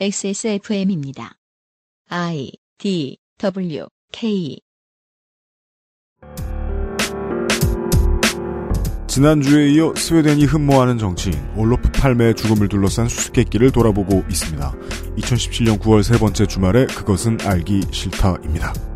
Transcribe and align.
XSFM입니다. 0.00 1.34
I 2.08 2.50
D 2.78 3.18
W 3.38 3.86
K 4.10 4.58
지난주에 9.06 9.72
이어 9.72 9.94
스웨덴이 9.94 10.46
흠모하는 10.46 10.96
정치인 10.96 11.34
올로프 11.56 11.92
팔메의 11.92 12.34
죽음을 12.34 12.68
둘러싼 12.68 13.08
수수께끼를 13.08 13.70
돌아보고 13.70 14.24
있습니다. 14.28 14.74
2017년 15.18 15.78
9월 15.78 16.02
세 16.02 16.18
번째 16.18 16.46
주말에 16.46 16.86
그것은 16.86 17.38
알기 17.42 17.82
싫다입니다. 17.90 18.91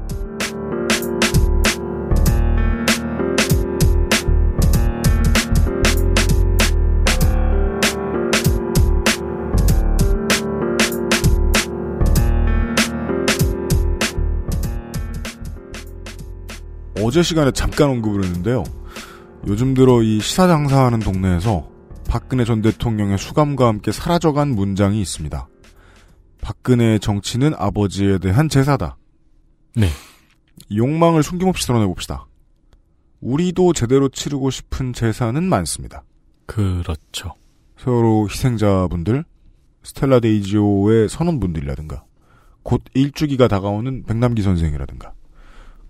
어제 17.06 17.22
시간에 17.22 17.52
잠깐 17.52 17.88
언급을 17.90 18.24
했는데요. 18.24 18.64
요즘 19.46 19.74
들어 19.74 20.02
이 20.02 20.18
시사 20.18 20.48
장사하는 20.48 20.98
동네에서 20.98 21.70
박근혜 22.08 22.44
전 22.44 22.62
대통령의 22.62 23.16
수감과 23.16 23.68
함께 23.68 23.92
사라져간 23.92 24.48
문장이 24.48 25.00
있습니다. 25.02 25.46
박근혜의 26.42 26.98
정치는 26.98 27.54
아버지에 27.56 28.18
대한 28.18 28.48
제사다. 28.48 28.96
네. 29.76 29.86
욕망을 30.74 31.22
숨김없이 31.22 31.64
드러내 31.68 31.86
봅시다. 31.86 32.26
우리도 33.20 33.72
제대로 33.72 34.08
치르고 34.08 34.50
싶은 34.50 34.92
제사는 34.92 35.40
많습니다. 35.44 36.02
그렇죠. 36.46 37.34
세월호 37.78 38.26
희생자분들, 38.28 39.24
스텔라 39.84 40.18
데이지오의 40.18 41.08
선원분들이라든가, 41.08 42.02
곧 42.64 42.82
일주기가 42.94 43.46
다가오는 43.46 44.02
백남기 44.06 44.42
선생이라든가, 44.42 45.12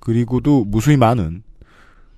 그리고도 0.06 0.64
무수히 0.66 0.96
많은 0.96 1.42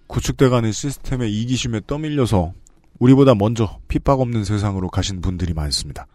구축돼가는 0.09 0.73
시스템의 0.73 1.33
이기심에 1.33 1.81
떠밀려서 1.87 2.53
우리보다 2.99 3.35
먼저 3.35 3.79
핍박 3.89 4.21
없는 4.21 4.45
세상으로 4.45 4.91
가신 4.91 5.23
분들이 5.23 5.55
많습니다. 5.55 6.07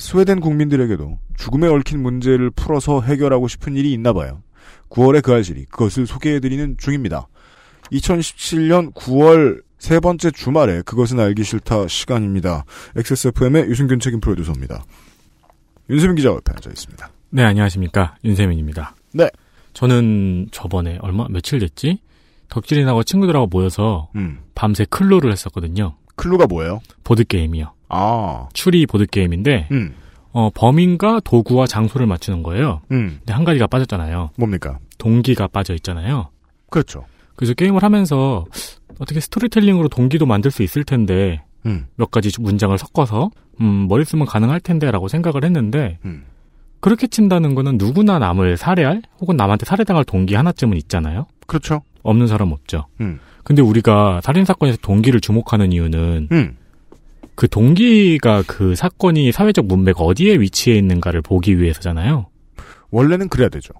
스웨덴 0.00 0.40
국민들에게도 0.40 1.20
죽음에 1.36 1.68
얽힌 1.68 2.02
문제를 2.02 2.50
풀어서 2.50 3.00
해결하고 3.00 3.46
싶은 3.46 3.76
일이 3.76 3.92
있나 3.92 4.12
봐요. 4.12 4.42
9월의 4.90 5.22
그 5.22 5.32
알실이 5.32 5.66
그것을 5.66 6.04
소개해드리는 6.04 6.76
중입니다. 6.78 7.28
2017년 7.92 8.92
9월 8.92 9.62
세 9.78 10.00
번째 10.00 10.32
주말에 10.32 10.82
그것은 10.82 11.20
알기 11.20 11.44
싫다 11.44 11.86
시간입니다. 11.86 12.64
XSFM의 12.96 13.66
유승균 13.66 14.00
책임 14.00 14.18
프로듀서입니다. 14.18 14.82
윤세민 15.88 16.16
기자 16.16 16.30
옆에 16.30 16.52
앉아 16.52 16.70
있습니다. 16.70 17.08
네, 17.30 17.44
안녕하십니까. 17.44 18.16
윤세민입니다. 18.24 18.96
네. 19.12 19.30
저는 19.72 20.48
저번에 20.50 20.98
얼마, 21.00 21.26
며칠 21.28 21.58
됐지? 21.58 21.98
덕질인하고 22.48 23.02
친구들하고 23.02 23.46
모여서 23.46 24.08
음. 24.14 24.40
밤새 24.54 24.84
클루를 24.84 25.32
했었거든요. 25.32 25.94
클루가 26.16 26.46
뭐예요? 26.46 26.80
보드 27.04 27.24
게임이요. 27.24 27.72
아, 27.88 28.48
추리 28.52 28.86
보드 28.86 29.06
게임인데, 29.06 29.68
음, 29.70 29.94
어, 30.32 30.50
범인과 30.54 31.20
도구와 31.24 31.66
장소를 31.66 32.06
맞추는 32.06 32.42
거예요. 32.42 32.80
음, 32.90 33.16
근데 33.18 33.32
한 33.32 33.44
가지가 33.44 33.66
빠졌잖아요. 33.66 34.30
뭡니까? 34.36 34.78
동기가 34.98 35.46
빠져 35.48 35.74
있잖아요. 35.74 36.28
그렇죠. 36.70 37.04
그래서 37.36 37.54
게임을 37.54 37.82
하면서 37.82 38.44
어떻게 38.98 39.20
스토리텔링으로 39.20 39.88
동기도 39.88 40.26
만들 40.26 40.50
수 40.50 40.62
있을 40.62 40.84
텐데, 40.84 41.42
음, 41.66 41.86
몇 41.96 42.10
가지 42.10 42.30
문장을 42.40 42.76
섞어서, 42.76 43.30
음, 43.60 43.88
머리 43.88 44.04
쓰면 44.04 44.26
가능할 44.26 44.60
텐데라고 44.60 45.08
생각을 45.08 45.44
했는데, 45.44 45.98
음, 46.04 46.24
그렇게 46.82 47.06
친다는 47.06 47.54
거는 47.54 47.78
누구나 47.78 48.18
남을 48.18 48.56
살해할 48.56 49.02
혹은 49.20 49.36
남한테 49.36 49.64
살해당할 49.64 50.04
동기 50.04 50.34
하나쯤은 50.34 50.76
있잖아요. 50.78 51.26
그렇죠. 51.46 51.82
없는 52.02 52.26
사람 52.26 52.50
없죠. 52.50 52.88
음, 53.00 53.20
근데 53.44 53.62
우리가 53.62 54.20
살인 54.20 54.44
사건에서 54.44 54.78
동기를 54.82 55.20
주목하는 55.20 55.70
이유는 55.72 56.28
음, 56.32 56.56
그 57.36 57.48
동기가 57.48 58.42
그 58.48 58.74
사건이 58.74 59.30
사회적 59.30 59.66
문맥 59.66 60.00
어디에 60.00 60.34
위치해 60.34 60.76
있는가를 60.76 61.22
보기 61.22 61.60
위해서잖아요. 61.60 62.26
원래는 62.90 63.28
그래야 63.28 63.48
되죠. 63.48 63.72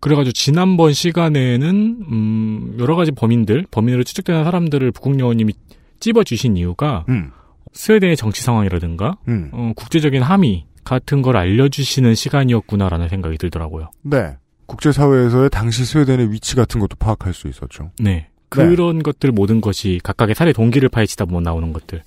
그래가지고 0.00 0.32
지난번 0.32 0.94
시간에는 0.94 2.06
음 2.10 2.76
여러 2.78 2.96
가지 2.96 3.12
범인들, 3.12 3.66
범인으로 3.70 4.02
추측되는 4.04 4.44
사람들을 4.44 4.92
북극여우님이 4.92 5.52
찝어 6.00 6.24
주신 6.24 6.56
이유가 6.56 7.04
음, 7.10 7.32
스웨덴의 7.74 8.16
정치 8.16 8.42
상황이라든가 8.42 9.18
음, 9.28 9.50
어, 9.52 9.72
국제적인 9.76 10.22
함의 10.22 10.64
같은 10.88 11.20
걸 11.20 11.36
알려주시는 11.36 12.14
시간이었구나라는 12.14 13.10
생각이 13.10 13.36
들더라고요. 13.36 13.90
네. 14.00 14.38
국제사회에서의 14.64 15.50
당시 15.50 15.84
스웨덴의 15.84 16.32
위치 16.32 16.56
같은 16.56 16.80
것도 16.80 16.96
파악할 16.98 17.34
수 17.34 17.46
있었죠. 17.46 17.90
네. 17.98 18.28
그런 18.48 19.02
것들 19.02 19.30
모든 19.32 19.60
것이 19.60 20.00
각각의 20.02 20.34
살해 20.34 20.54
동기를 20.54 20.88
파헤치다 20.88 21.26
보면 21.26 21.42
나오는 21.42 21.74
것들. 21.74 22.02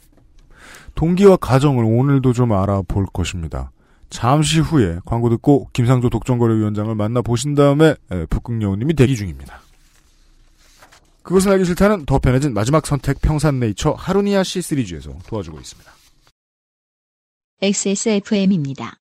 동기와 0.96 1.38
가정을 1.38 1.84
오늘도 1.86 2.34
좀 2.34 2.54
알아볼 2.54 3.06
것입니다. 3.14 3.72
잠시 4.10 4.60
후에 4.60 4.98
광고 5.06 5.30
듣고 5.30 5.70
김상조 5.74 6.10
독점거래위원장을 6.10 6.94
만나보신 6.96 7.54
다음에 7.54 7.94
에, 8.12 8.26
북극여우님이 8.26 8.96
대기 8.96 9.16
중입니다. 9.16 9.62
그것을 11.22 11.52
알기 11.52 11.66
싫다는 11.66 12.08
더 12.08 12.18
편해진 12.18 12.56
마지막 12.56 12.88
선택 12.88 13.22
평산네이처 13.22 13.92
하루니아 13.92 14.44
C 14.44 14.64
시리즈에서 14.64 15.12
도와주고 15.28 15.60
있습니다. 15.60 16.01
XSFM입니다. 17.64 18.98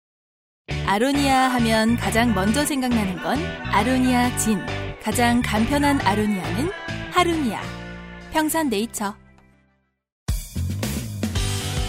아로니아 0.85 1.49
하면 1.49 1.97
가장 1.97 2.35
먼저 2.35 2.63
생각나는 2.63 3.17
건 3.23 3.39
아로니아 3.65 4.37
진. 4.37 4.59
가장 5.03 5.41
간편한 5.43 5.99
아로니아는 6.03 6.71
하루니아. 7.11 7.63
평산 8.33 8.69
네이처. 8.69 9.15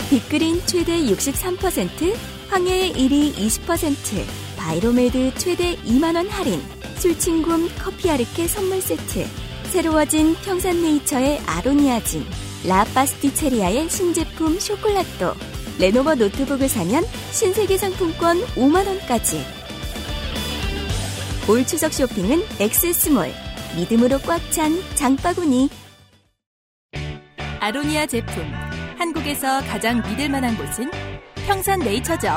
빅그린 0.09 0.61
최대 0.65 0.97
63%, 1.01 2.15
황해의 2.47 2.93
1위 2.93 3.35
20%, 3.35 4.23
바이로메드 4.55 5.33
최대 5.35 5.75
2만원 5.75 6.29
할인, 6.29 6.61
술친굼 6.99 7.67
커피 7.83 8.09
아르케 8.09 8.47
선물 8.47 8.79
세트, 8.79 9.27
새로워진 9.65 10.35
평산네이처의 10.35 11.39
아로니아진, 11.47 12.23
라파스티체리아의 12.65 13.89
신제품 13.89 14.57
쇼콜라또, 14.57 15.35
레노버 15.81 16.14
노트북을 16.14 16.69
사면 16.69 17.03
신세계 17.31 17.75
상품권 17.75 18.38
5만원까지. 18.56 19.40
올 21.50 21.66
추석 21.66 21.92
쇼핑은 21.92 22.44
XS몰, 22.59 23.31
믿음으로 23.75 24.19
꽉 24.19 24.40
찬 24.52 24.74
장바구니. 24.94 25.69
아로니아 27.59 28.06
제품. 28.06 28.44
한국에서 29.00 29.62
가장 29.62 30.03
믿을 30.08 30.30
만한 30.30 30.56
곳은 30.56 30.92
평산 31.47 31.80
네이처죠. 31.80 32.28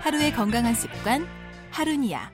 하루의 0.00 0.32
건강한 0.32 0.74
습관, 0.74 1.26
하루니아. 1.70 2.30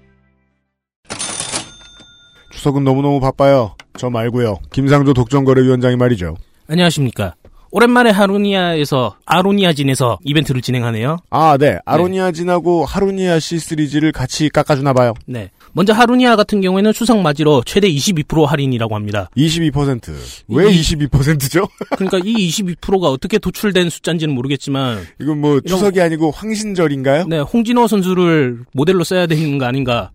추석은 2.52 2.84
너무너무 2.84 3.18
바빠요. 3.18 3.74
저 3.98 4.08
말고요. 4.08 4.58
김상조 4.72 5.14
독점거래위원장이 5.14 5.96
말이죠. 5.96 6.36
안녕하십니까. 6.68 7.34
오랜만에 7.74 8.10
하루니아에서 8.10 9.16
아로니아진에서 9.26 10.20
이벤트를 10.22 10.62
진행하네요. 10.62 11.16
아, 11.30 11.56
네. 11.58 11.80
아로니아진하고 11.84 12.84
하루니아 12.84 13.40
C 13.40 13.58
시리즈를 13.58 14.12
같이 14.12 14.48
깎아주나 14.48 14.92
봐요. 14.92 15.12
네. 15.26 15.50
먼저 15.72 15.92
하루니아 15.92 16.36
같은 16.36 16.60
경우에는 16.60 16.92
추석 16.92 17.18
맞이로 17.18 17.64
최대 17.66 17.90
22% 17.90 18.46
할인이라고 18.46 18.94
합니다. 18.94 19.28
22%. 19.36 20.12
왜 20.46 20.70
이- 20.72 20.80
22%죠? 20.82 21.66
그러니까 21.98 22.18
이 22.24 22.48
22%가 22.48 23.08
어떻게 23.08 23.38
도출된 23.38 23.90
숫자인지는 23.90 24.32
모르겠지만 24.36 25.00
이건 25.20 25.40
뭐 25.40 25.60
추석이 25.60 26.00
아니고 26.00 26.30
황신절인가요? 26.30 27.26
네, 27.26 27.40
홍진호 27.40 27.88
선수를 27.88 28.60
모델로 28.72 29.02
써야 29.02 29.26
되는 29.26 29.58
거 29.58 29.64
아닌가. 29.64 30.12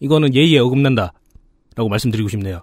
이거는 0.00 0.34
예의에 0.34 0.60
어긋난다. 0.60 1.12
라고 1.74 1.90
말씀드리고 1.90 2.30
싶네요. 2.30 2.62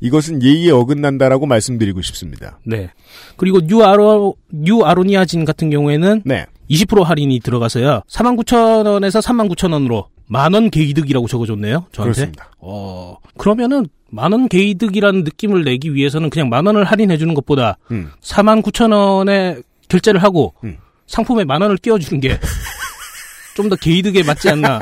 이것은 0.00 0.42
예의에 0.42 0.70
어긋난다라고 0.70 1.46
말씀드리고 1.46 2.02
싶습니다. 2.02 2.58
네. 2.64 2.90
그리고 3.36 3.60
뉴 3.60 3.82
아로 3.82 4.36
뉴 4.52 4.82
아로니아진 4.84 5.44
같은 5.44 5.70
경우에는 5.70 6.22
네. 6.24 6.46
20% 6.70 7.02
할인이 7.02 7.40
들어가서요. 7.40 8.02
49,000원에서 8.08 9.20
39,000원으로 9.22 10.06
만원 10.26 10.70
개이득이라고 10.70 11.26
적어줬네요. 11.26 11.86
저한테. 11.92 12.14
그렇습니다. 12.14 12.50
어, 12.58 13.16
그러면은 13.38 13.86
만원 14.10 14.48
개이득이라는 14.48 15.24
느낌을 15.24 15.64
내기 15.64 15.94
위해서는 15.94 16.30
그냥 16.30 16.48
만 16.48 16.66
원을 16.66 16.84
할인해 16.84 17.16
주는 17.16 17.34
것보다 17.34 17.78
음. 17.90 18.10
49,000원에 18.22 19.62
결제를 19.88 20.22
하고 20.22 20.54
음. 20.64 20.76
상품에 21.06 21.44
만 21.44 21.62
원을 21.62 21.76
끼워 21.78 21.98
주는 21.98 22.20
게 22.20 22.38
좀 23.56 23.68
더 23.68 23.74
개이득에 23.76 24.22
맞지 24.22 24.50
않나. 24.50 24.78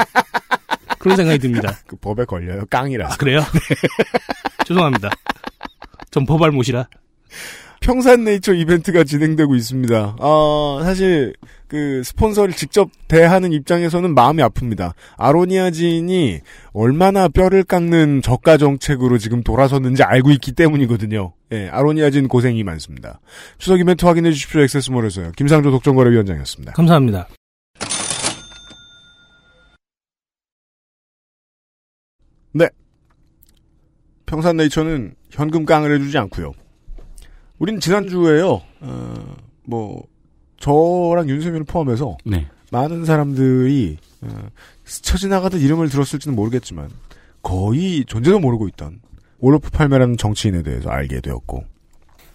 그런 1.06 1.16
생각이 1.16 1.38
듭니다. 1.38 1.78
그 1.86 1.94
법에 1.94 2.24
걸려요. 2.24 2.64
깡이라. 2.68 3.06
아, 3.06 3.16
그래요? 3.16 3.40
죄송합니다. 4.66 5.08
전 6.10 6.26
법알못이라. 6.26 6.88
평산네이처 7.80 8.54
이벤트가 8.54 9.04
진행되고 9.04 9.54
있습니다. 9.54 10.16
아, 10.18 10.80
사실 10.82 11.34
그 11.68 12.02
스폰서를 12.02 12.54
직접 12.54 12.90
대하는 13.06 13.52
입장에서는 13.52 14.14
마음이 14.14 14.42
아픕니다. 14.42 14.94
아로니아진이 15.16 16.40
얼마나 16.72 17.28
뼈를 17.28 17.62
깎는 17.62 18.22
저가 18.22 18.56
정책으로 18.56 19.18
지금 19.18 19.44
돌아섰는지 19.44 20.02
알고 20.02 20.32
있기 20.32 20.52
때문이거든요. 20.52 21.34
예, 21.52 21.68
아로니아진 21.68 22.26
고생이 22.26 22.64
많습니다. 22.64 23.20
추석 23.58 23.78
이벤트 23.78 24.04
확인해 24.06 24.32
주십시오. 24.32 24.60
액세스몰에서요. 24.62 25.32
김상조 25.36 25.70
독점거래위원장이었습니다. 25.70 26.72
감사합니다. 26.72 27.28
평산네이처는 34.26 35.14
현금 35.30 35.64
깡을 35.64 35.94
해주지 35.94 36.18
않고요. 36.18 36.52
우린 37.58 37.80
지난주에요. 37.80 38.60
어, 38.80 39.36
뭐 39.64 40.02
저랑 40.58 41.28
윤세민을 41.28 41.64
포함해서 41.64 42.16
네. 42.24 42.46
많은 42.70 43.04
사람들이 43.04 43.96
어, 44.22 44.48
스쳐 44.84 45.16
지나가듯 45.16 45.62
이름을 45.62 45.88
들었을지는 45.88 46.36
모르겠지만 46.36 46.90
거의 47.42 48.04
존재도 48.04 48.40
모르고 48.40 48.68
있던 48.68 49.00
올로프 49.38 49.70
팔메라는 49.70 50.16
정치인에 50.16 50.62
대해서 50.62 50.90
알게 50.90 51.20
되었고 51.20 51.64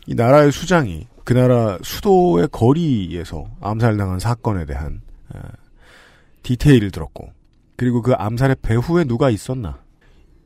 이 0.08 0.16
나라의 0.16 0.52
수장이 0.52 1.08
그 1.24 1.34
나라 1.34 1.78
수도의 1.84 2.48
거리에서 2.52 3.46
암살당한 3.60 4.20
사건에 4.20 4.66
대한 4.66 5.02
어, 5.34 5.40
디테일을 6.44 6.92
들었고 6.92 7.32
그리고 7.76 8.02
그 8.02 8.14
암살의 8.14 8.58
배후에 8.62 9.04
누가 9.04 9.30
있었나 9.30 9.80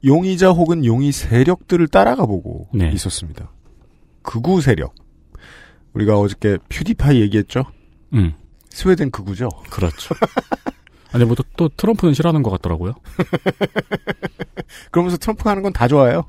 용의자 0.06 0.50
혹은 0.52 0.86
용의 0.86 1.12
세력들을 1.12 1.88
따라가 1.88 2.26
보고 2.26 2.68
네. 2.74 2.92
있었습니다. 2.92 3.52
극우 4.22 4.62
세력 4.62 4.94
우리가 5.94 6.20
어저께 6.20 6.58
퓨디파이 6.70 7.22
얘기했죠? 7.22 7.64
음, 8.14 8.34
스웨덴 8.70 9.10
극우죠? 9.12 9.50
그렇죠. 9.70 10.14
아니, 11.14 11.24
뭐, 11.24 11.34
또, 11.36 11.44
또 11.56 11.70
트럼프는 11.70 12.14
싫어하는 12.14 12.44
것 12.44 12.50
같더라고요. 12.52 12.94
그러면서 14.92 15.16
트럼프가 15.18 15.52
하는 15.52 15.64
건 15.64 15.72
다 15.72 15.88
좋아요. 15.88 16.24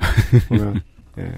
보면, 0.49 0.81
예. 1.19 1.33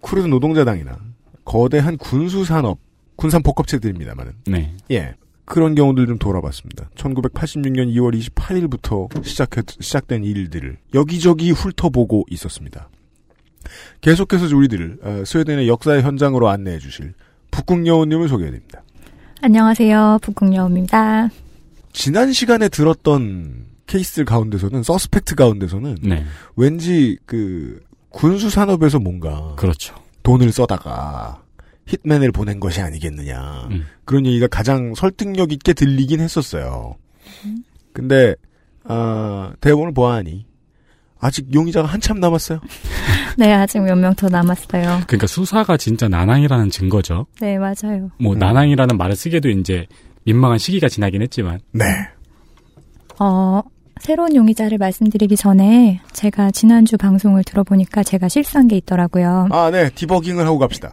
쿠르드 0.00 0.26
노동자당이나 0.26 0.98
거대한 1.46 1.96
군수산업, 1.96 2.78
군산 3.16 3.42
복합체들입니다만은. 3.42 4.34
네. 4.46 4.76
예. 4.90 5.14
그런 5.44 5.74
경우들 5.74 6.06
좀 6.06 6.18
돌아봤습니다. 6.18 6.88
1986년 6.96 7.94
2월 7.94 8.18
28일부터 8.18 9.24
시작했, 9.24 9.66
시작된 9.80 10.24
일들을 10.24 10.78
여기저기 10.94 11.50
훑어보고 11.50 12.24
있었습니다. 12.30 12.88
계속해서 14.00 14.54
우리들을 14.56 14.98
어, 15.02 15.22
스웨덴의 15.24 15.68
역사의 15.68 16.02
현장으로 16.02 16.48
안내해 16.48 16.78
주실 16.78 17.14
북극여우님을 17.50 18.28
소개해드립니다. 18.28 18.82
안녕하세요. 19.42 20.18
북극여우입니다. 20.22 21.28
지난 21.92 22.32
시간에 22.32 22.68
들었던 22.68 23.66
케이스들 23.86 24.24
가운데서는 24.24 24.82
서스펙트 24.82 25.34
가운데서는 25.34 25.98
네. 26.02 26.24
왠지 26.56 27.18
그 27.26 27.80
군수 28.08 28.50
산업에서 28.50 28.98
뭔가 28.98 29.54
그렇죠. 29.56 29.94
돈을 30.22 30.50
써다가 30.52 31.43
hit맨을 31.88 32.32
보낸 32.32 32.60
것이 32.60 32.80
아니겠느냐 32.80 33.68
음. 33.70 33.84
그런 34.04 34.26
얘기가 34.26 34.46
가장 34.46 34.94
설득력 34.94 35.52
있게 35.52 35.72
들리긴 35.72 36.20
했었어요. 36.20 36.96
근데 37.92 38.34
아, 38.84 39.52
대본을 39.60 39.92
보아하니 39.94 40.46
아직 41.18 41.52
용의자가 41.54 41.88
한참 41.88 42.20
남았어요. 42.20 42.60
네, 43.38 43.52
아직 43.52 43.80
몇 43.80 43.96
명 43.96 44.14
더 44.14 44.28
남았어요. 44.28 45.02
그러니까 45.06 45.26
수사가 45.26 45.76
진짜 45.76 46.08
난항이라는 46.08 46.70
증거죠. 46.70 47.26
네, 47.40 47.56
맞아요. 47.58 48.10
뭐, 48.20 48.34
음. 48.34 48.38
난항이라는 48.38 48.96
말을 48.96 49.16
쓰기도 49.16 49.48
이제 49.48 49.86
민망한 50.24 50.58
시기가 50.58 50.88
지나긴 50.88 51.22
했지만. 51.22 51.60
네. 51.72 51.84
어, 53.18 53.62
새로운 54.00 54.34
용의자를 54.34 54.76
말씀드리기 54.78 55.36
전에 55.36 56.00
제가 56.12 56.50
지난주 56.50 56.96
방송을 56.96 57.44
들어보니까 57.44 58.02
제가 58.02 58.28
실수한 58.28 58.68
게 58.68 58.76
있더라고요. 58.76 59.48
아, 59.50 59.70
네. 59.70 59.90
디버깅을 59.94 60.44
하고 60.46 60.58
갑시다. 60.58 60.92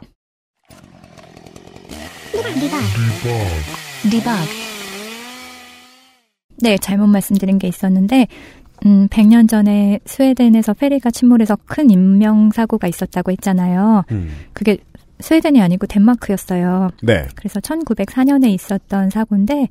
디버그, 2.31 4.27
네, 6.61 6.77
잘못 6.77 7.07
말씀드린 7.07 7.59
게 7.59 7.67
있었는데, 7.67 8.27
음, 8.85 9.07
100년 9.09 9.47
전에 9.49 9.99
스웨덴에서 10.05 10.73
페리가 10.73 11.11
침몰해서 11.11 11.57
큰 11.65 11.89
인명사고가 11.89 12.87
있었다고 12.87 13.31
했잖아요. 13.31 14.03
음. 14.11 14.31
그게 14.53 14.77
스웨덴이 15.19 15.61
아니고 15.61 15.85
덴마크였어요. 15.87 16.89
네. 17.03 17.27
그래서 17.35 17.59
1904년에 17.59 18.49
있었던 18.49 19.11
사고인데 19.11 19.69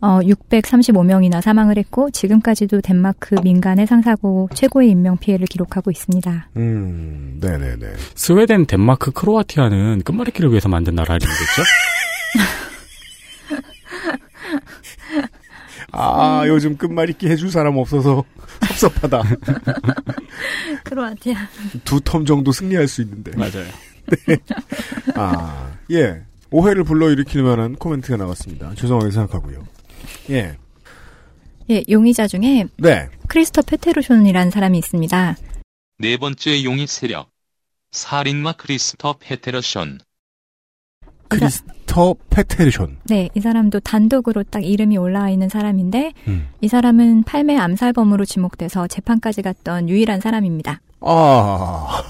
어 0.00 0.18
635명이나 0.20 1.40
사망을 1.40 1.78
했고 1.78 2.10
지금까지도 2.10 2.80
덴마크 2.80 3.36
민간 3.42 3.78
해상사고 3.78 4.48
최고의 4.54 4.90
인명 4.90 5.16
피해를 5.16 5.46
기록하고 5.46 5.90
있습니다. 5.90 6.48
음, 6.56 7.38
네네네. 7.40 7.86
스웨덴, 8.14 8.66
덴마크, 8.66 9.12
크로아티아는 9.12 10.02
끝말잇기를 10.04 10.50
위해서 10.50 10.68
만든 10.68 10.94
나라 10.96 11.16
이름이겠죠? 11.16 11.62
아, 15.92 16.44
요즘 16.46 16.76
끝말잇기 16.76 17.28
해줄 17.28 17.50
사람 17.50 17.76
없어서 17.76 18.24
섭섭하다. 18.68 19.22
크로아티아. 20.84 21.34
두 21.84 22.00
텀 22.00 22.26
정도 22.26 22.52
승리할 22.52 22.88
수 22.88 23.02
있는데. 23.02 23.32
맞아요. 23.36 23.66
아, 25.14 25.76
예. 25.90 26.22
오해를 26.50 26.84
불러일으킬 26.84 27.42
만한 27.42 27.76
코멘트가 27.76 28.16
나왔습니다. 28.16 28.74
죄송하게 28.74 29.10
생각하고요. 29.10 29.66
예. 30.30 30.56
예, 31.70 31.82
용의자 31.88 32.26
중에 32.26 32.66
네. 32.76 33.08
크리스터 33.28 33.62
페테루손이라는 33.62 34.50
사람이 34.50 34.76
있습니다. 34.78 35.36
네 35.98 36.16
번째 36.16 36.64
용의 36.64 36.86
세력. 36.86 37.30
살인마 37.92 38.52
크리스터 38.54 39.14
페테르션. 39.18 40.00
크리스 41.28 41.62
터 41.92 42.14
페테르션. 42.30 42.96
네, 43.04 43.28
이 43.34 43.40
사람도 43.40 43.80
단독으로 43.80 44.44
딱 44.44 44.64
이름이 44.64 44.96
올라와 44.96 45.28
있는 45.28 45.50
사람인데 45.50 46.14
음. 46.26 46.48
이 46.62 46.68
사람은 46.68 47.24
팔메 47.24 47.58
암살범으로 47.58 48.24
지목돼서 48.24 48.86
재판까지 48.86 49.42
갔던 49.42 49.90
유일한 49.90 50.22
사람입니다. 50.22 50.80
아. 51.00 52.02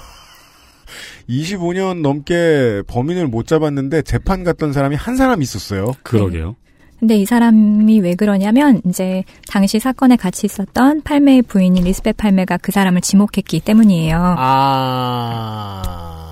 25년 1.27 1.99
넘게 1.99 2.83
범인을 2.87 3.27
못 3.27 3.45
잡았는데 3.45 4.03
재판 4.03 4.45
갔던 4.45 4.71
사람이 4.71 4.95
한 4.95 5.17
사람 5.17 5.41
있었어요. 5.41 5.91
그러게요. 6.01 6.55
근데 6.97 7.17
이 7.17 7.25
사람이 7.25 7.99
왜 7.99 8.15
그러냐면 8.15 8.81
이제 8.87 9.25
당시 9.49 9.79
사건에 9.79 10.15
같이 10.15 10.45
있었던 10.45 11.01
팔매의 11.01 11.41
부인인 11.41 11.83
리스베 11.83 12.13
팔매가 12.13 12.59
그 12.61 12.71
사람을 12.71 13.01
지목했기 13.01 13.59
때문이에요. 13.59 14.35
아. 14.37 16.22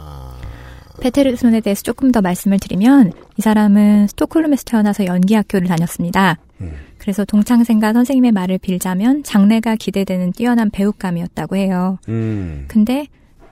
페테르손에 1.01 1.61
대해서 1.61 1.81
조금 1.81 2.11
더 2.11 2.21
말씀을 2.21 2.59
드리면 2.59 3.11
이 3.37 3.41
사람은 3.41 4.07
스톡홀름에서 4.07 4.63
태어나서 4.65 5.05
연기학교를 5.05 5.67
다녔습니다. 5.67 6.37
음. 6.61 6.73
그래서 6.99 7.25
동창생과 7.25 7.93
선생님의 7.93 8.31
말을 8.31 8.59
빌자면 8.59 9.23
장래가 9.23 9.75
기대되는 9.75 10.31
뛰어난 10.33 10.69
배우감이었다고 10.69 11.55
해요. 11.55 11.97
음. 12.07 12.65
근데 12.67 13.07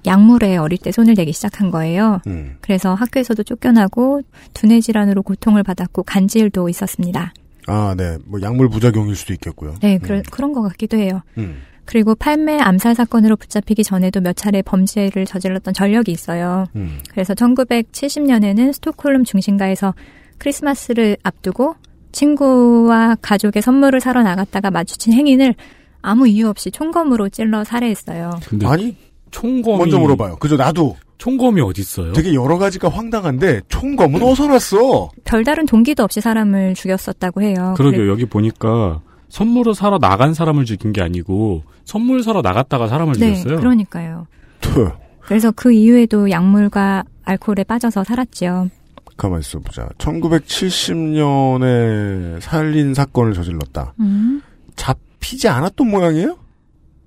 약물에 0.06 0.58
어릴 0.58 0.78
때 0.78 0.92
손을 0.92 1.16
대기 1.16 1.34
시작한 1.34 1.72
거예요. 1.72 2.22
음. 2.28 2.58
그래서 2.62 2.94
학교에서도 2.94 3.42
쫓겨나고 3.44 4.22
두뇌 4.54 4.80
질환으로 4.80 5.24
고통을 5.24 5.64
받았고 5.64 6.04
간질도 6.04 6.70
있었습니다. 6.70 7.34
아, 7.68 7.96
네. 7.98 8.18
뭐 8.26 8.42
약물 8.42 8.70
부작용일 8.70 9.16
수도 9.16 9.34
있겠고요. 9.34 9.76
네, 9.82 9.98
그런 9.98 10.20
음. 10.20 10.24
그런 10.32 10.54
것 10.54 10.62
같기도 10.62 10.98
해요. 10.98 11.22
음. 11.38 11.62
그리고 11.90 12.14
팔매 12.14 12.60
암살 12.60 12.94
사건으로 12.94 13.36
붙잡히기 13.36 13.84
전에도 13.84 14.22
몇 14.22 14.36
차례 14.36 14.62
범죄를 14.62 15.26
저질렀던 15.26 15.74
전력이 15.74 16.12
있어요. 16.12 16.68
음. 16.76 17.00
그래서 17.10 17.34
1970년에는 17.34 18.74
스톡홀름 18.74 19.24
중심가에서 19.24 19.96
크리스마스를 20.38 21.18
앞두고 21.24 21.74
친구와 22.12 23.18
가족의 23.24 23.64
선물을 23.64 24.02
사러 24.02 24.22
나갔다가 24.22 24.70
마주친 24.70 25.14
행인을 25.14 25.56
아무 26.04 26.28
이유 26.28 26.48
없이 26.48 26.70
총검으로 26.70 27.30
찔러 27.30 27.64
살해했어요. 27.64 28.40
근데 28.48 28.68
아니, 28.68 28.96
총검이 29.32 29.80
먼저 29.80 29.98
물어봐요. 29.98 30.36
그죠, 30.36 30.58
나도 30.58 30.96
총검이 31.18 31.60
어디 31.60 31.82
있어요? 31.82 32.14
되게 32.14 32.36
여러 32.36 32.60
가지가 32.60 32.90
황당한데 32.90 33.62
총검은 33.68 34.22
어디서 34.22 34.46
났어? 34.46 35.10
별다른 35.24 35.66
동기도 35.66 36.04
없이 36.04 36.22
사람을 36.22 36.76
죽였었다고 36.76 37.42
해요. 37.42 37.74
그러게요. 37.78 38.12
여기 38.12 38.26
보니까 38.26 39.02
선물을 39.30 39.76
사러 39.76 40.00
나간 40.00 40.34
사람을 40.34 40.66
죽인 40.66 40.92
게 40.92 41.02
아니고 41.02 41.64
선물 41.86 42.24
사러 42.24 42.42
나갔다가 42.42 42.88
사람을 42.88 43.14
네, 43.14 43.36
죽였어요. 43.36 43.60
그러니까요. 43.60 44.26
투. 44.60 44.92
그래서 45.22 45.52
그 45.52 45.72
이후에도 45.72 46.30
약물과 46.32 47.04
알코올에 47.24 47.64
빠져서 47.64 48.04
살았죠. 48.04 48.70
가만 49.16 49.42
있어 49.42 49.60
보자. 49.60 49.88
1970년에 50.00 52.42
살인 52.42 52.96
사건을 52.96 53.34
저질렀다. 53.34 53.94
음. 54.00 54.42
잡히지 54.76 55.48
않았던 55.50 55.88
모양이에요? 55.88 56.39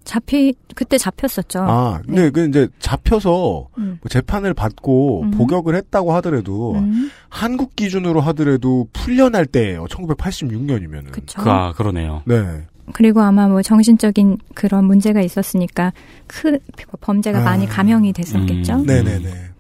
잡히 0.05 0.55
그때 0.75 0.99
잡혔었죠. 0.99 1.61
아, 1.61 2.01
근데 2.05 2.23
네. 2.23 2.31
그 2.31 2.47
이제 2.49 2.69
잡혀서 2.79 3.69
음. 3.79 3.99
뭐 4.01 4.09
재판을 4.09 4.55
받고 4.55 5.23
음. 5.23 5.31
복역을 5.33 5.75
했다고 5.75 6.13
하더라도 6.15 6.75
음, 6.75 7.11
한국 7.29 7.77
기준으로 7.77 8.21
하더라도 8.21 8.89
풀려날 8.93 9.47
때예요. 9.47 9.85
1986년이면은. 9.87 11.13
그쵸. 11.13 11.43
그, 11.43 11.51
아, 11.51 11.73
그러네요. 11.73 12.23
네. 12.25 12.67
그리고 12.93 13.21
아마 13.21 13.49
뭐 13.49 13.63
정신적인 13.63 14.39
그런 14.55 14.85
문제가 14.85 15.21
있었으니까 15.21 15.93
큰 16.27 16.59
범죄가 17.01 17.41
아. 17.41 17.45
많이 17.45 17.67
감형이 17.67 18.13
됐었겠죠. 18.13 18.75
음. 18.75 18.87
네네네. 18.87 19.52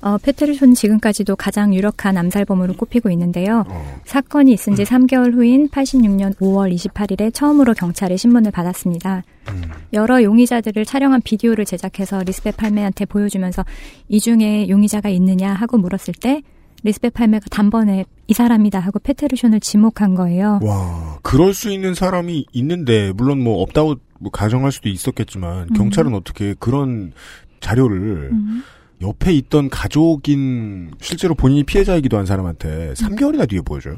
어, 0.00 0.16
페테르쇼는 0.18 0.74
지금까지도 0.74 1.36
가장 1.36 1.74
유력한 1.74 2.16
암살범으로 2.16 2.74
꼽히고 2.74 3.10
있는데요. 3.10 3.64
어. 3.68 4.00
사건이 4.04 4.52
있은 4.52 4.76
지 4.76 4.84
3개월 4.84 5.34
후인 5.34 5.68
86년 5.68 6.36
5월 6.36 6.72
28일에 6.74 7.34
처음으로 7.34 7.74
경찰에 7.74 8.16
신문을 8.16 8.52
받았습니다. 8.52 9.24
음. 9.48 9.62
여러 9.92 10.22
용의자들을 10.22 10.84
촬영한 10.84 11.22
비디오를 11.22 11.64
제작해서 11.64 12.22
리스베 12.22 12.52
팔메한테 12.52 13.06
보여주면서 13.06 13.64
이 14.08 14.20
중에 14.20 14.68
용의자가 14.68 15.08
있느냐 15.08 15.52
하고 15.52 15.78
물었을 15.78 16.14
때 16.14 16.42
리스베 16.84 17.10
팔메가 17.10 17.46
단번에 17.50 18.04
이 18.28 18.32
사람이다 18.32 18.78
하고 18.78 18.98
페테르션을 18.98 19.60
지목한 19.60 20.14
거예요. 20.14 20.60
와, 20.62 21.18
그럴 21.22 21.54
수 21.54 21.72
있는 21.72 21.94
사람이 21.94 22.46
있는데, 22.52 23.12
물론 23.16 23.42
뭐 23.42 23.62
없다고 23.62 23.96
뭐 24.20 24.30
가정할 24.30 24.70
수도 24.70 24.88
있었겠지만, 24.88 25.68
음. 25.70 25.74
경찰은 25.74 26.14
어떻게 26.14 26.54
그런 26.58 27.12
자료를 27.60 28.30
음. 28.32 28.62
옆에 29.02 29.32
있던 29.34 29.70
가족인, 29.70 30.90
실제로 31.00 31.34
본인이 31.34 31.62
피해자이기도 31.62 32.16
한 32.18 32.26
사람한테 32.26 32.94
3개월이나 32.94 33.48
뒤에 33.48 33.60
보여줘요? 33.60 33.96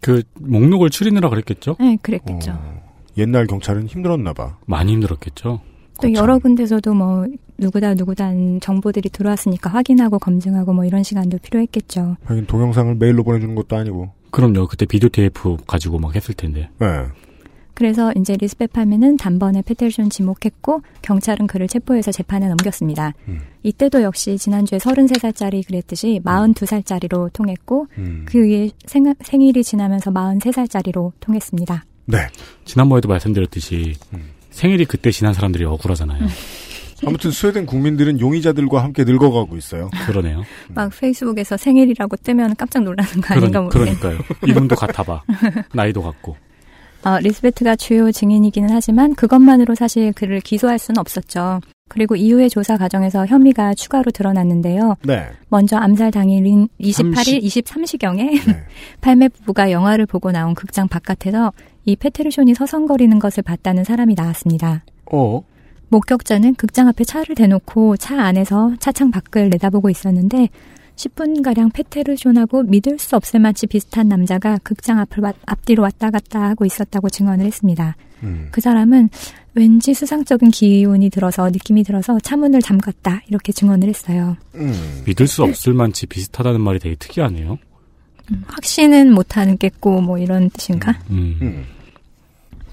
그 0.00 0.22
목록을 0.34 0.90
추리느라 0.90 1.28
그랬겠죠? 1.28 1.76
네, 1.80 1.96
그랬겠죠. 2.02 2.52
어, 2.52 2.82
옛날 3.16 3.46
경찰은 3.46 3.86
힘들었나 3.86 4.32
봐. 4.32 4.58
많이 4.66 4.92
힘들었겠죠. 4.92 5.60
또 6.00 6.02
거참. 6.02 6.14
여러 6.14 6.38
군데서도 6.38 6.94
뭐 6.94 7.26
누구다 7.58 7.94
누구다는 7.94 8.60
정보들이 8.60 9.08
들어왔으니까 9.08 9.70
확인하고 9.70 10.20
검증하고 10.20 10.72
뭐 10.72 10.84
이런 10.84 11.02
시간도 11.02 11.38
필요했겠죠. 11.38 12.16
하긴 12.24 12.46
동영상을 12.46 12.94
메일로 12.94 13.24
보내주는 13.24 13.52
것도 13.56 13.76
아니고. 13.76 14.10
그럼요. 14.30 14.68
그때 14.68 14.86
비디오 14.86 15.08
테이프 15.08 15.56
가지고 15.66 15.98
막 15.98 16.14
했을 16.14 16.34
텐데. 16.34 16.68
네. 16.78 16.86
그래서 17.78 18.12
이제 18.16 18.36
리스베 18.36 18.66
팔메는 18.66 19.18
단번에 19.18 19.62
페테르쇼는 19.62 20.10
지목했고 20.10 20.82
경찰은 21.02 21.46
그를 21.46 21.68
체포해서 21.68 22.10
재판에 22.10 22.48
넘겼습니다. 22.48 23.14
음. 23.28 23.40
이때도 23.62 24.02
역시 24.02 24.36
지난주에 24.36 24.78
33살짜리 24.78 25.64
그랬듯이 25.64 26.20
42살짜리로 26.24 27.32
통했고 27.32 27.86
음. 27.98 28.24
그 28.26 28.44
위에 28.44 28.70
생, 28.86 29.14
생일이 29.22 29.62
지나면서 29.62 30.10
43살짜리로 30.10 31.12
통했습니다. 31.20 31.84
네. 32.06 32.26
지난번에도 32.64 33.08
말씀드렸듯이 33.08 33.94
음. 34.12 34.24
생일이 34.50 34.84
그때 34.84 35.12
지난 35.12 35.32
사람들이 35.32 35.64
억울하잖아요. 35.64 36.26
아무튼 37.06 37.30
스웨덴 37.30 37.64
국민들은 37.64 38.18
용의자들과 38.18 38.82
함께 38.82 39.04
늙어가고 39.04 39.56
있어요. 39.56 39.88
그러네요. 40.08 40.42
막 40.74 40.90
페이스북에서 40.98 41.56
생일이라고 41.56 42.16
뜨면 42.16 42.56
깜짝 42.56 42.82
놀라는 42.82 43.20
거 43.20 43.34
아닌가 43.34 43.60
그러, 43.60 43.62
모르겠 43.62 44.00
그러니까요. 44.00 44.18
이름도 44.44 44.74
같아봐. 44.74 45.22
나이도 45.74 46.02
같고. 46.02 46.47
어, 47.04 47.18
리스베트가 47.20 47.76
주요 47.76 48.10
증인이기는 48.10 48.70
하지만 48.70 49.14
그것만으로 49.14 49.74
사실 49.74 50.12
그를 50.12 50.40
기소할 50.40 50.78
수는 50.78 50.98
없었죠. 50.98 51.60
그리고 51.88 52.16
이후의 52.16 52.50
조사 52.50 52.76
과정에서 52.76 53.26
혐의가 53.26 53.74
추가로 53.74 54.10
드러났는데요. 54.10 54.96
네. 55.04 55.26
먼저 55.48 55.76
암살 55.78 56.10
당일인 56.10 56.68
28일 56.80 57.14
30. 57.14 57.64
23시경에 57.64 58.46
네. 58.46 58.64
팔메 59.00 59.28
부부가 59.28 59.70
영화를 59.70 60.06
보고 60.06 60.30
나온 60.30 60.54
극장 60.54 60.86
바깥에서 60.86 61.52
이 61.86 61.96
페테르쇼니 61.96 62.54
서성거리는 62.54 63.18
것을 63.18 63.42
봤다는 63.42 63.84
사람이 63.84 64.14
나왔습니다. 64.14 64.84
어? 65.10 65.42
목격자는 65.88 66.56
극장 66.56 66.88
앞에 66.88 67.04
차를 67.04 67.34
대놓고 67.34 67.96
차 67.96 68.20
안에서 68.20 68.74
차창 68.78 69.10
밖을 69.10 69.48
내다보고 69.48 69.88
있었는데 69.88 70.50
10분가량 70.98 71.72
페테르쇼나고 71.72 72.64
믿을 72.64 72.98
수 72.98 73.14
없을 73.16 73.38
만치 73.40 73.66
비슷한 73.68 74.08
남자가 74.08 74.58
극장 74.62 74.98
앞을 74.98 75.22
왔- 75.22 75.36
앞뒤로 75.46 75.82
왔다 75.84 76.10
갔다 76.10 76.42
하고 76.42 76.64
있었다고 76.64 77.08
증언을 77.08 77.46
했습니다. 77.46 77.96
음. 78.24 78.48
그 78.50 78.60
사람은 78.60 79.08
왠지 79.54 79.94
수상적인 79.94 80.50
기운이 80.50 81.08
들어서 81.10 81.48
느낌이 81.50 81.84
들어서 81.84 82.18
차문을 82.20 82.60
잠갔다 82.62 83.22
이렇게 83.28 83.52
증언을 83.52 83.88
했어요. 83.88 84.36
음. 84.56 84.72
믿을 85.06 85.26
수 85.28 85.44
없을 85.44 85.72
만치 85.72 86.06
비슷하다는 86.06 86.60
말이 86.60 86.78
되게 86.80 86.96
특이하네요. 86.96 87.58
확신은 88.46 89.12
못하겠고 89.14 90.00
뭐 90.02 90.18
이런 90.18 90.50
뜻인가? 90.50 90.98
음. 91.10 91.64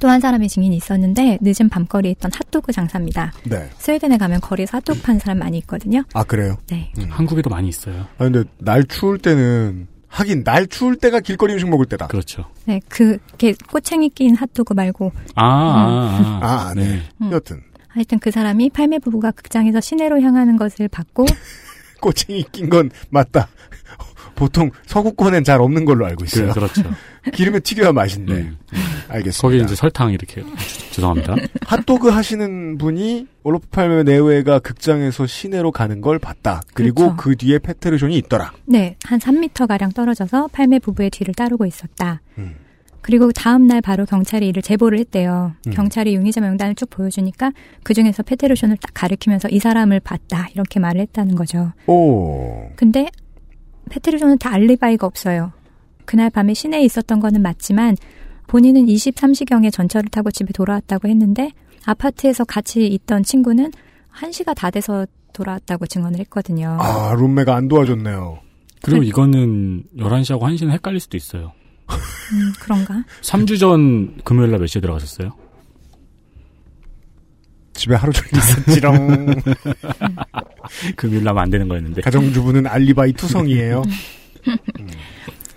음. 0.05 0.07
또한 0.07 0.21
사람의 0.21 0.49
증인이 0.49 0.75
있었는데 0.75 1.39
늦은 1.41 1.67
밤거리에 1.69 2.11
있던 2.11 2.29
핫도그 2.31 2.71
장사입니다. 2.71 3.33
네. 3.45 3.69
스웨덴에 3.79 4.17
가면 4.17 4.39
거리에서 4.39 4.77
핫도그 4.77 5.01
파는 5.01 5.19
사람 5.19 5.39
많이 5.39 5.57
있거든요. 5.59 6.03
아, 6.13 6.23
그래요? 6.23 6.57
네. 6.67 6.91
음. 6.99 7.07
한국에도 7.09 7.49
많이 7.49 7.67
있어요. 7.69 8.01
아, 8.19 8.29
근데 8.29 8.43
날 8.59 8.83
추울 8.85 9.17
때는, 9.17 9.87
하긴 10.07 10.43
날 10.43 10.67
추울 10.67 10.95
때가 10.95 11.19
길거리 11.21 11.53
음식 11.53 11.67
먹을 11.67 11.87
때다. 11.87 12.05
그렇죠. 12.07 12.45
네, 12.65 12.79
그, 12.87 13.17
게 13.39 13.55
꼬챙이 13.71 14.09
낀 14.09 14.35
핫도그 14.35 14.73
말고 14.73 15.11
아, 15.33 15.43
아, 15.43 16.39
아. 16.41 16.69
아, 16.69 16.73
네. 16.75 17.01
음. 17.21 17.31
여튼. 17.31 17.61
하여튼 17.87 18.19
그 18.19 18.29
사람이 18.29 18.69
팔매 18.69 18.99
부부가 18.99 19.31
극장에서 19.31 19.81
시내로 19.81 20.21
향하는 20.21 20.55
것을 20.57 20.87
봤고 20.87 21.25
꼬챙이 22.01 22.45
낀 22.51 22.69
건 22.69 22.91
맞다. 23.09 23.47
보통 24.35 24.71
서구권엔 24.85 25.43
잘 25.43 25.61
없는 25.61 25.85
걸로 25.85 26.05
알고 26.05 26.25
있어요. 26.25 26.49
그, 26.49 26.55
그렇죠. 26.55 26.83
기름에 27.33 27.59
튀겨야 27.59 27.91
맛있네. 27.91 28.33
음. 28.33 28.57
알겠습니다. 29.07 29.41
거기 29.41 29.57
이제 29.63 29.75
설탕 29.75 30.11
이렇게 30.11 30.43
죄송합니다. 30.91 31.35
핫도그 31.65 32.09
하시는 32.09 32.77
분이 32.77 33.27
올로프 33.43 33.67
팔메 33.69 34.03
내외가 34.03 34.59
극장에서 34.59 35.25
시내로 35.25 35.71
가는 35.71 36.01
걸 36.01 36.19
봤다. 36.19 36.61
그리고 36.73 37.15
그렇죠. 37.15 37.15
그 37.17 37.35
뒤에 37.35 37.59
페테르존이 37.59 38.17
있더라. 38.17 38.51
네, 38.65 38.97
한 39.03 39.19
3미터 39.19 39.67
가량 39.67 39.91
떨어져서 39.91 40.49
팔매 40.51 40.79
부부의 40.79 41.09
뒤를 41.09 41.33
따르고 41.33 41.65
있었다. 41.65 42.21
음. 42.37 42.55
그리고 43.05 43.31
다음 43.31 43.67
날 43.67 43.81
바로 43.81 44.03
경찰이 44.03 44.47
이를 44.47 44.63
제보를 44.63 44.97
했대요. 44.97 45.53
음. 45.67 45.71
경찰이 45.73 46.15
용의자 46.15 46.41
명단을 46.41 46.73
쭉 46.73 46.89
보여주니까 46.89 47.51
그 47.83 47.93
중에서 47.93 48.23
페테르션을 48.23 48.77
딱 48.77 48.91
가리키면서 48.95 49.47
이 49.49 49.59
사람을 49.59 49.99
봤다 49.99 50.47
이렇게 50.55 50.79
말을 50.79 51.01
했다는 51.01 51.35
거죠. 51.35 51.71
오. 51.85 52.67
근데 52.75 53.07
페테르션은 53.89 54.37
다 54.37 54.53
알리바이가 54.53 55.05
없어요. 55.07 55.51
그날 56.05 56.29
밤에 56.29 56.53
시내에 56.53 56.83
있었던 56.83 57.19
거는 57.19 57.41
맞지만 57.41 57.95
본인은 58.47 58.85
23시경에 58.85 59.71
전철을 59.71 60.09
타고 60.09 60.29
집에 60.31 60.51
돌아왔다고 60.53 61.07
했는데 61.07 61.51
아파트에서 61.85 62.43
같이 62.43 62.85
있던 62.87 63.23
친구는 63.23 63.71
1시가 64.15 64.55
다 64.55 64.69
돼서 64.69 65.05
돌아왔다고 65.33 65.87
증언을 65.87 66.19
했거든요. 66.21 66.77
아, 66.79 67.13
룸메가 67.15 67.55
안 67.55 67.67
도와줬네요. 67.67 68.39
그리고 68.81 69.03
이거는 69.03 69.83
11시하고 69.97 70.41
1시는 70.41 70.69
헷갈릴 70.71 70.99
수도 70.99 71.17
있어요. 71.17 71.51
음, 71.89 72.53
그런가? 72.61 73.03
3주 73.21 73.59
전 73.59 74.15
금요일 74.23 74.51
날 74.51 74.59
몇 74.59 74.67
시에 74.67 74.81
들어가셨어요? 74.81 75.31
집에 77.75 77.95
하루 77.95 78.11
종일 78.11 78.37
있었지롱. 78.37 79.35
금요일 80.95 81.23
날면 81.23 81.43
안 81.43 81.49
되는 81.49 81.67
거였는데. 81.67 82.01
가정주부는 82.01 82.67
알리바이 82.67 83.13
투성이에요. 83.13 83.83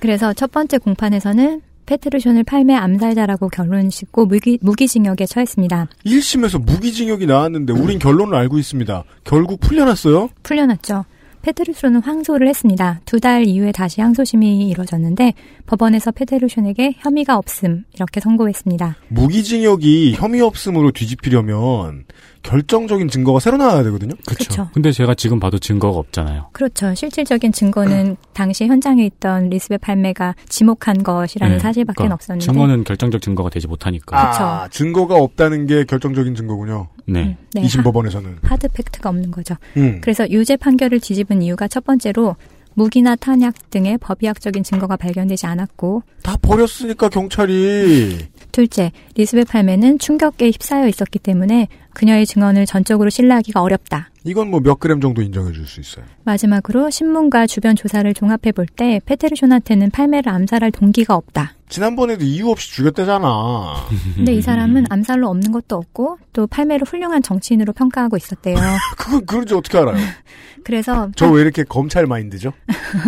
그래서 0.01 0.33
첫 0.33 0.51
번째 0.53 0.79
공판에서는 0.79 1.63
페트르션을 1.87 2.45
팔매 2.45 2.75
암살자라고 2.75 3.49
결론 3.49 3.89
짓고 3.89 4.27
무기, 4.27 4.59
무기징역에 4.61 5.25
처했습니다. 5.25 5.89
1심에서 6.05 6.63
무기징역이 6.63 7.27
나왔는데 7.27 7.73
우린 7.73 7.99
결론을 7.99 8.35
알고 8.35 8.59
있습니다. 8.59 9.05
결국 9.25 9.61
풀려났어요? 9.61 10.29
풀려났죠. 10.43 11.07
페테르쇼는 11.42 12.02
항소를 12.02 12.49
했습니다. 12.49 13.00
두 13.04 13.21
달 13.21 13.47
이후에 13.47 13.73
다시 13.73 14.00
항소심이 14.00 14.68
이뤄졌는데 14.68 15.35
법원에서 15.66 16.12
페테르션에게 16.12 16.95
혐의가 16.99 17.37
없음 17.37 17.85
이렇게 17.95 18.21
선고했습니다. 18.21 18.97
무기징역이 19.09 20.14
혐의 20.14 20.40
없음으로 20.40 20.92
뒤집히려면 20.92 22.04
결정적인 22.49 23.09
증거가 23.09 23.40
새로 23.40 23.59
나와야 23.59 23.83
되거든요. 23.85 24.14
그쵸. 24.26 24.71
근데 24.73 24.90
제가 24.90 25.14
지금 25.14 25.38
봐도 25.38 25.59
증거가 25.59 25.99
없잖아요. 25.99 26.49
그렇죠. 26.52 26.95
실질적인 26.95 27.52
증거는 27.52 28.17
당시 28.33 28.67
현장에 28.67 29.05
있던 29.05 29.50
리스베 29.50 29.76
팔메가 29.76 30.35
지목한 30.49 31.02
것이라는 31.02 31.57
네, 31.57 31.61
사실밖에 31.61 31.97
그러니까 31.99 32.14
없었는데 32.14 32.45
증거는 32.47 32.85
결정적 32.85 33.21
증거가 33.21 33.50
되지 33.50 33.67
못하니까. 33.67 34.17
아, 34.62 34.69
증거가 34.69 35.17
없다는 35.17 35.67
게 35.67 35.85
결정적인 35.85 36.35
증거군요. 36.35 36.88
네. 37.07 37.37
네, 37.52 37.61
이심 37.61 37.83
법원에서는. 37.83 38.38
하- 38.43 38.49
hard 38.55 38.69
fact가 38.69 39.11
없는 39.11 39.31
거죠. 39.31 39.55
음. 39.76 39.99
그래서 40.00 40.28
유죄 40.31 40.57
판결을 40.57 41.00
뒤집은 41.00 41.43
이유가 41.43 41.69
첫 41.69 41.85
번째로 41.85 42.35
무기나 42.73 43.14
탄약 43.17 43.71
등의 43.71 43.99
법의학적인 43.99 44.62
증거가 44.62 44.97
발견되지 44.97 45.47
않았고 45.47 46.02
다 46.23 46.37
버렸으니까 46.40 47.09
경찰이 47.09 48.19
둘째, 48.52 48.93
리스베 49.17 49.45
팔메는 49.45 49.99
충격에 49.99 50.47
휩싸여 50.50 50.88
있었기 50.88 51.19
때문에 51.19 51.69
그녀의 51.95 52.26
증언을 52.26 52.67
전적으로 52.67 53.11
신뢰하기가 53.11 53.61
어렵다. 53.61 54.11
이건 54.25 54.50
뭐 54.50 54.61
몇 54.61 54.78
그램 54.78 55.00
정도 55.00 55.23
인정해 55.23 55.52
줄 55.52 55.67
수 55.67 55.81
있어요. 55.81 56.05
마지막으로 56.25 56.90
신문과 56.90 57.47
주변 57.47 57.75
조사를 57.76 58.12
종합해 58.14 58.52
볼 58.55 58.67
때 58.67 59.00
페테르쇼한테는 59.07 59.90
팔메를 59.90 60.31
암살할 60.33 60.71
동기가 60.73 61.14
없다. 61.14 61.55
지난번에도 61.69 62.25
이유 62.25 62.50
없이 62.50 62.71
죽였대잖아. 62.73 63.75
근데 64.17 64.33
이 64.35 64.43
사람은 64.43 64.87
암살로 64.90 65.28
없는 65.28 65.50
것도 65.52 65.76
없고 65.76 66.19
또 66.33 66.47
팔메를 66.47 66.87
훌륭한 66.87 67.23
정치인으로 67.23 67.73
평가하고 67.73 68.17
있었대요. 68.17 68.57
그건 68.97 69.26
그런지 69.26 69.55
어떻게 69.55 69.78
알아요? 69.78 69.97
그래서 70.64 71.11
저 71.17 71.31
왜 71.31 71.43
이렇게 71.43 71.64
검찰 71.64 72.07
마인드죠? 72.07 72.52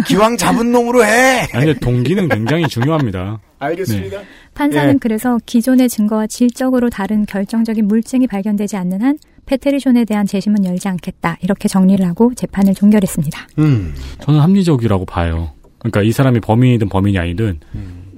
기왕 0.06 0.37
잡은 0.37 0.73
놈으로 0.73 1.04
해! 1.04 1.49
아니, 1.52 1.75
동기는 1.75 2.28
굉장히 2.28 2.66
중요합니다. 2.68 3.40
알겠습니다. 3.61 4.23
판사는 4.55 4.95
예. 4.95 4.99
그래서 5.00 5.38
기존의 5.47 5.88
증거와 5.88 6.26
질적으로 6.26 6.90
다른 6.90 7.25
결정적인 7.26 7.87
물증이 7.87 8.26
발견되지 8.26 8.76
않는 8.76 9.02
한 9.02 9.19
페테르쇼에 9.47 10.05
대한 10.05 10.26
재심은 10.26 10.64
열지 10.64 10.88
않겠다. 10.88 11.38
이렇게 11.43 11.69
정리를 11.69 12.05
하고 12.07 12.33
재판을 12.35 12.75
종결했습니다. 12.75 13.49
음. 13.59 13.95
저는 14.21 14.40
합리적이라고 14.40 15.05
봐요. 15.05 15.52
그러니까 15.79 16.02
이 16.02 16.12
사람이 16.12 16.40
범인이든 16.40 16.88
범인이 16.88 17.19
아니든 17.19 17.61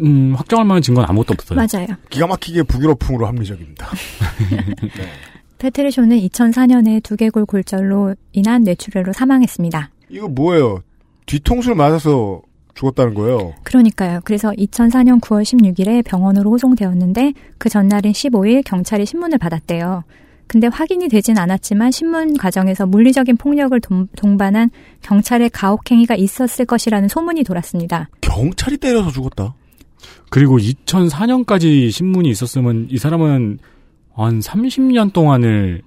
음, 0.00 0.34
확정할 0.36 0.66
만한 0.66 0.82
증거는 0.82 1.08
아무것도 1.08 1.34
없어요. 1.34 1.56
맞아요. 1.56 1.86
기가 2.10 2.26
막히게 2.26 2.64
북유럽풍으로 2.64 3.26
합리적입니다. 3.26 3.86
페테르쇼는 5.58 6.18
2004년에 6.18 7.02
두개골 7.02 7.46
골절로 7.46 8.16
인한 8.32 8.62
뇌출혈로 8.64 9.12
사망했습니다. 9.12 9.90
이거 10.08 10.28
뭐예요? 10.28 10.82
뒤통수를 11.26 11.76
맞아서 11.76 12.42
죽었다는 12.74 13.14
거예요. 13.14 13.54
그러니까요. 13.62 14.20
그래서 14.24 14.50
2004년 14.52 15.20
9월 15.20 15.42
16일에 15.42 16.04
병원으로 16.04 16.50
호송되었는데 16.52 17.34
그 17.58 17.68
전날인 17.68 18.12
15일 18.12 18.62
경찰이 18.64 19.06
신문을 19.06 19.38
받았대요. 19.38 20.04
근데 20.46 20.66
확인이 20.66 21.08
되진 21.08 21.38
않았지만 21.38 21.90
신문 21.90 22.36
과정에서 22.36 22.86
물리적인 22.86 23.38
폭력을 23.38 23.80
동, 23.80 24.06
동반한 24.16 24.70
경찰의 25.00 25.50
가혹행위가 25.50 26.14
있었을 26.14 26.66
것이라는 26.66 27.08
소문이 27.08 27.42
돌았습니다. 27.44 28.10
경찰이 28.20 28.76
때려서 28.76 29.10
죽었다. 29.10 29.54
그리고 30.28 30.58
2004년까지 30.58 31.90
신문이 31.90 32.28
있었으면 32.28 32.88
이 32.90 32.98
사람은 32.98 33.58
한 34.14 34.40
30년 34.40 35.12
동안을 35.12 35.82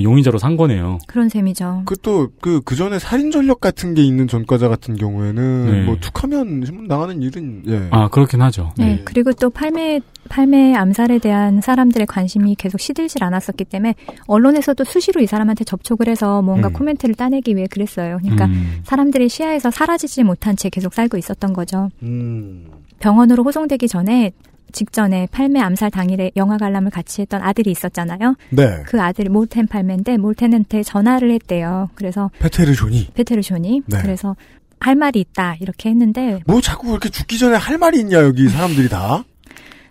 용의자로 0.00 0.38
산 0.38 0.56
거네요. 0.56 0.98
그런 1.06 1.28
셈이죠. 1.28 1.82
그 1.86 1.96
또 1.96 2.30
그 2.40 2.60
그 2.64 2.76
전에 2.76 2.98
살인 2.98 3.30
전력 3.30 3.60
같은 3.60 3.94
게 3.94 4.02
있는 4.02 4.28
전과자 4.28 4.68
같은 4.68 4.96
경우에는 4.96 5.70
네. 5.70 5.84
뭐 5.84 5.96
툭하면 6.00 6.64
신문 6.64 6.86
나가는 6.86 7.20
일은 7.20 7.62
예. 7.66 7.88
아, 7.90 8.08
그렇긴 8.08 8.40
하죠. 8.42 8.70
네, 8.78 9.02
그리고 9.04 9.32
또 9.32 9.50
팔매 9.50 10.00
팔매 10.28 10.74
암살에 10.74 11.18
대한 11.18 11.60
사람들의 11.60 12.06
관심이 12.06 12.54
계속 12.54 12.78
시들질 12.80 13.22
않았었기 13.24 13.64
때문에 13.64 13.94
언론에서도 14.26 14.84
수시로 14.84 15.20
이 15.20 15.26
사람한테 15.26 15.64
접촉을 15.64 16.08
해서 16.08 16.40
뭔가 16.42 16.68
음. 16.68 16.72
코멘트를 16.74 17.14
따내기 17.16 17.56
위해 17.56 17.66
그랬어요. 17.66 18.18
그러니까 18.22 18.46
음. 18.46 18.80
사람들이 18.84 19.28
시야에서 19.28 19.70
사라지지 19.70 20.22
못한 20.22 20.56
채 20.56 20.70
계속 20.70 20.94
살고 20.94 21.18
있었던 21.18 21.52
거죠. 21.52 21.90
음. 22.02 22.66
병원으로 23.00 23.42
호송되기 23.42 23.88
전에 23.88 24.30
직전에 24.72 25.28
팔매 25.30 25.60
암살 25.60 25.90
당일에 25.90 26.30
영화 26.36 26.56
관람을 26.56 26.90
같이 26.90 27.20
했던 27.22 27.42
아들이 27.42 27.70
있었잖아요. 27.70 28.34
네. 28.50 28.82
그 28.86 29.00
아들이 29.00 29.28
몰텐 29.28 29.66
팔매인데 29.66 30.16
몰텐한테 30.16 30.82
전화를 30.82 31.30
했대요. 31.32 31.90
그래서 31.94 32.30
페테르존이 32.38 33.10
페테르쇼니 33.14 33.82
네. 33.86 33.98
그래서 34.02 34.36
할 34.80 34.96
말이 34.96 35.20
있다 35.20 35.56
이렇게 35.60 35.90
했는데 35.90 36.40
뭐 36.46 36.60
자꾸 36.60 36.88
그렇게 36.88 37.08
죽기 37.08 37.38
전에 37.38 37.56
할 37.56 37.78
말이 37.78 38.00
있냐 38.00 38.22
여기 38.22 38.48
사람들이 38.48 38.88
다. 38.88 39.24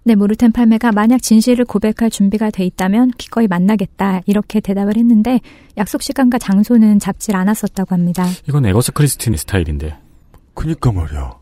네, 0.03 0.15
모르텐 0.15 0.51
팔메가 0.51 0.91
만약 0.91 1.21
진실을 1.21 1.63
고백할 1.65 2.09
준비가 2.09 2.49
돼 2.49 2.65
있다면 2.65 3.11
기꺼이 3.17 3.47
만나겠다 3.47 4.21
이렇게 4.25 4.59
대답을 4.59 4.97
했는데 4.97 5.39
약속 5.77 6.01
시간과 6.01 6.39
장소는 6.39 6.97
잡질 6.97 7.35
않았었다고 7.35 7.93
합니다. 7.93 8.25
이건 8.49 8.65
에거스 8.65 8.93
크리스티니 8.93 9.37
스타일인데. 9.37 9.95
그니까 10.55 10.91
말이야. 10.91 11.33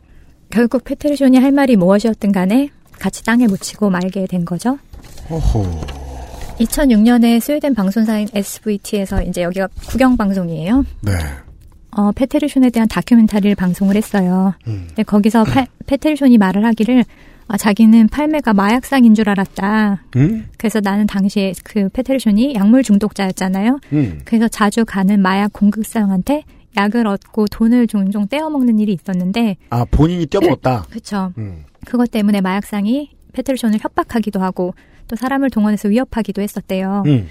결국 0.50 0.84
페테르쇼니 0.84 1.38
할 1.38 1.54
말이 1.54 1.78
무엇이었든 1.78 2.34
간에 2.34 2.70
같이 3.00 3.24
땅에 3.24 3.48
묻히고 3.48 3.90
말게 3.90 4.28
된 4.28 4.46
거죠. 4.46 4.78
어허. 5.30 5.82
2006년에 6.60 7.40
스웨덴 7.40 7.74
방송사인 7.74 8.28
SVT에서 8.34 9.24
이제 9.24 9.44
여기가 9.44 9.68
국영 9.88 10.18
방송이에요. 10.18 10.84
네. 11.02 11.12
어, 11.92 12.12
페테르쇼에 12.12 12.70
대한 12.70 12.88
다큐멘터리를 12.88 13.56
방송을 13.56 13.96
했어요. 13.96 14.54
음. 14.68 14.86
근데 14.88 15.04
거기서 15.04 15.44
팔- 15.46 15.68
페테르쇼니 15.88 16.38
말을 16.38 16.66
하기를 16.66 17.04
아, 17.52 17.58
자기는 17.58 18.10
팔메가 18.10 18.54
마약상인 18.54 19.16
줄 19.16 19.28
알았다. 19.28 20.04
음? 20.18 20.46
그래서 20.58 20.80
나는 20.82 21.08
당시에 21.08 21.54
그 21.64 21.90
페테르쇼니 21.90 22.54
약물 22.54 22.84
중독자였잖아요. 22.84 23.80
음. 23.94 24.20
그래서 24.24 24.48
자주 24.48 24.86
가는 24.86 25.20
마약 25.20 25.52
공급상한테 25.54 26.44
약을 26.78 27.08
얻고 27.08 27.48
돈을 27.48 27.88
종종 27.88 28.28
떼어먹는 28.28 28.78
일이 28.78 28.94
있었는데, 28.94 29.58
아 29.72 29.84
본인이 29.90 30.28
뛰어먹었다. 30.28 30.86
그쵸. 30.92 31.34
음. 31.40 31.64
그것 31.86 32.12
때문에 32.12 32.42
마약상이 32.42 33.12
페테르쇼를 33.34 33.80
협박하기도 33.82 34.40
하고, 34.42 34.74
또 35.08 35.16
사람을 35.16 35.50
동원해서 35.50 35.90
위협하기도 35.90 36.42
했었대요. 36.42 37.04
음. 37.08 37.28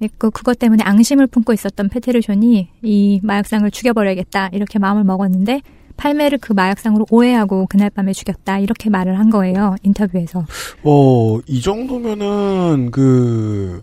그리고 0.00 0.30
그것 0.30 0.58
때문에 0.58 0.82
앙심을 0.82 1.26
품고 1.26 1.52
있었던 1.52 1.90
페테르쇼니 1.90 2.68
이 2.82 3.20
마약상을 3.22 3.70
죽여버려야겠다 3.70 4.48
이렇게 4.52 4.78
마음을 4.78 5.04
먹었는데 5.04 5.60
팔메를 5.98 6.38
그 6.38 6.54
마약상으로 6.54 7.06
오해하고 7.10 7.66
그날 7.68 7.90
밤에 7.90 8.14
죽였다 8.14 8.60
이렇게 8.60 8.88
말을 8.88 9.18
한 9.18 9.28
거예요 9.28 9.76
인터뷰에서 9.82 10.46
어, 10.82 11.38
이 11.46 11.60
정도면은 11.60 12.90
그 12.90 13.82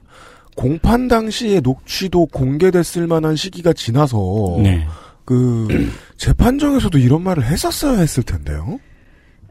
공판 0.55 1.07
당시에 1.07 1.59
녹취도 1.59 2.25
공개됐을 2.27 3.05
만한 3.05 3.35
시기가 3.35 3.73
지나서 3.73 4.57
네. 4.63 4.87
그 5.23 5.67
재판정에서도 6.17 6.97
이런 6.97 7.21
말을 7.21 7.45
했었어야 7.45 7.99
했을 7.99 8.23
텐데요. 8.23 8.79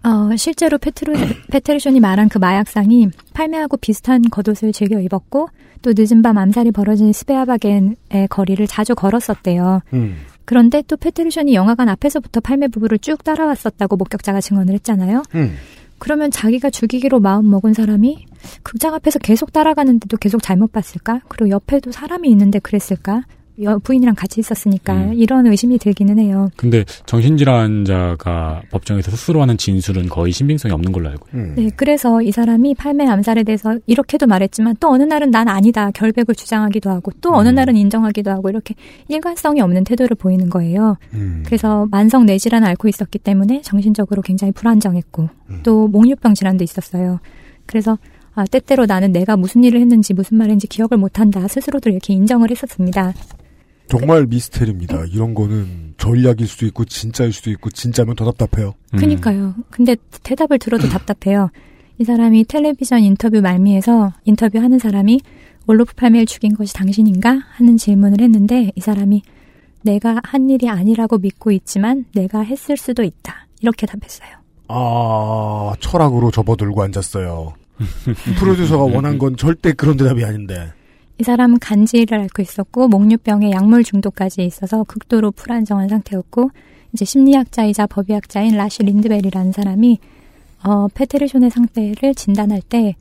어, 0.06 0.36
실제로 0.36 0.78
페트로, 0.78 1.14
페테르쇼니 1.50 1.98
말한 1.98 2.28
그 2.28 2.38
마약상이 2.38 3.08
팔메하고 3.34 3.76
비슷한 3.78 4.22
겉옷을 4.30 4.72
즐겨 4.72 5.00
입었고 5.00 5.48
또 5.82 5.92
늦은 5.96 6.22
밤 6.22 6.38
암살이 6.38 6.70
벌어진 6.70 7.12
스베아바겐의 7.12 8.28
거리를 8.30 8.64
자주 8.68 8.94
걸었었대요. 8.94 9.82
음. 9.94 10.16
그런데 10.44 10.82
또 10.86 10.96
페테르쇼니 10.96 11.54
영화관 11.54 11.88
앞에서부터 11.88 12.38
팔메 12.38 12.68
부부를 12.68 13.00
쭉 13.00 13.24
따라왔었다고 13.24 13.96
목격자가 13.96 14.40
증언을 14.40 14.74
했잖아요. 14.74 15.24
음. 15.34 15.56
그러면 15.98 16.30
자기가 16.30 16.70
죽이기로 16.70 17.18
마음 17.18 17.50
먹은 17.50 17.74
사람이 17.74 18.26
극장 18.62 18.94
앞에서 18.94 19.18
계속 19.18 19.52
따라가는데도 19.52 20.18
계속 20.18 20.40
잘못 20.40 20.70
봤을까? 20.70 21.20
그리고 21.26 21.50
옆에도 21.50 21.90
사람이 21.90 22.28
있는데 22.30 22.60
그랬을까? 22.60 23.22
여, 23.62 23.78
부인이랑 23.78 24.14
같이 24.14 24.40
있었으니까 24.40 24.94
음. 24.94 25.14
이런 25.14 25.46
의심이 25.46 25.78
들기는 25.78 26.18
해요. 26.18 26.50
근데 26.56 26.84
정신질환자가 27.06 28.62
법정에서 28.70 29.10
스스로 29.10 29.42
하는 29.42 29.56
진술은 29.56 30.08
거의 30.08 30.32
신빙성이 30.32 30.72
없는 30.72 30.92
걸로 30.92 31.08
알고 31.08 31.26
있어요. 31.28 31.42
음. 31.42 31.54
네, 31.56 31.70
그래서 31.76 32.22
이 32.22 32.32
사람이 32.32 32.74
팔매 32.74 33.06
암살에 33.06 33.44
대해서 33.44 33.78
이렇게도 33.86 34.26
말했지만 34.26 34.76
또 34.80 34.90
어느 34.90 35.02
날은 35.02 35.30
난 35.30 35.48
아니다 35.48 35.90
결백을 35.90 36.34
주장하기도 36.34 36.90
하고 36.90 37.12
또 37.20 37.34
어느 37.34 37.48
음. 37.48 37.54
날은 37.54 37.76
인정하기도 37.76 38.30
하고 38.30 38.50
이렇게 38.50 38.74
일관성이 39.08 39.60
없는 39.60 39.84
태도를 39.84 40.16
보이는 40.16 40.50
거예요. 40.50 40.96
음. 41.14 41.42
그래서 41.46 41.86
만성 41.90 42.26
뇌질환을 42.26 42.66
앓고 42.68 42.88
있었기 42.88 43.18
때문에 43.18 43.62
정신적으로 43.62 44.22
굉장히 44.22 44.52
불안정했고 44.52 45.28
음. 45.50 45.60
또 45.62 45.88
목류병 45.88 46.34
질환도 46.34 46.64
있었어요. 46.64 47.20
그래서 47.66 47.98
아, 48.36 48.44
때때로 48.44 48.84
나는 48.84 49.12
내가 49.12 49.36
무슨 49.36 49.64
일을 49.64 49.80
했는지 49.80 50.12
무슨 50.12 50.36
말인지 50.36 50.66
기억을 50.66 50.98
못한다 50.98 51.48
스스로도 51.48 51.88
이렇게 51.88 52.12
인정을 52.12 52.50
했었습니다. 52.50 53.14
정말 53.88 54.26
미스테리입니다. 54.26 55.04
이런 55.12 55.34
거는 55.34 55.94
전략일 55.96 56.46
수도 56.46 56.66
있고 56.66 56.84
진짜일 56.84 57.32
수도 57.32 57.50
있고 57.50 57.70
진짜면 57.70 58.16
더 58.16 58.30
답답해요. 58.30 58.74
음. 58.94 58.98
그니까요. 58.98 59.54
근데 59.70 59.96
대답을 60.22 60.58
들어도 60.58 60.88
답답해요. 60.88 61.50
이 61.98 62.04
사람이 62.04 62.44
텔레비전 62.44 63.00
인터뷰 63.00 63.40
말미에서 63.40 64.12
인터뷰하는 64.24 64.78
사람이 64.78 65.20
올로프 65.66 65.94
팔메를 65.94 66.26
죽인 66.26 66.54
것이 66.54 66.74
당신인가 66.74 67.38
하는 67.56 67.76
질문을 67.76 68.20
했는데 68.20 68.70
이 68.74 68.80
사람이 68.80 69.22
내가 69.82 70.20
한 70.24 70.50
일이 70.50 70.68
아니라고 70.68 71.18
믿고 71.18 71.52
있지만 71.52 72.04
내가 72.12 72.40
했을 72.40 72.76
수도 72.76 73.02
있다. 73.02 73.46
이렇게 73.60 73.86
답했어요. 73.86 74.30
아 74.68 75.72
철학으로 75.80 76.30
접어들고 76.30 76.82
앉았어요. 76.82 77.54
프로듀서가 78.38 78.84
원한 78.84 79.18
건 79.18 79.36
절대 79.36 79.72
그런 79.72 79.96
대답이 79.96 80.24
아닌데. 80.24 80.72
이 81.18 81.24
사람은 81.24 81.58
간질을 81.58 82.18
앓고 82.20 82.42
있었고 82.42 82.88
목류병에 82.88 83.50
약물 83.50 83.84
중독까지 83.84 84.44
있어서 84.44 84.84
극도로 84.84 85.30
불안정한 85.30 85.88
상태였고 85.88 86.50
이제 86.92 87.04
심리학자이자 87.04 87.86
법의학자인 87.86 88.56
라시 88.56 88.82
린드벨이라는 88.82 89.52
사람이 89.52 89.98
어, 90.64 90.88
페테르쇼의 90.88 91.50
상태를 91.50 92.14
진단할 92.14 92.60
때 92.60 92.94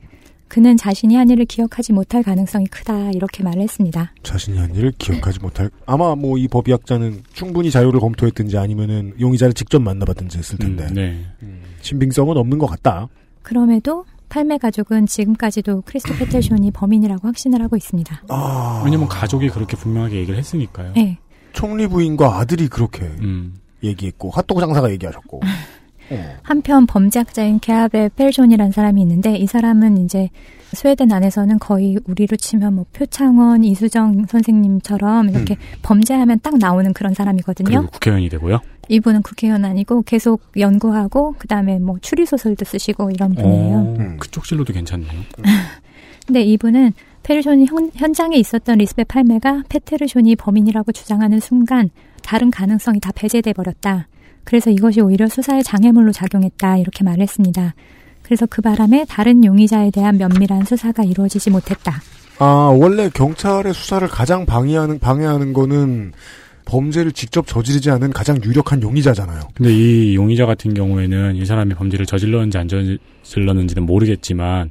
그는 0.48 0.76
자신이 0.76 1.16
한 1.16 1.28
일을 1.28 1.44
기억하지 1.44 1.92
못할 1.92 2.22
가능성이 2.22 2.66
크다 2.66 3.10
이렇게 3.10 3.42
말을 3.42 3.62
했습니다. 3.62 4.12
자신이 4.22 4.56
한 4.58 4.72
일을 4.74 4.92
기억하지 4.96 5.40
못할 5.40 5.70
아마 5.86 6.14
뭐 6.14 6.38
이 6.38 6.46
법의학자는 6.46 7.22
충분히 7.32 7.70
자료를 7.70 7.98
검토했든지 7.98 8.56
아니면은 8.56 9.12
용의자를 9.18 9.54
직접 9.54 9.80
만나봤든지 9.82 10.38
했을 10.38 10.58
텐데 10.58 10.86
음, 10.90 10.94
네. 10.94 11.24
신빙성은 11.80 12.36
없는 12.36 12.58
것 12.58 12.66
같다. 12.66 13.08
그럼에도 13.42 14.04
팔메 14.28 14.58
가족은 14.58 15.06
지금까지도 15.06 15.82
크리스테르 15.86 16.14
페테르션이 16.14 16.70
범인이라고 16.72 17.26
확신을 17.26 17.62
하고 17.62 17.76
있습니다. 17.76 18.22
아, 18.28 18.82
왜냐면 18.84 19.08
가족이 19.08 19.48
그렇게 19.50 19.76
분명하게 19.76 20.16
얘기를 20.16 20.38
했으니까요. 20.38 20.92
네. 20.94 21.18
총리 21.52 21.86
부인과 21.86 22.38
아들이 22.38 22.68
그렇게 22.68 23.02
음. 23.04 23.54
얘기했고 23.82 24.30
핫도그 24.30 24.60
장사가 24.60 24.90
얘기하셨고. 24.92 25.40
어. 26.10 26.36
한편 26.42 26.86
범죄학자인 26.86 27.58
게아베 27.60 28.10
페르션이라는 28.16 28.72
사람이 28.72 29.00
있는데 29.02 29.36
이 29.36 29.46
사람은 29.46 30.04
이제 30.04 30.30
스웨덴 30.72 31.12
안에서는 31.12 31.58
거의 31.58 31.96
우리로 32.06 32.36
치면 32.36 32.74
뭐 32.74 32.86
표창원, 32.92 33.64
이수정 33.64 34.26
선생님처럼 34.26 35.30
이렇게 35.30 35.56
범죄하면 35.82 36.40
딱 36.42 36.58
나오는 36.58 36.92
그런 36.92 37.14
사람이거든요. 37.14 37.86
국회의원이 37.92 38.28
되고요. 38.28 38.60
이분은 38.88 39.22
국회의원 39.22 39.64
아니고 39.64 40.02
계속 40.02 40.42
연구하고 40.56 41.34
그다음에 41.38 41.78
뭐 41.78 41.96
추리 42.00 42.26
소설도 42.26 42.64
쓰시고 42.64 43.10
이런 43.10 43.34
분이에요. 43.34 43.76
어, 43.76 43.96
음. 43.98 44.16
그쪽 44.18 44.44
진로도 44.44 44.72
괜찮네요. 44.72 45.10
근데 46.26 46.42
이분은 46.42 46.92
페르손이 47.22 47.66
현, 47.66 47.90
현장에 47.94 48.36
있었던 48.36 48.78
리스베 48.78 49.04
팔메가 49.04 49.64
페테르손이 49.68 50.36
범인이라고 50.36 50.92
주장하는 50.92 51.40
순간 51.40 51.90
다른 52.22 52.50
가능성이 52.50 53.00
다 53.00 53.10
배제돼 53.14 53.52
버렸다. 53.52 54.08
그래서 54.46 54.70
이것이 54.70 55.00
오히려 55.00 55.28
수사의 55.28 55.64
장애물로 55.64 56.12
작용했다 56.12 56.78
이렇게 56.78 57.04
말했습니다. 57.04 57.74
그래서 58.22 58.46
그 58.46 58.62
바람에 58.62 59.04
다른 59.08 59.44
용의자에 59.44 59.90
대한 59.90 60.16
면밀한 60.16 60.64
수사가 60.64 61.02
이루어지지 61.02 61.50
못했다. 61.50 62.00
아, 62.38 62.74
원래 62.78 63.10
경찰의 63.12 63.74
수사를 63.74 64.06
가장 64.08 64.46
방해하는, 64.46 64.98
방해하는 65.00 65.52
거는 65.52 66.12
범죄를 66.64 67.12
직접 67.12 67.46
저지르지 67.46 67.90
않은 67.90 68.12
가장 68.12 68.40
유력한 68.42 68.82
용의자잖아요. 68.82 69.40
근데 69.54 69.72
이 69.72 70.14
용의자 70.14 70.46
같은 70.46 70.74
경우에는 70.74 71.36
이 71.36 71.44
사람이 71.44 71.74
범죄를 71.74 72.06
저질렀는지 72.06 72.58
안 72.58 72.68
저질렀는지는 72.68 73.84
모르겠지만 73.84 74.70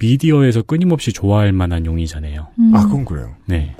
미디어에서 0.00 0.62
끊임없이 0.62 1.12
좋아할 1.12 1.52
만한 1.52 1.86
용의자네요. 1.86 2.48
음, 2.58 2.74
아, 2.74 2.84
그건 2.84 3.04
그래요. 3.04 3.34
네. 3.46 3.76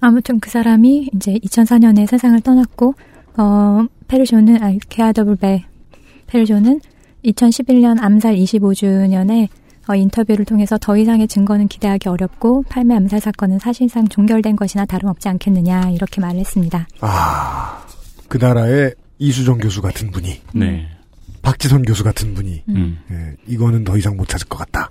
아무튼 0.00 0.40
그 0.40 0.48
사람이 0.48 1.10
이제 1.14 1.34
2004년에 1.34 2.06
세상을 2.06 2.40
떠났고 2.40 2.94
어 3.40 3.86
페르쇼는 4.08 4.62
아 4.62 4.76
케아더블베 4.88 5.64
페르쇼는 6.26 6.80
2011년 7.24 8.02
암살 8.02 8.36
25주년에 8.36 9.48
어, 9.88 9.94
인터뷰를 9.94 10.44
통해서 10.44 10.78
더 10.78 10.96
이상의 10.96 11.26
증거는 11.26 11.66
기대하기 11.68 12.08
어렵고 12.08 12.64
팔매 12.68 12.94
암살 12.94 13.20
사건은 13.20 13.58
사실상 13.58 14.06
종결된 14.06 14.56
것이나 14.56 14.84
다름없지 14.84 15.28
않겠느냐 15.28 15.90
이렇게 15.90 16.20
말했습니다. 16.20 16.86
아, 17.00 17.84
그 18.28 18.36
나라의 18.36 18.94
이수정 19.18 19.58
교수 19.58 19.82
같은 19.82 20.10
분이, 20.10 20.40
네. 20.54 20.86
박지선 21.42 21.82
교수 21.82 22.04
같은 22.04 22.34
분이, 22.34 22.62
음. 22.68 22.98
예, 23.10 23.36
이거는 23.46 23.84
더 23.84 23.96
이상 23.96 24.16
못 24.16 24.28
찾을 24.28 24.46
것 24.48 24.58
같다. 24.58 24.90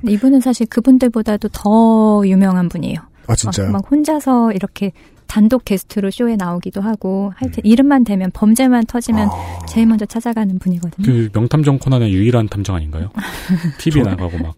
근데 0.00 0.12
이분은 0.12 0.40
사실 0.40 0.66
그분들보다도 0.66 1.48
더 1.52 2.22
유명한 2.26 2.68
분이에요. 2.68 2.98
아, 3.28 3.34
진짜요? 3.36 3.68
막, 3.68 3.82
막 3.82 3.90
혼자서 3.90 4.52
이렇게 4.52 4.92
단독 5.32 5.64
게스트로 5.64 6.10
쇼에 6.10 6.36
나오기도 6.36 6.82
하고 6.82 7.32
하여튼 7.36 7.62
이름만 7.64 8.04
대면 8.04 8.30
범죄만 8.34 8.84
터지면 8.84 9.30
아, 9.30 9.64
제일 9.66 9.86
먼저 9.86 10.04
찾아가는 10.04 10.58
분이거든요. 10.58 11.06
그 11.06 11.30
명탐정 11.32 11.78
코난의 11.78 12.12
유일한 12.12 12.48
탐정 12.48 12.76
아닌가요? 12.76 13.10
TV 13.80 14.02
나가고 14.02 14.36
막. 14.36 14.54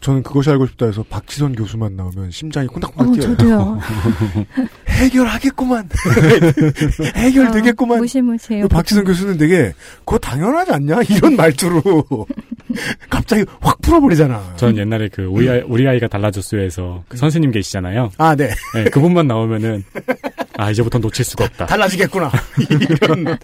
저는 0.00 0.22
그것이 0.22 0.50
알고 0.50 0.68
싶다 0.68 0.86
해서 0.86 1.02
박지선 1.02 1.56
교수만 1.56 1.96
나오면 1.96 2.30
심장이 2.30 2.68
콩닥콩닥 2.68 3.08
어, 3.08 3.12
뛰어요. 3.14 3.36
저도요. 3.36 3.80
해결하겠구만. 4.86 5.88
해결되겠구만. 7.16 7.98
어, 7.98 8.00
무시무시해요. 8.00 8.68
박지선 8.68 9.02
교수는 9.02 9.38
되게 9.38 9.72
그거 10.04 10.18
당연하지 10.18 10.70
않냐 10.70 11.00
이런 11.10 11.34
말투로 11.34 12.04
갑자기 13.10 13.44
확 13.60 13.80
풀어버리잖아. 13.82 14.54
전 14.56 14.76
옛날에 14.76 15.08
그 15.08 15.24
우리, 15.24 15.48
아이, 15.48 15.60
우리 15.66 15.86
아이가 15.88 16.08
달라졌어요에서 16.08 17.04
그 17.08 17.16
선생님 17.16 17.50
계시잖아요. 17.50 18.10
아 18.18 18.34
네. 18.34 18.50
네, 18.74 18.84
그분만 18.84 19.26
나오면은 19.26 19.84
아 20.56 20.70
이제부터 20.70 20.98
놓칠 20.98 21.24
수가 21.24 21.44
없다. 21.44 21.66
달라지겠구나. 21.66 22.30
이런 22.70 23.36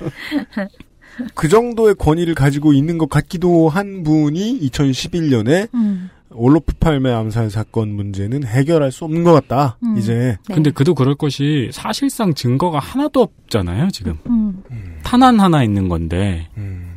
그 1.34 1.48
정도의 1.48 1.94
권위를 1.96 2.34
가지고 2.34 2.72
있는 2.72 2.98
것 2.98 3.08
같기도 3.08 3.68
한 3.68 4.02
분이 4.04 4.60
2011년에 4.60 5.68
음, 5.74 6.10
올로프 6.30 6.74
팔메 6.78 7.10
암살 7.10 7.50
사건 7.50 7.88
문제는 7.94 8.44
해결할 8.44 8.92
수 8.92 9.04
없는 9.04 9.24
것 9.24 9.32
같다. 9.32 9.78
음. 9.82 9.96
이제 9.98 10.36
네. 10.48 10.54
근데 10.54 10.70
그도 10.70 10.94
그럴 10.94 11.14
것이 11.14 11.70
사실상 11.72 12.34
증거가 12.34 12.78
하나도 12.78 13.22
없잖아요 13.22 13.88
지금. 13.90 14.16
음, 14.28 14.62
탄환 15.02 15.40
하나 15.40 15.62
있는 15.64 15.88
건데 15.88 16.46
음, 16.56 16.88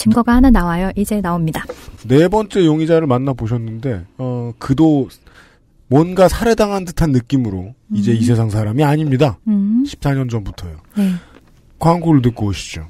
증거가 0.00 0.34
하나 0.34 0.50
나와요. 0.50 0.90
이제 0.96 1.20
나옵니다. 1.20 1.62
네 2.08 2.26
번째 2.26 2.64
용의자를 2.64 3.06
만나 3.06 3.34
보셨는데 3.34 4.06
어 4.16 4.52
그도 4.58 5.08
뭔가 5.88 6.26
살해당한 6.26 6.86
듯한 6.86 7.12
느낌으로 7.12 7.74
이제 7.92 8.12
음. 8.12 8.16
이 8.16 8.24
세상 8.24 8.48
사람이 8.48 8.82
아닙니다. 8.82 9.38
음, 9.46 9.84
14년 9.86 10.30
전부터요. 10.30 10.76
네. 10.96 11.12
광고를 11.78 12.22
듣고 12.22 12.46
오시죠. 12.46 12.88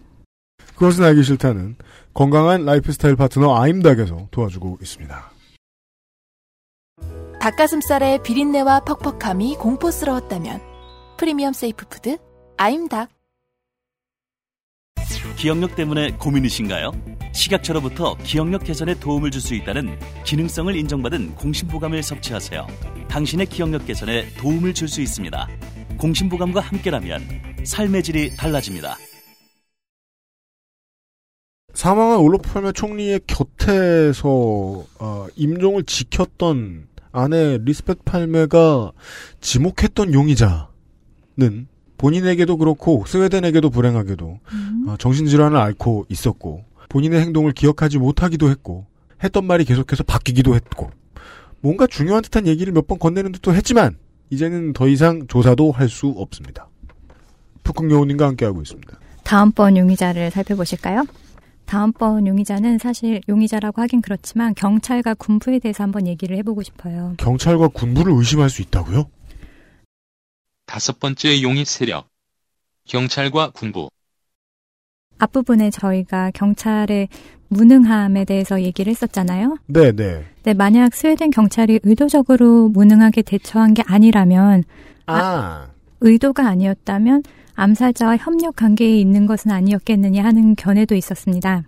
그것은 0.76 1.02
알기 1.04 1.24
싫다는 1.24 1.74
건강한 2.14 2.64
라이프스타일 2.64 3.16
파트너 3.16 3.60
아임닭에서 3.60 4.28
도와주고 4.30 4.78
있습니다. 4.80 5.32
닭가슴살의 7.40 8.22
비린내와 8.22 8.80
퍽퍽함이 8.80 9.56
공포스러웠다면 9.56 10.60
프리미엄 11.16 11.52
safe 11.52 11.88
food 11.88 12.18
아임닭 12.56 13.08
기억력 15.40 15.74
때문에 15.74 16.10
고민이신가요? 16.18 16.92
식약처로부터 17.32 18.16
기억력 18.24 18.64
개선에 18.64 18.94
도움을 19.00 19.30
줄 19.30 19.40
수 19.40 19.54
있다는 19.54 19.98
기능성을 20.24 20.76
인정받은 20.76 21.34
공심보감을 21.36 22.02
섭취하세요. 22.02 22.66
당신의 23.08 23.46
기억력 23.46 23.86
개선에 23.86 24.28
도움을 24.34 24.74
줄 24.74 24.86
수 24.86 25.00
있습니다. 25.00 25.48
공심보감과 25.96 26.60
함께라면 26.60 27.22
삶의 27.64 28.02
질이 28.02 28.36
달라집니다. 28.36 28.98
사망한 31.72 32.18
올로프 32.18 32.52
팔메 32.52 32.72
총리의 32.72 33.20
곁에서 33.26 34.28
어, 34.98 35.26
임종을 35.36 35.84
지켰던 35.84 36.88
아내 37.12 37.56
리스베 37.58 38.04
팔메가 38.04 38.92
지목했던 39.40 40.12
용의자는 40.12 41.68
본인에게도 42.00 42.56
그렇고 42.56 43.04
스웨덴에게도 43.06 43.68
불행하게도 43.68 44.38
음, 44.52 44.84
어, 44.88 44.96
정신질환을 44.98 45.58
앓고 45.58 46.06
있었고 46.08 46.64
본인의 46.88 47.20
행동을 47.20 47.52
기억하지 47.52 47.98
못하기도 47.98 48.48
했고 48.48 48.86
했던 49.22 49.44
말이 49.44 49.66
계속해서 49.66 50.02
바뀌기도 50.04 50.54
했고 50.54 50.90
뭔가 51.60 51.86
중요한 51.86 52.22
듯한 52.22 52.46
얘기를 52.46 52.72
몇 52.72 52.86
번 52.86 52.98
건네는 52.98 53.32
듯도 53.32 53.54
했지만 53.54 53.98
이제는 54.30 54.72
더 54.72 54.88
이상 54.88 55.26
조사도 55.26 55.72
할 55.72 55.90
수 55.90 56.08
없습니다. 56.16 56.68
푸쿵여우님과 57.64 58.26
함께하고 58.28 58.62
있습니다. 58.62 58.98
다음번 59.24 59.76
용의자를 59.76 60.30
살펴보실까요? 60.30 61.04
다음번 61.66 62.26
용의자는 62.26 62.78
사실 62.78 63.20
용의자라고 63.28 63.82
하긴 63.82 64.00
그렇지만 64.00 64.54
경찰과 64.54 65.14
군부에 65.14 65.58
대해서 65.58 65.84
한번 65.84 66.06
얘기를 66.06 66.36
해보고 66.38 66.62
싶어요. 66.62 67.12
경찰과 67.18 67.68
군부를 67.68 68.14
의심할 68.14 68.48
수 68.48 68.62
있다고요? 68.62 69.04
다섯 70.70 71.00
번째 71.00 71.42
용의 71.42 71.64
세력. 71.64 72.06
경찰과 72.86 73.50
군부. 73.50 73.88
앞부분에 75.18 75.68
저희가 75.70 76.30
경찰의 76.32 77.08
무능함에 77.48 78.24
대해서 78.24 78.62
얘기를 78.62 78.88
했었잖아요. 78.92 79.58
네, 79.66 79.90
네. 79.90 80.24
근데 80.36 80.54
만약 80.54 80.94
스웨덴 80.94 81.32
경찰이 81.32 81.80
의도적으로 81.82 82.68
무능하게 82.68 83.22
대처한 83.22 83.74
게 83.74 83.82
아니라면 83.84 84.62
아, 85.06 85.66
의도가 86.02 86.46
아니었다면 86.46 87.24
암살자와 87.56 88.18
협력 88.18 88.54
관계에 88.54 88.96
있는 88.96 89.26
것은 89.26 89.50
아니었겠느냐 89.50 90.22
하는 90.22 90.54
견해도 90.54 90.94
있었습니다. 90.94 91.64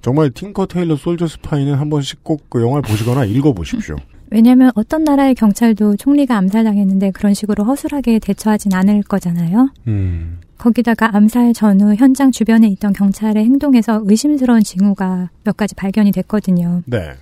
정말 0.00 0.30
팅커 0.30 0.64
테일러 0.66 0.96
솔저 0.96 1.26
스파이는 1.26 1.74
한 1.74 1.90
번씩 1.90 2.24
꼭 2.24 2.48
그 2.48 2.62
영화를 2.62 2.80
보시거나 2.80 3.26
읽어보십시오. 3.26 3.96
왜냐하면 4.32 4.72
어떤 4.74 5.04
나라의 5.04 5.34
경찰도 5.34 5.96
총리가 5.96 6.36
암살당했는데 6.36 7.10
그런 7.10 7.34
식으로 7.34 7.64
허술하게 7.64 8.18
대처하진 8.18 8.72
않을 8.74 9.02
거잖아요. 9.02 9.70
음, 9.86 10.40
거기다가 10.58 11.14
암살 11.14 11.52
전후 11.54 11.94
현장 11.94 12.30
주변에 12.30 12.66
있던 12.68 12.92
경찰의 12.92 13.44
행동에서 13.44 14.02
의심스러운 14.04 14.62
징후가 14.62 15.30
몇 15.44 15.56
가지 15.56 15.74
발견이 15.74 16.12
됐거든요. 16.12 16.82
네. 16.86 17.12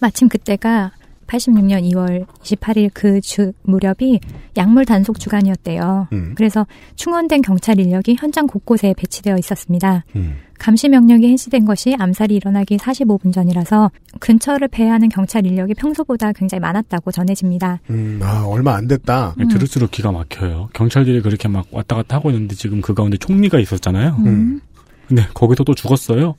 마침 0.00 0.28
그때가 0.28 0.92
86년 1.38 1.82
2월 1.92 2.26
28일 2.42 2.90
그 2.94 3.20
주 3.20 3.52
무렵이 3.62 4.20
약물 4.56 4.84
단속 4.84 5.18
주간이었대요. 5.18 6.08
음, 6.12 6.34
그래서 6.36 6.66
충원된 6.96 7.42
경찰 7.42 7.80
인력이 7.80 8.16
현장 8.18 8.46
곳곳에 8.46 8.94
배치되어 8.96 9.36
있었습니다. 9.38 10.04
음. 10.16 10.36
감시 10.58 10.88
명령이 10.88 11.30
해지된 11.32 11.64
것이 11.64 11.96
암살이 11.98 12.34
일어나기 12.34 12.76
45분 12.76 13.32
전이라서 13.32 13.90
근처를 14.20 14.68
배회하는 14.68 15.08
경찰 15.08 15.46
인력이 15.46 15.74
평소보다 15.74 16.32
굉장히 16.32 16.60
많았다고 16.60 17.10
전해집니다. 17.10 17.80
음, 17.90 18.20
아, 18.22 18.44
얼마 18.46 18.74
안 18.74 18.86
됐다. 18.86 19.34
음. 19.40 19.48
들을수록 19.48 19.90
기가 19.90 20.12
막혀요. 20.12 20.68
경찰들이 20.74 21.22
그렇게 21.22 21.48
막 21.48 21.66
왔다 21.70 21.96
갔다 21.96 22.16
하고 22.16 22.30
있는데 22.30 22.54
지금 22.54 22.80
그 22.80 22.94
가운데 22.94 23.16
총리가 23.16 23.58
있었잖아요. 23.58 24.16
음. 24.26 24.60
근데 25.08 25.26
거기서 25.34 25.64
또 25.64 25.74
죽었어요. 25.74 26.34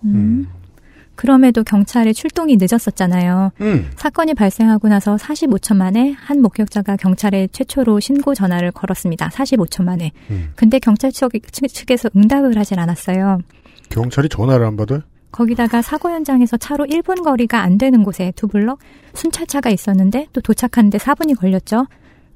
음. 1.16 1.18
그럼에도 1.18 1.64
경찰의 1.64 2.14
출동이 2.14 2.58
늦었었잖아요. 2.60 3.52
음. 3.62 3.90
사건이 3.96 4.34
발생하고 4.34 4.88
나서 4.90 5.16
45초 5.16 5.76
만에 5.76 6.12
한 6.12 6.42
목격자가 6.42 6.98
경찰에 6.98 7.48
최초로 7.52 8.00
신고 8.00 8.34
전화를 8.36 8.72
걸었습니다. 8.72 9.30
45초 9.30 9.84
만에. 9.84 10.12
음. 10.30 10.50
근데 10.56 10.80
경찰 10.80 11.12
측- 11.12 11.32
측- 11.52 11.68
측에서 11.68 12.10
응답을 12.16 12.58
하진 12.58 12.80
않았어요. 12.80 13.40
경찰이 13.90 14.30
전화를 14.30 14.66
안 14.66 14.76
받아요? 14.76 15.02
거기다가 15.32 15.82
사고 15.82 16.10
현장에서 16.10 16.56
차로 16.58 16.86
1분 16.86 17.24
거리가 17.24 17.62
안 17.62 17.78
되는 17.78 18.04
곳에 18.04 18.32
두 18.36 18.48
블럭 18.48 18.80
순찰차가 19.14 19.70
있었는데 19.70 20.28
또 20.34 20.40
도착하는데 20.42 20.98
4분이 20.98 21.38
걸렸죠. 21.38 21.88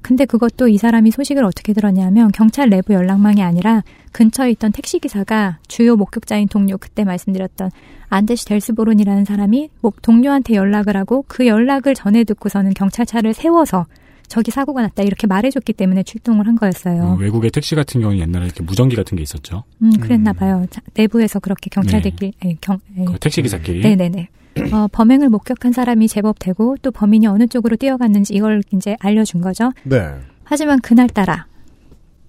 근데 0.02 0.24
그것도 0.24 0.68
이 0.68 0.78
사람이 0.78 1.10
소식을 1.10 1.44
어떻게 1.44 1.72
들었냐면 1.72 2.32
경찰 2.32 2.70
내부 2.70 2.94
연락망이 2.94 3.42
아니라 3.42 3.82
근처에 4.12 4.50
있던 4.52 4.72
택시기사가 4.72 5.58
주요 5.68 5.96
목격자인 5.96 6.48
동료 6.48 6.78
그때 6.78 7.04
말씀드렸던 7.04 7.70
안데시 8.08 8.46
델스보론이라는 8.46 9.24
사람이 9.24 9.70
목 9.80 10.02
동료한테 10.02 10.54
연락을 10.54 10.96
하고 10.96 11.24
그 11.28 11.46
연락을 11.46 11.94
전해 11.94 12.24
듣고서는 12.24 12.74
경찰차를 12.74 13.34
세워서 13.34 13.86
저기 14.26 14.52
사고가 14.52 14.82
났다 14.82 15.02
이렇게 15.02 15.26
말해줬기 15.26 15.72
때문에 15.72 16.04
출동을 16.04 16.46
한 16.46 16.54
어, 16.54 16.58
거였어요. 16.60 17.16
외국의 17.20 17.50
택시 17.50 17.74
같은 17.74 18.00
경우는 18.00 18.20
옛날에 18.20 18.46
이렇게 18.46 18.62
무전기 18.62 18.94
같은 18.94 19.16
게 19.16 19.22
있었죠. 19.22 19.64
음, 19.82 19.90
그랬나 20.00 20.32
봐요. 20.32 20.64
자, 20.70 20.80
내부에서 20.94 21.40
그렇게 21.40 21.68
경찰들끼리 21.68 22.32
예, 22.44 22.56
경, 22.60 22.78
예. 22.96 23.04
그 23.04 23.18
택시 23.18 23.42
기사끼리. 23.42 23.80
네네네. 23.80 24.28
어, 24.72 24.88
범행을 24.92 25.28
목격한 25.28 25.72
사람이 25.72 26.08
제법 26.08 26.38
되고 26.38 26.76
또 26.82 26.90
범인이 26.90 27.26
어느 27.26 27.46
쪽으로 27.46 27.76
뛰어갔는지 27.76 28.34
이걸 28.34 28.62
이제 28.72 28.96
알려준 29.00 29.40
거죠. 29.40 29.72
네. 29.84 30.14
하지만 30.44 30.80
그날따라 30.80 31.46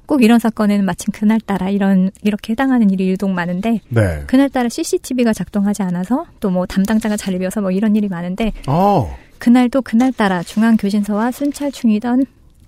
꼭 0.05 0.23
이런 0.23 0.39
사건에는 0.39 0.83
마침 0.85 1.11
그날따라 1.13 1.69
이런 1.69 2.11
이렇게 2.21 2.51
해당하는 2.51 2.89
일이 2.89 3.09
유독 3.09 3.29
많은데 3.31 3.79
네. 3.89 4.23
그날따라 4.27 4.67
CCTV가 4.69 5.31
작동하지 5.33 5.83
않아서 5.83 6.25
또 6.39 6.51
뭐 6.51 6.65
담당자가 6.65 7.15
잘 7.15 7.37
비어서 7.39 7.61
뭐 7.61 7.71
이런 7.71 7.95
일이 7.95 8.09
많은데 8.09 8.51
어. 8.67 9.15
그날도 9.37 9.81
그날따라 9.81 10.43
중앙 10.43 10.75
교신서와 10.75 11.31
순찰충이던 11.31 12.25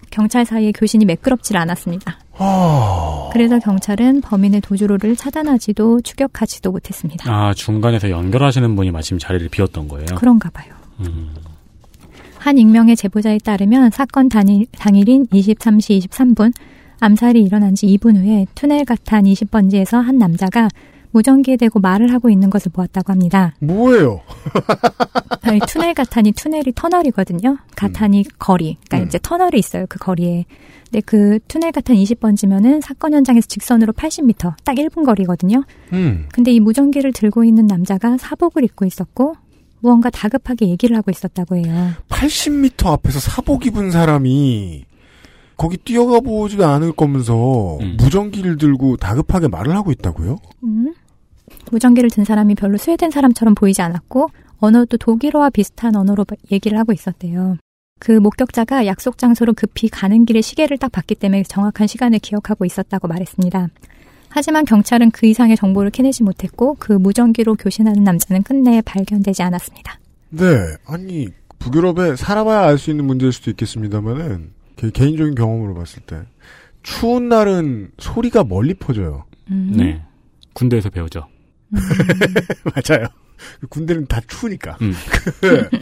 경찰 0.10 0.46
사이의 0.46 0.72
교신이 0.74 1.06
매끄럽질 1.06 1.58
않았습니다. 1.58 2.18
아. 2.38 3.30
그래서 3.32 3.60
경찰은 3.60 4.22
범인의 4.22 4.62
도주로를 4.62 5.16
차단하지도 5.16 6.02
추격하지도 6.02 6.72
못했습니다. 6.72 7.32
아 7.32 7.54
중간에서 7.54 8.10
연결하시는 8.10 8.76
분이 8.76 8.92
마침 8.92 9.18
자리를 9.18 9.50
비웠던 9.50 9.88
거예요. 9.88 10.06
그런가 10.16 10.50
봐요. 10.50 10.74
음. 11.02 11.34
한 12.38 12.58
익명의 12.58 12.96
제보자에 12.96 13.38
따르면 13.38 13.92
사건 13.92 14.28
당일, 14.28 14.66
당일인 14.78 15.28
23시 15.28 16.06
23분 16.10 16.52
암살이 17.00 17.42
일어난 17.42 17.76
지 17.76 17.88
2분 17.88 18.18
후에 18.18 18.46
투넬 18.56 18.86
가탄 18.86 19.24
20번지에서 19.24 20.02
한 20.02 20.18
남자가 20.18 20.68
무전기에 21.14 21.58
대고 21.58 21.80
말을 21.80 22.12
하고 22.12 22.30
있는 22.30 22.50
것을 22.50 22.72
보았다고 22.72 23.14
합니다. 23.14 23.54
뭐예요? 23.60 24.22
아니, 25.44 25.60
투넬 25.68 25.94
가탄이 25.94 26.32
투넬이 26.34 26.74
터널이거든요. 26.76 27.58
가탄이 27.76 28.26
거리. 28.40 28.78
그러니까 28.88 28.98
음. 28.98 29.08
이제 29.08 29.20
터널이 29.22 29.58
있어요. 29.58 29.86
그 29.88 30.00
거리에. 30.00 30.46
근데 30.86 31.02
그 31.06 31.40
투넬 31.48 31.72
가탄 31.72 31.96
20번지면은 31.96 32.82
사건 32.82 33.14
현장에서 33.14 33.48
직선으로 33.48 33.94
80m, 33.94 34.56
딱 34.64 34.76
1분 34.76 35.06
거리거든요. 35.06 35.64
음. 35.94 36.28
근데 36.32 36.52
이 36.52 36.60
무전기를 36.60 37.14
들고 37.14 37.44
있는 37.44 37.68
남자가 37.68 38.18
사복을 38.18 38.64
입고 38.64 38.86
있었고 38.86 39.36
무언가 39.80 40.10
다급하게 40.10 40.70
얘기를 40.70 40.96
하고 40.96 41.12
있었다고 41.12 41.58
해요. 41.58 41.92
80m 42.10 42.88
앞에서 42.88 43.20
사복 43.20 43.66
입은 43.66 43.92
사람이 43.92 44.86
거기 45.58 45.78
뛰어가 45.78 46.20
보지도 46.20 46.66
않을 46.66 46.94
거면서 46.94 47.78
음. 47.82 47.98
무전기를 47.98 48.58
들고 48.58 48.98
다급하게 48.98 49.48
말을 49.48 49.76
하고 49.76 49.92
있다고요? 49.92 50.38
음. 50.64 50.94
무전기를 51.74 52.12
든 52.12 52.24
사람이 52.24 52.54
별로 52.56 52.78
스웨덴 52.78 53.10
사람처럼 53.10 53.56
보이지 53.56 53.82
않았고 53.82 54.30
언어도 54.60 54.98
독일어와 54.98 55.50
비슷한 55.50 55.96
언어로 55.96 56.24
얘기를 56.52 56.78
하고 56.78 56.94
있었대요. 56.94 57.58
그 58.00 58.12
목격자가 58.12 58.86
약속 58.86 59.18
장소로 59.18 59.54
급히 59.54 59.90
가는 59.90 60.26
길에 60.26 60.42
시계를 60.42 60.78
딱 60.78 60.92
봤기 60.92 61.16
때문에 61.16 61.44
정확한 61.44 61.88
시간을 61.88 62.20
기억하고 62.20 62.64
있었다고 62.64 63.08
말했습니다. 63.08 63.70
하지만 64.30 64.66
경찰은 64.66 65.12
그 65.12 65.26
이상의 65.26 65.58
정보를 65.58 65.90
캐내지 65.90 66.24
못했고 66.24 66.76
그 66.80 66.94
무전기로 66.94 67.56
교신하는 67.56 68.04
남자는 68.04 68.44
끝내 68.44 68.82
발견되지 68.82 69.42
않았습니다. 69.44 70.00
네. 70.30 70.46
아니, 70.86 71.30
북유럽에 71.60 72.16
살아봐야 72.16 72.68
알 72.68 72.78
수 72.78 72.92
있는 72.92 73.06
문제일 73.06 73.32
수도 73.32 73.52
있겠습니다만은, 73.52 74.52
개, 74.76 74.90
개인적인 74.90 75.36
경험으로 75.36 75.74
봤을 75.76 76.02
때, 76.04 76.22
추운 76.82 77.30
날은 77.30 77.92
소리가 77.98 78.44
멀리 78.44 78.74
퍼져요. 78.74 79.26
음. 79.52 79.74
네. 79.76 80.02
군대에서 80.54 80.90
배우죠. 80.90 81.28
맞아요. 82.64 83.08
군대는 83.70 84.08
다 84.08 84.22
추우니까. 84.28 84.78
음. 84.82 84.94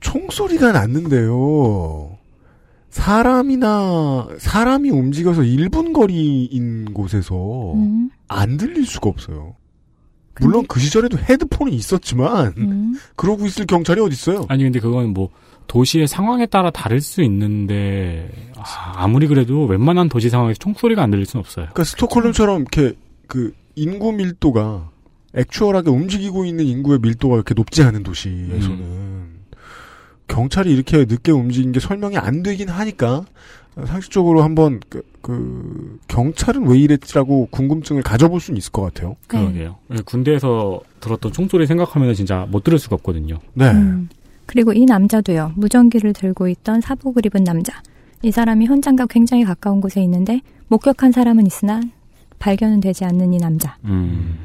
총소리가 0.00 0.72
났는데요. 0.72 2.16
사람이나, 2.90 4.28
사람이 4.38 4.90
움직여서 4.90 5.42
1분 5.42 5.92
거리인 5.92 6.94
곳에서 6.94 7.74
음. 7.74 8.10
안 8.28 8.56
들릴 8.56 8.86
수가 8.86 9.10
없어요. 9.10 9.56
물론 10.40 10.66
그 10.68 10.80
시절에도 10.80 11.18
헤드폰이 11.18 11.74
있었지만, 11.74 12.54
음. 12.58 12.94
그러고 13.16 13.46
있을 13.46 13.66
경찰이 13.66 14.00
어딨어요? 14.00 14.46
아니 14.48 14.64
근데 14.64 14.80
그건 14.80 15.12
뭐 15.12 15.30
도시의 15.66 16.06
상황에 16.06 16.46
따라 16.46 16.70
다를 16.70 17.00
수 17.00 17.22
있는데 17.22 18.30
아, 18.56 18.94
아무리 18.96 19.26
그래도 19.26 19.66
웬만한 19.66 20.08
도시 20.08 20.30
상황에서 20.30 20.58
총소리가 20.58 21.02
안 21.02 21.10
들릴 21.10 21.26
수는 21.26 21.40
없어요. 21.40 21.66
그러니까 21.66 21.84
스톡홀름처럼 21.84 22.62
이렇게 22.62 22.92
그 23.26 23.52
인구 23.76 24.12
밀도가 24.12 24.90
액추얼하게 25.34 25.90
움직이고 25.90 26.44
있는 26.44 26.64
인구의 26.64 26.98
밀도가 27.00 27.36
이렇게 27.36 27.54
높지 27.54 27.82
않은 27.82 28.02
도시에서는 28.02 29.36
경찰이 30.28 30.72
이렇게 30.72 31.04
늦게 31.04 31.30
움직인 31.30 31.72
게 31.72 31.78
설명이 31.78 32.16
안 32.16 32.42
되긴 32.42 32.68
하니까 32.68 33.24
상식적으로 33.86 34.42
한번 34.42 34.80
그, 34.88 35.02
그 35.20 35.98
경찰은 36.08 36.66
왜 36.66 36.78
이랬지라고 36.78 37.48
궁금증을 37.50 38.02
가져볼 38.02 38.40
수는 38.40 38.56
있을 38.56 38.72
것 38.72 38.82
같아요. 38.82 39.16
그러게요. 39.26 39.76
군대에서 40.06 40.80
들었던 41.00 41.32
총소리 41.32 41.66
생각하면 41.66 42.14
진짜 42.14 42.46
못 42.50 42.64
들을 42.64 42.78
수가 42.78 42.96
없거든요. 42.96 43.38
네. 43.52 43.70
음. 43.70 44.08
그리고 44.46 44.72
이 44.72 44.86
남자도요. 44.86 45.52
무전기를 45.56 46.14
들고 46.14 46.48
있던 46.48 46.80
사복을 46.80 47.26
입은 47.26 47.44
남자. 47.44 47.82
이 48.22 48.30
사람이 48.30 48.64
현장과 48.66 49.06
굉장히 49.06 49.44
가까운 49.44 49.82
곳에 49.82 50.02
있는데 50.02 50.40
목격한 50.68 51.12
사람은 51.12 51.46
있으나 51.46 51.82
발견은 52.38 52.80
되지 52.80 53.04
않는 53.04 53.32
이 53.32 53.38
남자. 53.38 53.76
음. 53.84 54.38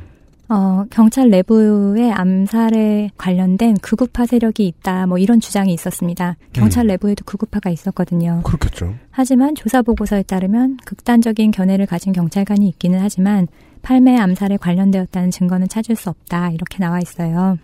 어, 0.50 0.84
경찰 0.90 1.30
내부에 1.30 2.12
암살에 2.12 3.12
관련된 3.18 3.78
극우파 3.78 4.26
세력이 4.26 4.68
있다. 4.68 5.08
뭐 5.08 5.18
이런 5.18 5.40
주장이 5.40 5.74
있었습니다. 5.74 6.36
경찰 6.52 6.86
음. 6.86 6.88
내부에도 6.88 7.24
극우파가 7.24 7.70
있었거든요. 7.70 8.42
그렇겠죠. 8.44 8.94
하지만 9.12 9.56
조사 9.56 9.82
보고서에 9.82 10.24
따르면 10.24 10.78
극단적인 10.84 11.52
견해를 11.52 11.86
가진 11.86 12.12
경찰관이 12.12 12.68
있기는 12.68 13.00
하지만 13.00 13.48
팔매 13.82 14.18
암살에 14.18 14.58
관련되었다는 14.58 15.32
증거는 15.32 15.70
찾을 15.70 15.96
수 15.96 16.10
없다. 16.10 16.52
이렇게 16.52 16.80
나와 16.80 17.00
있어요. 17.00 17.58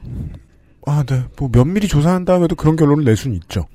아, 0.85 1.03
네. 1.03 1.23
뭐 1.37 1.49
면밀히 1.51 1.89
조사한 1.89 2.23
다음에도 2.23 2.55
그런 2.55 2.77
결론을 2.77 3.03
낼 3.03 3.17
수는 3.17 3.35
있죠. 3.35 3.65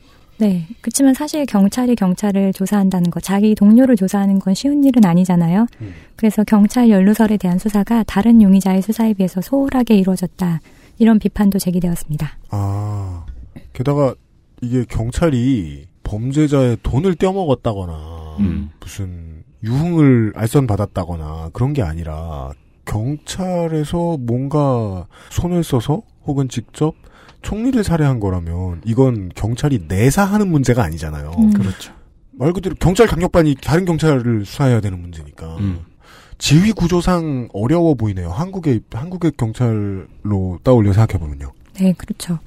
네. 0.43 0.67
그렇지만 0.81 1.15
사실 1.15 1.47
경찰이 1.47 1.95
경찰을 1.95 2.53
조사한다는 2.53 3.13
거, 3.13 3.21
자기 3.21 3.55
동료를 3.55 3.95
조사하는 3.95 4.41
건 4.41 4.55
쉬운 4.55 4.83
일은 4.83 5.05
아니잖아요. 5.05 5.69
음. 5.81 5.95
그래서 6.17 6.43
경찰 6.43 6.91
연루설에 6.91 7.37
대한 7.37 7.61
수사가 7.61 8.03
다른 8.03 8.43
용의자의 8.43 8.83
수사에 8.83 9.15
비해서 9.15 9.41
소홀하게 9.41 9.95
이루어졌다. 9.95 10.61
이런 10.99 11.21
비판도 11.21 11.61
제기되었습니다. 11.61 12.39
아, 12.51 13.25
게다가 13.73 14.17
이게 14.61 14.85
경찰이 14.85 15.87
범죄자의 16.03 16.79
돈을 16.83 17.15
떼어먹었다거나 17.15 18.37
음. 18.41 18.71
무슨 18.81 19.45
유흥을 19.63 20.33
알선받았다거나 20.35 21.51
그런 21.53 21.73
게 21.73 21.83
아니라 21.83 22.51
경찰에서 22.85 24.17
뭔가 24.19 25.07
손을 25.31 25.63
써서 25.63 26.03
혹은 26.27 26.49
직접 26.49 26.95
총리를 27.43 27.83
살해한 27.85 28.21
거라면 28.21 28.81
이건 28.85 29.31
경찰이 29.35 29.85
내사하는 29.89 30.49
문제가 30.49 30.85
아니잖아요. 30.85 31.33
음. 31.39 31.53
그렇죠. 31.53 31.93
말 32.33 32.53
그대로 32.53 32.75
경찰 32.79 33.07
강력반이 33.07 33.57
다른 33.61 33.85
경찰을 33.85 34.45
수사해야 34.45 34.81
되는 34.81 35.01
문제니까. 35.01 35.57
음. 35.59 35.81
지휘 36.39 36.73
구조상 36.73 37.49
어려워 37.53 37.95
보이네요. 37.95 38.31
한국의 38.31 38.81
한국의 38.93 39.33
경찰로 39.37 40.59
떠올려 40.65 40.93
생각해 40.93 41.19
보면요. 41.21 41.53
네, 41.75 41.93
그렇죠. 41.97 42.39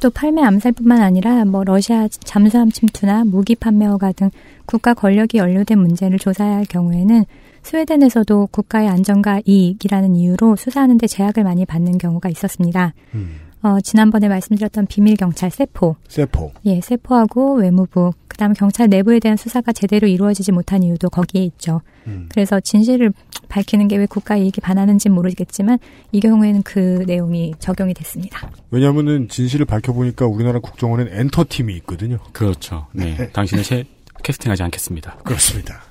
또 0.00 0.10
팔매 0.10 0.42
암살뿐만 0.42 1.00
아니라 1.00 1.44
뭐 1.44 1.62
러시아 1.62 2.08
잠수함 2.08 2.70
침투나 2.70 3.24
무기 3.24 3.54
판매 3.54 3.84
허가 3.86 4.10
등 4.12 4.30
국가 4.66 4.94
권력이 4.94 5.38
연루된 5.38 5.78
문제를 5.78 6.18
조사해야 6.18 6.56
할 6.56 6.64
경우에는 6.64 7.24
스웨덴에서도 7.62 8.48
국가의 8.50 8.88
안전과 8.88 9.42
이익이라는 9.44 10.16
이유로 10.16 10.56
수사하는 10.56 10.98
데 10.98 11.06
제약을 11.06 11.44
많이 11.44 11.64
받는 11.64 11.98
경우가 11.98 12.28
있었습니다. 12.30 12.94
음. 13.14 13.36
어, 13.62 13.80
지난번에 13.80 14.28
말씀드렸던 14.28 14.86
비밀 14.86 15.16
경찰 15.16 15.50
세포, 15.50 15.96
세포. 16.08 16.52
예, 16.64 16.80
세포하고 16.80 17.54
외무부, 17.54 18.12
그다음에 18.26 18.54
경찰 18.54 18.88
내부에 18.88 19.20
대한 19.20 19.36
수사가 19.36 19.72
제대로 19.72 20.08
이루어지지 20.08 20.50
못한 20.52 20.82
이유도 20.82 21.10
거기에 21.10 21.42
있죠. 21.44 21.80
음. 22.06 22.28
그래서 22.30 22.58
진실을 22.58 23.12
밝히는 23.48 23.86
게 23.88 23.96
왜 23.98 24.06
국가 24.06 24.36
이익에 24.36 24.60
반하는지는 24.60 25.14
모르겠지만 25.14 25.78
이 26.10 26.18
경우에는 26.20 26.62
그 26.62 27.04
내용이 27.06 27.54
적용이 27.58 27.94
됐습니다. 27.94 28.50
왜냐하면은 28.70 29.28
진실을 29.28 29.66
밝혀보니까 29.66 30.26
우리나라 30.26 30.58
국정원엔 30.58 31.08
엔터 31.12 31.44
팀이 31.48 31.74
있거든요. 31.76 32.18
그렇죠. 32.32 32.86
네. 32.92 33.30
당신을 33.32 33.62
채, 33.62 33.84
캐스팅하지 34.24 34.62
않겠습니다. 34.64 35.18
그렇습니다. 35.24 35.82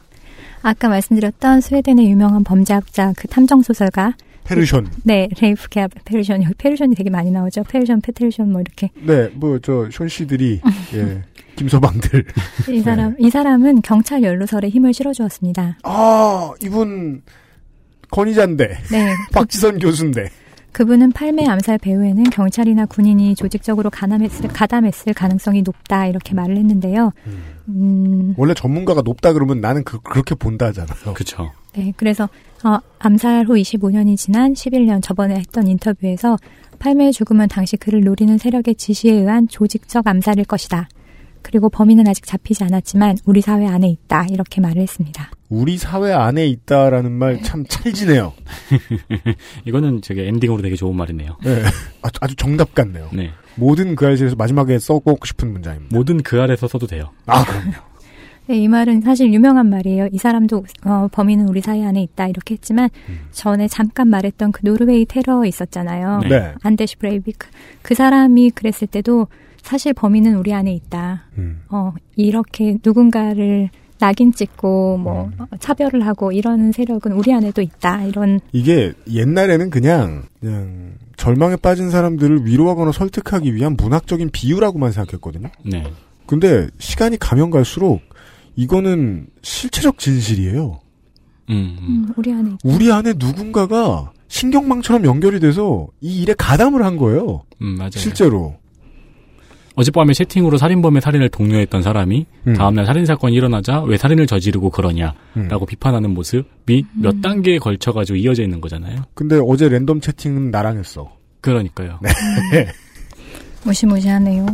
아까 0.63 0.89
말씀드렸던 0.89 1.61
스웨덴의 1.61 2.05
유명한 2.09 2.43
범죄학자 2.43 3.13
그 3.15 3.27
탐정 3.27 3.61
소설가 3.61 4.13
페르션. 4.43 4.87
네 5.03 5.29
레이프 5.39 5.69
게아베 5.69 5.87
페르션 6.05 6.43
여기 6.43 6.53
페르션이 6.55 6.95
되게 6.95 7.09
많이 7.09 7.31
나오죠. 7.31 7.63
페르션, 7.63 8.01
페테르션 8.01 8.51
뭐 8.51 8.61
이렇게 8.61 8.89
네, 9.01 9.29
뭐 9.35 9.59
저 9.59 9.77
션 9.77 10.07
씨들이 10.07 10.61
예, 10.95 11.21
김서방들. 11.55 12.25
이 12.69 12.79
사람 12.81 13.15
이 13.19 13.29
사람은 13.29 13.81
경찰 13.81 14.23
연루설에 14.23 14.69
힘을 14.69 14.93
실어주었습니다. 14.93 15.77
아 15.83 16.51
이분 16.61 17.21
건의자인데 18.11 18.67
네, 18.91 19.13
박지선 19.33 19.79
교수인데. 19.79 20.29
그분은 20.73 21.11
팔매 21.11 21.45
암살 21.47 21.79
배후에는 21.79 22.23
경찰이나 22.29 22.85
군인이 22.85 23.35
조직적으로 23.35 23.89
가담했을, 23.89 24.47
가담했을 24.47 25.13
가능성이 25.13 25.63
높다 25.63 26.07
이렇게 26.07 26.33
말을 26.33 26.55
했는데요. 26.55 27.11
음, 27.67 28.33
원래 28.37 28.53
전문가가 28.53 29.01
높다 29.01 29.33
그러면 29.33 29.59
나는 29.59 29.83
그, 29.83 29.99
그렇게 29.99 30.33
본다잖아요. 30.33 31.13
그렇죠. 31.13 31.51
네, 31.73 31.93
그래서 31.95 32.25
어, 32.63 32.77
암살 32.99 33.45
후 33.47 33.53
25년이 33.53 34.17
지난 34.17 34.53
11년 34.53 35.01
저번에 35.01 35.35
했던 35.35 35.67
인터뷰에서 35.67 36.37
팔매의 36.79 37.13
죽음은 37.13 37.47
당시 37.47 37.77
그를 37.77 38.01
노리는 38.01 38.37
세력의 38.37 38.75
지시에 38.75 39.13
의한 39.13 39.47
조직적 39.47 40.05
암살일 40.07 40.45
것이다. 40.45 40.89
그리고 41.43 41.69
범인은 41.69 42.07
아직 42.07 42.25
잡히지 42.25 42.63
않았지만 42.63 43.17
우리 43.25 43.41
사회 43.41 43.65
안에 43.65 43.87
있다 43.89 44.27
이렇게 44.29 44.61
말을 44.61 44.79
했습니다. 44.81 45.31
우리 45.49 45.77
사회 45.77 46.11
안에 46.13 46.45
있다라는 46.47 47.11
말 47.11 47.41
참 47.41 47.65
찰지네요. 47.67 48.33
이거는 49.65 50.01
저게 50.01 50.27
엔딩으로 50.27 50.61
되게 50.61 50.75
좋은 50.75 50.95
말이네요. 50.95 51.37
네, 51.43 51.63
아주, 52.21 52.35
정답 52.35 52.75
같네요. 52.75 53.09
네. 53.11 53.31
모든 53.55 53.95
그 53.95 54.05
알실에서 54.05 54.35
마지막에 54.35 54.77
써보고 54.79 55.25
싶은 55.25 55.51
문장입니다. 55.51 55.95
모든 55.95 56.21
그 56.21 56.41
아래서 56.41 56.67
써도 56.67 56.85
돼요. 56.87 57.11
아 57.25 57.43
그럼요. 57.43 57.73
네, 58.47 58.57
이 58.57 58.67
말은 58.67 59.01
사실 59.01 59.31
유명한 59.33 59.69
말이에요. 59.69 60.09
이 60.11 60.17
사람도 60.17 60.65
어, 60.85 61.07
범인은 61.11 61.47
우리 61.47 61.61
사회 61.61 61.85
안에 61.85 62.01
있다 62.01 62.27
이렇게 62.27 62.55
했지만 62.55 62.89
전에 63.31 63.67
잠깐 63.67 64.07
말했던 64.09 64.51
그 64.51 64.65
노르웨이 64.65 65.05
테러 65.05 65.45
있었잖아요. 65.45 66.19
네. 66.23 66.29
네. 66.29 66.53
안데시 66.61 66.97
브레이비크 66.97 67.47
그 67.81 67.95
사람이 67.95 68.51
그랬을 68.51 68.87
때도 68.87 69.27
사실 69.61 69.93
범인은 69.93 70.35
우리 70.35 70.53
안에 70.53 70.73
있다. 70.73 71.23
음. 71.37 71.61
어, 71.69 71.93
이렇게 72.15 72.77
누군가를 72.83 73.69
낙인 73.99 74.33
찍고 74.33 74.97
뭐 74.97 75.25
음. 75.25 75.31
어, 75.39 75.45
차별을 75.59 76.05
하고 76.05 76.31
이러는 76.31 76.71
세력은 76.71 77.11
우리 77.13 77.31
안에도 77.33 77.61
있다. 77.61 78.03
이런 78.03 78.39
이게 78.51 78.93
옛날에는 79.09 79.69
그냥 79.69 80.23
그냥 80.39 80.93
절망에 81.15 81.55
빠진 81.57 81.91
사람들을 81.91 82.47
위로하거나 82.47 82.91
설득하기 82.91 83.53
위한 83.53 83.77
문학적인 83.77 84.31
비유라고만 84.31 84.91
생각했거든요. 84.91 85.49
네. 85.63 85.83
근데 86.25 86.67
시간이 86.79 87.17
가면 87.17 87.51
갈수록 87.51 88.01
이거는 88.55 89.27
실체적 89.41 89.97
진실이에요. 89.97 90.79
음, 91.49 91.77
음. 91.79 91.87
음, 92.07 92.13
우리 92.15 92.31
안에 92.31 92.49
있다. 92.49 92.57
우리 92.63 92.91
안에 92.91 93.13
누군가가 93.17 94.11
신경망처럼 94.27 95.05
연결이 95.05 95.39
돼서 95.39 95.87
이 95.99 96.21
일에 96.21 96.33
가담을 96.37 96.83
한 96.85 96.97
거예요. 96.97 97.43
음, 97.61 97.75
맞아요. 97.77 97.91
실제로. 97.95 98.55
어젯밤에 99.75 100.13
채팅으로 100.13 100.57
살인범의 100.57 101.01
살인을 101.01 101.29
독려했던 101.29 101.81
사람이 101.81 102.25
음. 102.47 102.53
다음날 102.53 102.85
살인 102.85 103.05
사건이 103.05 103.33
일어나자 103.33 103.81
왜 103.81 103.97
살인을 103.97 104.27
저지르고 104.27 104.69
그러냐라고 104.69 105.15
음. 105.37 105.65
비판하는 105.67 106.13
모습이 106.13 106.85
몇 106.93 107.21
단계에 107.21 107.57
걸쳐 107.57 107.93
가지고 107.93 108.17
이어져 108.17 108.43
있는 108.43 108.59
거잖아요. 108.59 109.03
근데 109.13 109.39
어제 109.41 109.69
랜덤 109.69 110.01
채팅은 110.01 110.51
나랑 110.51 110.77
했어. 110.77 111.15
그러니까요. 111.39 111.99
무시무시하네요. 113.63 114.45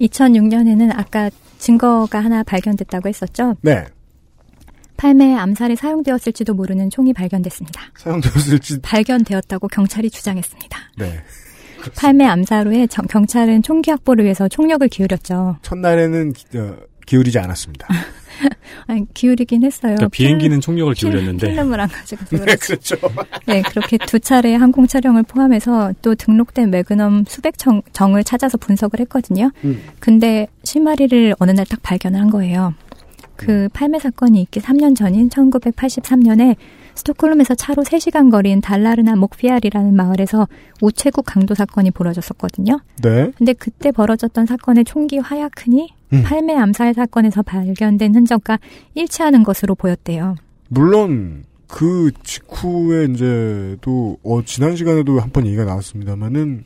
2006년에는 0.00 0.92
아까 0.94 1.30
증거가 1.58 2.20
하나 2.20 2.42
발견됐다고 2.42 3.08
했었죠. 3.08 3.56
네. 3.62 3.84
팔매에 4.96 5.34
암살에 5.34 5.76
사용되었을지도 5.76 6.54
모르는 6.54 6.88
총이 6.90 7.12
발견됐습니다. 7.12 7.80
사용되었을지. 7.98 8.80
발견되었다고 8.80 9.68
경찰이 9.68 10.10
주장했습니다. 10.10 10.78
네. 10.98 11.20
팔매 11.96 12.24
암살 12.24 12.66
후에 12.66 12.86
정- 12.86 13.06
경찰은 13.06 13.62
총기 13.62 13.90
확보를 13.90 14.24
위해서 14.24 14.48
총력을 14.48 14.88
기울였죠. 14.88 15.58
첫날에는 15.62 16.32
기, 16.32 16.58
어, 16.58 16.76
기울이지 17.06 17.38
않았습니다. 17.38 17.86
아니, 18.86 19.02
기울이긴 19.14 19.64
했어요. 19.64 19.94
그러니까 19.96 20.08
비행기는 20.08 20.60
총력을 20.60 20.92
필- 20.94 21.10
기울였는데 21.10 21.48
필름을 21.48 21.80
안 21.80 21.88
가지고서 21.88 22.44
네. 22.44 22.56
그렇죠. 22.56 22.96
네, 23.46 23.62
그렇게 23.62 23.96
두 23.98 24.18
차례 24.20 24.54
항공 24.54 24.86
촬영을 24.86 25.22
포함해서 25.22 25.92
또 26.02 26.14
등록된 26.14 26.70
매그넘 26.70 27.24
수백 27.28 27.58
정, 27.58 27.82
정을 27.92 28.24
찾아서 28.24 28.58
분석을 28.58 29.00
했거든요. 29.00 29.50
음. 29.64 29.82
근데 30.00 30.46
실마리를 30.64 31.34
어느 31.38 31.50
날 31.52 31.66
딱 31.66 31.82
발견을 31.82 32.20
한 32.20 32.30
거예요. 32.30 32.74
그 33.36 33.68
팔매 33.72 33.98
사건이 33.98 34.40
있기 34.42 34.60
3년 34.60 34.96
전인 34.96 35.28
1983년에 35.28 36.56
스톡홀름에서 36.96 37.54
차로 37.54 37.82
3시간 37.84 38.30
거리인 38.30 38.60
달라르나 38.60 39.14
목피알이라는 39.16 39.94
마을에서 39.94 40.48
우체국 40.80 41.24
강도 41.26 41.54
사건이 41.54 41.90
벌어졌었거든요. 41.92 42.80
네. 43.02 43.30
근데 43.36 43.52
그때 43.52 43.92
벌어졌던 43.92 44.46
사건의 44.46 44.84
총기 44.84 45.18
화약흔이 45.18 45.94
음. 46.12 46.22
팔매 46.24 46.54
암살 46.56 46.94
사건에서 46.94 47.42
발견된 47.42 48.14
흔적과 48.14 48.58
일치하는 48.94 49.42
것으로 49.44 49.74
보였대요. 49.74 50.36
물론 50.68 51.44
그 51.68 52.10
직후에 52.22 53.06
이제 53.12 53.76
또 53.80 54.16
어, 54.24 54.42
지난 54.44 54.76
시간에도 54.76 55.20
한 55.20 55.30
번 55.30 55.46
얘기가 55.46 55.64
나왔습니다만은 55.64 56.64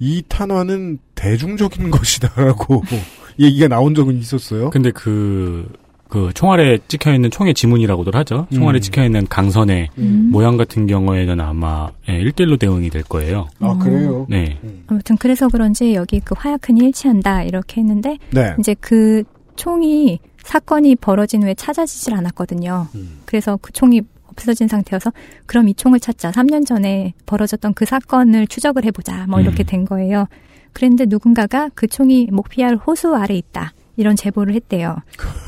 이 0.00 0.22
탄환은 0.28 0.98
대중적인 1.14 1.90
것이다라고 1.90 2.82
얘기가 3.40 3.68
나온 3.68 3.94
적은 3.94 4.18
있었어요. 4.18 4.70
근데 4.70 4.90
그, 4.90 5.68
그 6.08 6.30
총알에 6.34 6.78
찍혀 6.88 7.12
있는 7.12 7.30
총의 7.30 7.54
지문이라고들 7.54 8.14
하죠. 8.16 8.46
총알에 8.52 8.78
음. 8.78 8.80
찍혀 8.80 9.04
있는 9.04 9.26
강선의 9.28 9.90
음. 9.98 10.28
모양 10.32 10.56
같은 10.56 10.86
경우에는 10.86 11.40
아마 11.40 11.90
예, 12.08 12.18
1대1로 12.18 12.58
대응이 12.58 12.90
될 12.90 13.02
거예요. 13.02 13.48
아 13.60 13.76
그래요? 13.78 14.26
네. 14.28 14.58
아무튼 14.86 15.16
그래서 15.18 15.48
그런지 15.48 15.94
여기 15.94 16.20
그 16.20 16.34
화약흔이 16.36 16.80
일치한다 16.80 17.42
이렇게 17.42 17.80
했는데 17.80 18.16
네. 18.30 18.54
이제 18.58 18.74
그 18.80 19.22
총이 19.56 20.20
사건이 20.42 20.96
벌어진 20.96 21.42
후에 21.42 21.54
찾아지질 21.54 22.14
않았거든요. 22.14 22.86
음. 22.94 23.20
그래서 23.26 23.58
그 23.60 23.72
총이 23.72 24.00
없어진 24.28 24.68
상태여서 24.68 25.12
그럼 25.46 25.68
이 25.68 25.74
총을 25.74 26.00
찾자. 26.00 26.30
3년 26.30 26.64
전에 26.64 27.12
벌어졌던 27.26 27.74
그 27.74 27.84
사건을 27.84 28.46
추적을 28.46 28.84
해보자. 28.84 29.26
뭐 29.28 29.40
이렇게 29.40 29.64
음. 29.64 29.66
된 29.66 29.84
거예요. 29.84 30.26
그랬는데 30.72 31.06
누군가가 31.08 31.70
그 31.74 31.86
총이 31.86 32.28
목피알 32.30 32.76
호수 32.76 33.14
아래 33.14 33.34
있다. 33.34 33.72
이런 33.96 34.16
제보를 34.16 34.54
했대요. 34.54 34.96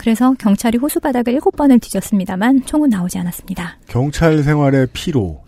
그래서 0.00 0.34
경찰이 0.38 0.78
호수 0.78 0.98
바닥을 0.98 1.34
일곱 1.34 1.56
번을 1.56 1.78
뒤졌습니다만 1.78 2.64
총은 2.64 2.88
나오지 2.88 3.18
않았습니다. 3.18 3.78
경찰 3.86 4.42
생활의 4.42 4.88
피로. 4.94 5.42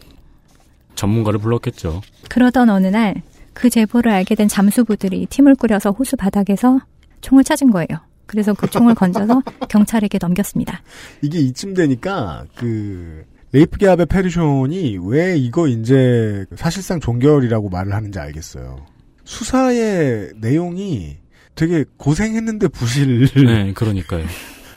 전문가를 0.94 1.40
불렀겠죠. 1.40 2.02
그러던 2.28 2.68
어느 2.68 2.88
날 2.88 3.14
그 3.54 3.70
제보를 3.70 4.12
알게 4.12 4.34
된 4.34 4.48
잠수부들이 4.48 5.26
팀을 5.26 5.54
꾸려서 5.54 5.90
호수 5.90 6.16
바닥에서 6.16 6.80
총을 7.20 7.44
찾은 7.44 7.70
거예요. 7.70 7.88
그래서 8.26 8.54
그 8.54 8.68
총을 8.68 8.94
건져서 8.94 9.42
경찰에게 9.68 10.18
넘겼습니다. 10.20 10.82
이게 11.20 11.38
이쯤 11.38 11.74
되니까 11.74 12.46
그 12.56 13.24
레이프 13.52 13.76
게아베 13.76 14.06
페르션이 14.06 14.98
왜 15.02 15.36
이거 15.36 15.68
이제 15.68 16.46
사실상 16.56 17.00
종결이라고 17.00 17.68
말을 17.68 17.92
하는지 17.92 18.18
알겠어요. 18.18 18.86
수사의 19.24 20.32
내용이 20.40 21.18
되게 21.54 21.84
고생했는데 21.96 22.68
부실한 22.68 23.46
네, 23.46 23.72
그러니까요. 23.72 24.24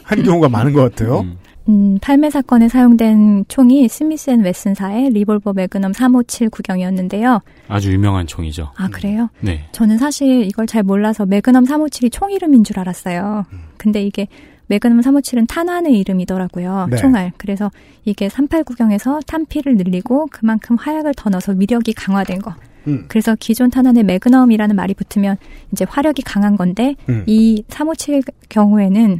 경우가 0.26 0.50
많은 0.50 0.74
것 0.74 0.82
같아요. 0.82 1.22
음. 1.22 1.38
음, 1.68 1.98
팔메 2.00 2.30
사건에 2.30 2.70
사용된 2.70 3.46
총이 3.48 3.88
스미스 3.88 4.30
앤 4.30 4.42
웨슨사의 4.42 5.10
리볼버 5.10 5.54
매그넘 5.54 5.94
357 5.94 6.50
구경이었는데요. 6.52 7.40
아주 7.68 7.92
유명한 7.92 8.28
총이죠. 8.28 8.72
아, 8.78 8.88
그래요? 8.90 9.30
네. 9.40 9.68
저는 9.72 9.98
사실 9.98 10.46
이걸 10.46 10.68
잘 10.68 10.84
몰라서 10.84 11.26
매그넘 11.26 11.64
357이 11.66 12.12
총 12.12 12.32
이름인 12.32 12.64
줄 12.64 12.80
알았어요. 12.80 13.46
근데 13.78 14.04
이게 14.04 14.28
매그넘 14.68 15.00
357은 15.02 15.48
탄환의 15.48 15.98
이름이더라고요. 16.00 16.88
네. 16.92 16.98
총알. 16.98 17.32
그래서 17.38 17.72
이게 18.04 18.30
38 18.30 18.64
구경에서 18.64 19.22
탄피를 19.26 19.76
늘리고 19.76 20.28
그만큼 20.32 20.76
화약을 20.76 21.14
더 21.16 21.32
넣어서 21.32 21.54
위력이 21.54 21.94
강화된 21.94 22.42
거. 22.42 22.54
음. 22.88 23.06
그래서 23.08 23.36
기존 23.40 23.70
탄환에 23.70 24.04
매그넘이라는 24.04 24.76
말이 24.76 24.94
붙으면 24.94 25.38
이제 25.72 25.86
화력이 25.88 26.22
강한 26.22 26.56
건데 26.56 26.96
음. 27.10 27.24
이 27.28 27.64
357 27.70 28.24
경우에는 28.50 29.20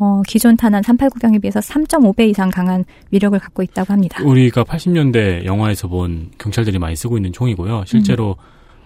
어, 0.00 0.22
기존 0.26 0.56
탄환 0.56 0.82
389경에 0.82 1.40
비해서 1.40 1.60
3.5배 1.60 2.28
이상 2.30 2.50
강한 2.50 2.84
위력을 3.10 3.36
갖고 3.38 3.62
있다고 3.62 3.92
합니다. 3.92 4.22
우리가 4.22 4.62
80년대 4.64 5.44
영화에서 5.44 5.88
본 5.88 6.30
경찰들이 6.38 6.78
많이 6.78 6.94
쓰고 6.94 7.16
있는 7.16 7.32
총이고요. 7.32 7.84
실제로 7.86 8.36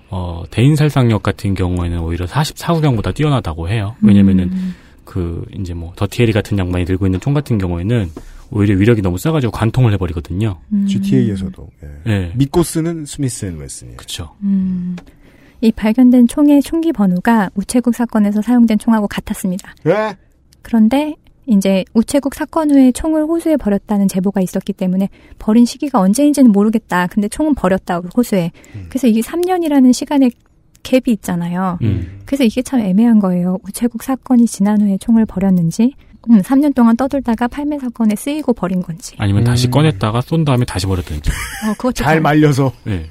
어, 0.08 0.42
대인 0.50 0.76
살상력 0.76 1.22
같은 1.22 1.54
경우에는 1.54 1.98
오히려 2.00 2.26
44구경보다 2.26 3.14
뛰어나다고 3.14 3.68
해요. 3.68 3.94
왜냐면은 4.02 4.50
음. 4.52 4.74
그 5.04 5.44
이제 5.58 5.74
뭐 5.74 5.92
더티 5.96 6.14
해리 6.14 6.32
같은 6.32 6.58
양반이 6.58 6.84
들고 6.84 7.06
있는 7.06 7.20
총 7.20 7.34
같은 7.34 7.58
경우에는 7.58 8.10
오히려 8.52 8.76
위력이 8.76 9.02
너무 9.02 9.18
세가지고 9.18 9.50
관통을 9.50 9.92
해버리거든요. 9.94 10.58
음. 10.72 10.86
GTA에서도 10.86 11.68
예. 11.84 12.12
예. 12.12 12.32
믿고 12.36 12.62
쓰는 12.62 13.06
스미스 13.06 13.46
앤 13.46 13.56
웨슨이에요. 13.56 13.96
그쵸. 13.96 14.30
음. 14.42 14.96
이 15.60 15.72
발견된 15.72 16.28
총의 16.28 16.60
총기 16.62 16.92
번호가 16.92 17.50
우체국 17.54 17.94
사건에서 17.94 18.42
사용된 18.42 18.78
총하고 18.78 19.08
같았습니다. 19.08 19.74
예? 19.86 20.16
그런데 20.60 21.14
이제 21.46 21.84
우체국 21.94 22.34
사건 22.34 22.70
후에 22.70 22.92
총을 22.92 23.24
호수에 23.24 23.56
버렸다는 23.56 24.08
제보가 24.08 24.40
있었기 24.40 24.72
때문에 24.72 25.08
버린 25.38 25.64
시기가 25.64 26.00
언제인지는 26.00 26.52
모르겠다. 26.52 27.06
근데 27.08 27.28
총은 27.28 27.54
버렸다 27.54 28.00
호수에. 28.16 28.52
음. 28.74 28.86
그래서 28.88 29.06
이게 29.06 29.20
3년이라는 29.20 29.92
시간의 29.92 30.30
갭이 30.82 31.08
있잖아요. 31.08 31.78
음. 31.82 32.20
그래서 32.26 32.44
이게 32.44 32.62
참 32.62 32.80
애매한 32.80 33.18
거예요. 33.18 33.58
우체국 33.64 34.02
사건이 34.02 34.46
지난 34.46 34.80
후에 34.80 34.98
총을 34.98 35.26
버렸는지, 35.26 35.94
음, 36.30 36.40
3년 36.40 36.74
동안 36.74 36.96
떠돌다가 36.96 37.48
팔매 37.48 37.78
사건에 37.78 38.14
쓰이고 38.14 38.52
버린 38.52 38.80
건지. 38.82 39.14
아니면 39.18 39.44
다시 39.44 39.66
음. 39.68 39.70
꺼냈다가 39.72 40.20
쏜 40.20 40.44
다음에 40.44 40.64
다시 40.64 40.86
버렸든지. 40.86 41.30
어, 41.30 41.72
그것도 41.72 41.92
잘 41.92 42.16
참- 42.16 42.22
말려서. 42.22 42.72
네. 42.84 43.06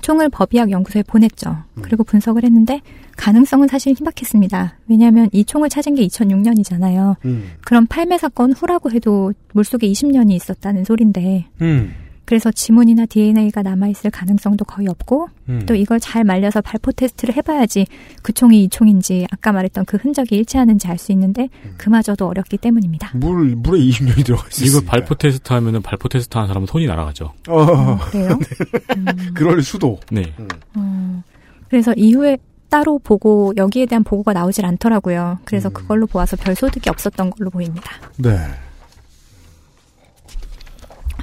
총을 0.00 0.28
법의학 0.30 0.70
연구소에 0.72 1.04
보냈죠. 1.04 1.50
음. 1.74 1.82
그리고 1.82 2.02
분석을 2.02 2.42
했는데 2.42 2.80
가능성은 3.16 3.68
사실 3.68 3.92
희박했습니다. 3.96 4.78
왜냐하면 4.88 5.28
이 5.32 5.44
총을 5.44 5.68
찾은 5.68 5.94
게 5.94 6.04
2006년이잖아요. 6.08 7.16
음. 7.24 7.50
그럼 7.64 7.86
팔매 7.86 8.18
사건 8.18 8.52
후라고 8.52 8.90
해도 8.90 9.32
물속에 9.54 9.86
20년이 9.86 10.32
있었다는 10.32 10.84
소린데 10.84 11.46
음. 11.60 11.94
그래서 12.24 12.50
지문이나 12.50 13.06
DNA가 13.06 13.62
남아있을 13.62 14.10
가능성도 14.10 14.64
거의 14.64 14.88
없고 14.88 15.28
음. 15.48 15.66
또 15.66 15.74
이걸 15.74 16.00
잘 16.00 16.24
말려서 16.24 16.60
발포 16.60 16.92
테스트를 16.92 17.36
해봐야지 17.36 17.86
그 18.22 18.32
총이 18.32 18.64
이 18.64 18.68
총인지 18.68 19.26
아까 19.30 19.52
말했던 19.52 19.84
그 19.84 19.96
흔적이 19.96 20.36
일치하는지 20.36 20.88
알 20.88 20.98
수 20.98 21.10
있는데 21.12 21.48
음. 21.64 21.74
그마저도 21.78 22.28
어렵기 22.28 22.58
때문입니다. 22.58 23.10
물, 23.14 23.56
물에 23.56 23.80
20년이 23.80 24.24
들어가 24.24 24.46
있으니까. 24.48 24.78
이거 24.78 24.86
발포 24.86 25.16
테스트 25.16 25.52
하면은 25.52 25.82
발포 25.82 26.08
테스트 26.08 26.36
하는 26.36 26.46
사람은 26.48 26.66
손이 26.66 26.86
날아가죠. 26.86 27.32
어, 27.48 27.98
그래요? 28.10 28.38
음, 28.96 29.06
그럴 29.34 29.62
수도. 29.62 29.98
네. 30.10 30.32
어, 30.74 31.22
그래서 31.68 31.92
이후에 31.96 32.38
따로 32.68 32.98
보고 32.98 33.52
여기에 33.56 33.86
대한 33.86 34.04
보고가 34.04 34.32
나오질 34.32 34.64
않더라고요. 34.64 35.40
그래서 35.44 35.68
음. 35.68 35.72
그걸로 35.74 36.06
보아서 36.06 36.36
별 36.36 36.54
소득이 36.54 36.88
없었던 36.88 37.30
걸로 37.30 37.50
보입니다. 37.50 37.90
네. 38.16 38.38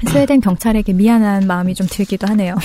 스웨덴 0.08 0.40
경찰에게 0.40 0.94
미안한 0.94 1.48
마음이 1.48 1.76
좀 1.76 1.88
들기도 1.90 2.28
하네요. 2.28 2.56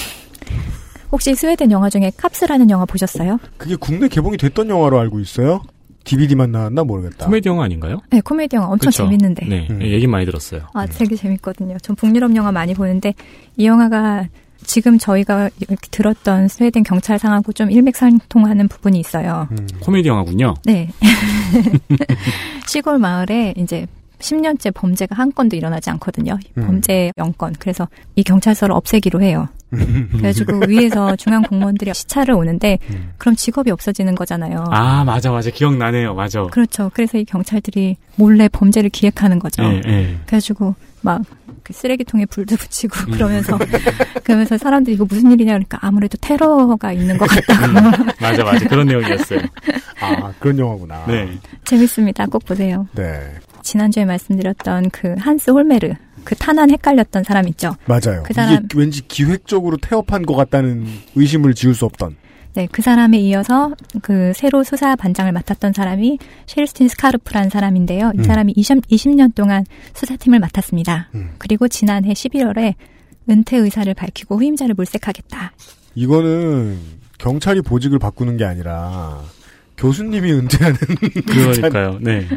혹시 1.13 1.35
스웨덴 1.35 1.71
영화 1.71 1.89
중에 1.91 2.11
캅스라는 2.17 2.71
영화 2.71 2.85
보셨어요? 2.85 3.39
그게 3.57 3.77
국내 3.77 4.09
개봉이 4.09 4.37
됐던 4.37 4.69
영화로 4.69 4.99
알고 4.99 5.21
있어요? 5.21 5.63
DVD만 6.05 6.53
나왔나 6.53 6.85
모르겠다. 6.85 7.27
코미디 7.27 7.49
영화 7.49 7.65
아닌가요? 7.65 8.01
네, 8.11 8.21
코미디 8.21 8.57
영화 8.57 8.69
엄청 8.69 8.91
그쵸? 8.91 9.05
재밌는데. 9.05 9.47
네. 9.47 9.67
음. 9.71 9.81
얘기 9.83 10.07
많이 10.07 10.27
들었어요. 10.27 10.63
아, 10.75 10.87
되게 10.87 11.17
재밌거든요. 11.17 11.79
전 11.79 11.97
북유럽 11.97 12.35
영화 12.37 12.53
많이 12.53 12.75
보는데 12.75 13.15
이 13.57 13.67
영화가 13.67 14.27
지금 14.65 14.99
저희가 14.99 15.51
이렇게 15.61 15.89
들었던 15.91 16.49
스웨덴 16.49 16.83
경찰 16.83 17.19
상하고 17.19 17.53
좀 17.53 17.71
일맥상통하는 17.71 18.69
부분이 18.69 18.99
있어요. 18.99 19.49
음. 19.53 19.67
코미디 19.81 20.09
영화군요. 20.09 20.55
네. 20.65 20.89
시골 22.67 22.99
마을에 22.99 23.55
이제 23.57 23.87
10년째 24.25 24.73
범죄가 24.75 25.15
한 25.15 25.33
건도 25.33 25.57
일어나지 25.57 25.91
않거든요. 25.91 26.39
음. 26.57 26.67
범죄 26.67 27.13
영건. 27.19 27.55
그래서 27.59 27.89
이 28.17 28.23
경찰서를 28.23 28.75
없애기로 28.75 29.21
해요. 29.21 29.49
그래가지고 29.71 30.63
위에서 30.69 31.17
중앙 31.17 31.43
공무원들이 31.43 31.93
시찰을 31.93 32.35
오는데 32.35 32.79
음. 32.91 33.13
그럼 33.19 33.35
직업이 33.37 33.71
없어지는 33.71 34.15
거잖아요. 34.15 34.65
아, 34.71 35.05
맞아, 35.05 35.31
맞아. 35.31 35.51
기억나네요. 35.51 36.15
맞아. 36.15 36.43
그렇죠. 36.45 36.91
그래서 36.95 37.19
이 37.19 37.25
경찰들이 37.25 37.97
몰래 38.17 38.49
범죄를 38.49 38.91
기획하는 38.91 39.39
거죠. 39.39 39.63
예, 39.65 39.83
예. 39.87 40.17
그래가지고 40.27 40.75
막그 41.03 41.73
쓰레기통에 41.73 42.25
불도 42.27 42.57
붙이고 42.57 42.97
음. 43.09 43.13
그러면서 43.13 43.59
그러면서 44.25 44.57
사람들이 44.57 44.95
이거 44.95 45.05
무슨 45.07 45.33
일이냐 45.33 45.53
그러니까 45.53 45.79
아무래도 45.83 46.17
테러가 46.21 46.93
있는 46.93 47.19
것 47.19 47.29
같다고 47.29 47.73
맞아, 48.21 48.45
맞아. 48.45 48.67
그런 48.69 48.87
내용이었어요. 48.87 49.41
아, 50.01 50.33
그런 50.39 50.59
영화구나. 50.59 51.05
네. 51.07 51.29
재밌습니다. 51.65 52.27
꼭 52.27 52.45
보세요. 52.45 52.87
네. 52.95 53.21
지난주에 53.65 54.05
말씀드렸던 54.05 54.91
그 54.91 55.15
한스 55.19 55.51
홀메르 55.51 55.95
그 56.23 56.35
탄환 56.37 56.71
헷갈렸던 56.71 57.25
사람 57.25 57.49
있죠. 57.49 57.75
맞아요. 57.87 58.23
그 58.25 58.33
사람- 58.33 58.65
이게 58.65 58.79
왠지 58.79 59.07
기획적으로 59.09 59.77
태업한 59.79 60.25
것 60.25 60.35
같다는 60.35 60.87
의심을 61.17 61.55
지울 61.55 61.75
수 61.75 61.85
없던. 61.85 62.17
네, 62.55 62.69
그 62.71 62.83
사람에 62.83 63.19
이어서 63.19 63.75
그 64.01 64.33
새로 64.37 64.63
수사 64.63 64.95
반장을 64.95 65.31
맡았던 65.33 65.73
사람이 65.73 66.19
셰르스틴 66.47 66.87
스카르프라는 66.89 67.51
사람인데요. 67.51 68.13
이 68.15 68.19
음. 68.19 68.23
사람이 68.23 68.53
20, 68.57 68.87
20년 68.87 69.35
동안 69.35 69.65
수사팀을 69.95 70.39
맡았습니다. 70.39 71.09
음. 71.17 71.31
그리고 71.39 71.67
지난해 71.67 72.13
11월에 72.13 72.75
은퇴 73.29 73.57
의사를 73.57 73.93
밝히고 73.93 74.37
후임자를 74.39 74.75
물색하겠다. 74.77 75.53
이거는 75.97 76.79
경찰이 77.19 77.61
보직을 77.63 77.99
바꾸는 77.99 78.37
게 78.37 78.45
아니라 78.45 79.21
교수님이 79.77 80.33
은퇴하는 80.33 80.77
그러니까요. 81.27 81.99
네. 82.03 82.29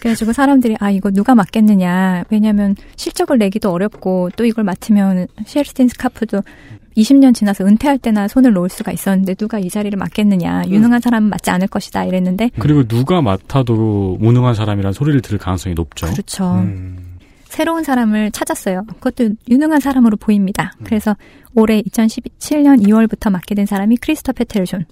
그래가지고 0.00 0.32
사람들이 0.32 0.76
아 0.80 0.90
이거 0.90 1.10
누가 1.10 1.34
맡겠느냐. 1.34 2.24
왜냐하면 2.30 2.74
실적을 2.96 3.38
내기도 3.38 3.70
어렵고 3.70 4.30
또 4.36 4.44
이걸 4.44 4.64
맡으면 4.64 5.28
셰르스틴 5.44 5.88
스카프도 5.88 6.42
20년 6.96 7.34
지나서 7.34 7.64
은퇴할 7.64 7.98
때나 7.98 8.26
손을 8.26 8.52
놓을 8.52 8.68
수가 8.68 8.92
있었는데 8.92 9.34
누가 9.34 9.58
이 9.58 9.68
자리를 9.68 9.96
맡겠느냐. 9.96 10.64
유능한 10.68 11.00
사람은 11.00 11.28
맡지 11.28 11.50
않을 11.50 11.68
것이다 11.68 12.04
이랬는데 12.04 12.50
그리고 12.58 12.84
누가 12.84 13.22
맡아도 13.22 14.16
무능한 14.20 14.54
사람이란 14.54 14.92
소리를 14.92 15.20
들을 15.20 15.38
가능성이 15.38 15.74
높죠. 15.74 16.06
그렇죠. 16.06 16.54
음. 16.54 17.10
새로운 17.44 17.82
사람을 17.82 18.30
찾았어요. 18.30 18.84
그것도 19.00 19.34
유능한 19.50 19.80
사람으로 19.80 20.16
보입니다. 20.16 20.72
그래서 20.84 21.16
올해 21.54 21.82
2017년 21.82 22.80
2월부터 22.86 23.30
맡게 23.30 23.56
된 23.56 23.66
사람이 23.66 23.96
크리스터 23.96 24.32
페테르존 24.32 24.86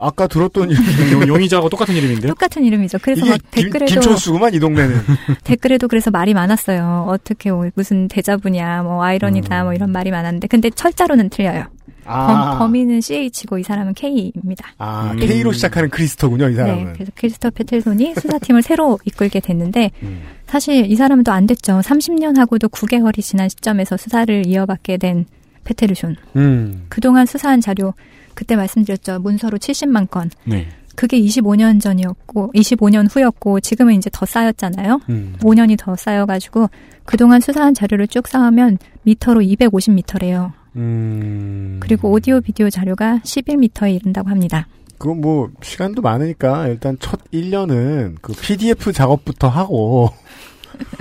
아까 0.00 0.26
들었던 0.26 0.70
이름 0.70 1.12
용, 1.12 1.28
용의자하고 1.28 1.68
똑같은 1.68 1.94
이름인데요? 1.94 2.30
똑같은 2.32 2.64
이름이죠 2.64 2.98
그래서 3.02 3.26
막 3.26 3.38
김, 3.50 3.64
댓글에도 3.64 3.92
김천수구만 3.92 4.54
이 4.54 4.58
동네는. 4.58 5.00
댓글에도 5.44 5.88
그래서 5.88 6.10
말이 6.10 6.32
많았어요. 6.32 7.06
어떻게 7.08 7.52
뭐 7.52 7.68
무슨 7.74 8.08
대자부냐, 8.08 8.82
뭐 8.82 9.04
아이러니다, 9.04 9.62
음. 9.62 9.64
뭐 9.66 9.74
이런 9.74 9.92
말이 9.92 10.10
많았는데, 10.10 10.48
근데 10.48 10.70
철자로는 10.70 11.28
틀려요. 11.28 11.66
아, 12.06 12.56
범, 12.56 12.58
범인은 12.58 13.02
CH고 13.02 13.58
이 13.58 13.62
사람은 13.62 13.92
K입니다. 13.94 14.72
아 14.78 15.12
음. 15.12 15.18
K로 15.18 15.52
시작하는 15.52 15.90
크리스토군요 15.90 16.46
이 16.48 16.52
네, 16.52 16.56
사람은. 16.56 16.92
그래서 16.94 17.12
크리스토 17.14 17.50
페텔손이 17.50 18.14
수사팀을 18.14 18.62
새로 18.62 18.98
이끌게 19.04 19.40
됐는데, 19.40 19.90
음. 20.02 20.22
사실 20.46 20.90
이 20.90 20.96
사람은 20.96 21.24
또안 21.24 21.46
됐죠. 21.46 21.80
30년 21.80 22.36
하고도 22.36 22.68
9개월이 22.68 23.20
지난 23.22 23.48
시점에서 23.48 23.96
수사를 23.96 24.46
이어받게 24.46 24.96
된 24.96 25.26
페테르손. 25.64 26.16
음. 26.36 26.86
그동안 26.88 27.26
수사한 27.26 27.60
자료, 27.60 27.92
그때 28.40 28.56
말씀드렸죠. 28.56 29.18
문서로 29.18 29.58
70만 29.58 30.10
건. 30.10 30.30
네. 30.44 30.66
그게 30.96 31.20
25년 31.20 31.78
전이었고, 31.78 32.52
25년 32.54 33.06
후였고, 33.14 33.60
지금은 33.60 33.92
이제 33.96 34.08
더 34.10 34.24
쌓였잖아요. 34.24 34.98
음. 35.10 35.36
5년이 35.40 35.78
더 35.78 35.94
쌓여가지고 35.94 36.70
그동안 37.04 37.42
수사한 37.42 37.74
자료를 37.74 38.08
쭉 38.08 38.26
쌓으면 38.26 38.78
미터로 39.02 39.42
250미터래요. 39.42 40.52
음. 40.76 41.80
그리고 41.80 42.10
오디오 42.10 42.40
비디오 42.40 42.70
자료가 42.70 43.20
11미터에 43.24 43.94
이른다고 43.94 44.30
합니다. 44.30 44.66
그건 44.96 45.20
뭐 45.20 45.50
시간도 45.60 46.00
많으니까 46.00 46.68
일단 46.68 46.96
첫 46.98 47.20
1년은 47.32 48.16
그 48.22 48.32
PDF 48.32 48.94
작업부터 48.94 49.48
하고 49.48 50.14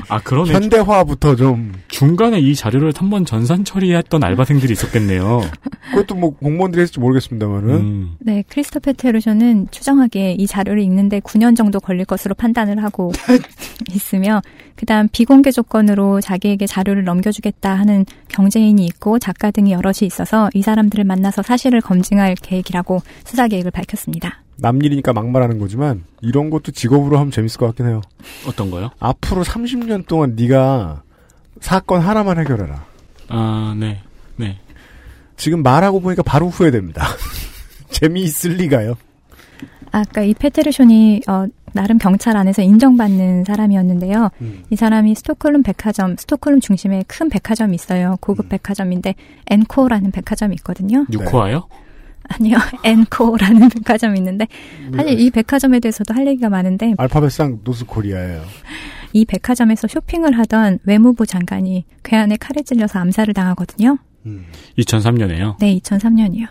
아, 0.10 0.20
그러네. 0.20 0.54
현대화부터 0.54 1.36
좀 1.36 1.74
중간에 1.88 2.40
이 2.40 2.56
자료를 2.56 2.94
한번 2.96 3.26
전산 3.26 3.64
처리했던 3.64 4.24
알바생들이 4.24 4.74
있었겠네요. 4.74 5.42
그것도 5.92 6.16
뭐 6.16 6.32
공무원들이 6.32 6.82
했을지 6.82 7.00
모르겠습니다만은 7.00 7.70
음. 7.70 8.16
네, 8.20 8.44
크리스토페 8.50 8.94
테르쇼는 8.94 9.68
추정하기에 9.72 10.34
이 10.34 10.48
자료를 10.48 10.82
읽는데 10.82 11.20
9년 11.20 11.56
정도 11.56 11.80
걸릴 11.80 12.06
것으로 12.06 12.36
판단을 12.36 12.84
하고 12.84 13.12
있으며 13.94 14.42
그 14.76 14.86
다음 14.86 15.08
비공개 15.12 15.52
조건으로 15.52 16.22
자기에게 16.22 16.66
자료를 16.66 17.04
넘겨주겠다 17.04 17.74
하는 17.76 18.06
경제인이 18.30 18.84
있고 18.86 19.20
작가 19.20 19.52
등이 19.52 19.72
여럿이 19.72 20.00
있어서 20.04 20.50
이 20.54 20.62
사람들을 20.62 21.04
만나서 21.04 21.42
사실을 21.42 21.82
검증할 21.82 22.36
계획이라고 22.36 23.02
수사 23.26 23.48
계획을 23.48 23.72
밝혔습니다. 23.72 24.42
남 24.62 24.82
일이니까 24.82 25.14
막말하는 25.14 25.60
거지만 25.60 26.04
이런 26.22 26.50
것도 26.50 26.72
직업으로 26.72 27.18
하면 27.18 27.32
재밌을 27.32 27.60
것 27.60 27.68
같긴 27.68 27.88
해요. 27.88 28.02
어떤 28.48 28.70
거요? 28.72 28.90
앞으로 29.00 29.44
30년 29.44 30.08
동안 30.08 30.36
네가 30.36 31.04
사건 31.62 32.02
하나만 32.02 32.40
해결해라. 32.40 32.86
아, 33.30 33.76
네. 33.78 34.02
네. 34.36 34.60
지금 35.38 35.64
말하고 35.64 36.02
보니까 36.02 36.24
바로 36.24 36.50
후회됩니다. 36.50 37.04
재미있을 37.92 38.52
리가요. 38.56 38.96
아까 39.92 40.22
이 40.22 40.34
페테르쇼니 40.34 41.22
어, 41.28 41.46
나름 41.74 41.98
경찰 41.98 42.38
안에서 42.38 42.62
인정받는 42.62 43.46
사람이었는데요. 43.46 44.30
음. 44.42 44.64
이 44.70 44.76
사람이 44.76 45.16
스톡홀름 45.16 45.64
백화점, 45.64 46.16
스톡홀름 46.18 46.60
중심에 46.60 47.04
큰 47.08 47.30
백화점이 47.30 47.76
있어요. 47.76 48.18
고급 48.22 48.46
음. 48.46 48.50
백화점인데 48.50 49.16
엔코라는 49.50 50.12
백화점이 50.12 50.56
있거든요. 50.56 51.06
육호화요? 51.12 51.68
아니요, 52.30 52.58
엔코라는 52.84 53.70
백화점이 53.70 54.18
있는데 54.20 54.48
사실 54.96 55.20
이 55.20 55.30
백화점에 55.32 55.80
대해서도 55.80 56.14
할 56.14 56.28
얘기가 56.28 56.50
많은데 56.50 56.94
알파벳상 56.98 57.60
노스코리아예요. 57.64 58.44
이 59.14 59.26
백화점에서 59.26 59.88
쇼핑을 59.88 60.38
하던 60.38 60.80
외무부 60.86 61.26
장관이 61.26 61.86
괴한에 62.04 62.38
칼에 62.38 62.64
찔려서 62.64 63.00
암살을 63.00 63.34
당하거든요. 63.34 63.98
음. 64.28 64.46
2003년에요. 64.78 65.56
네, 65.60 65.80
2003년이요. 65.80 66.48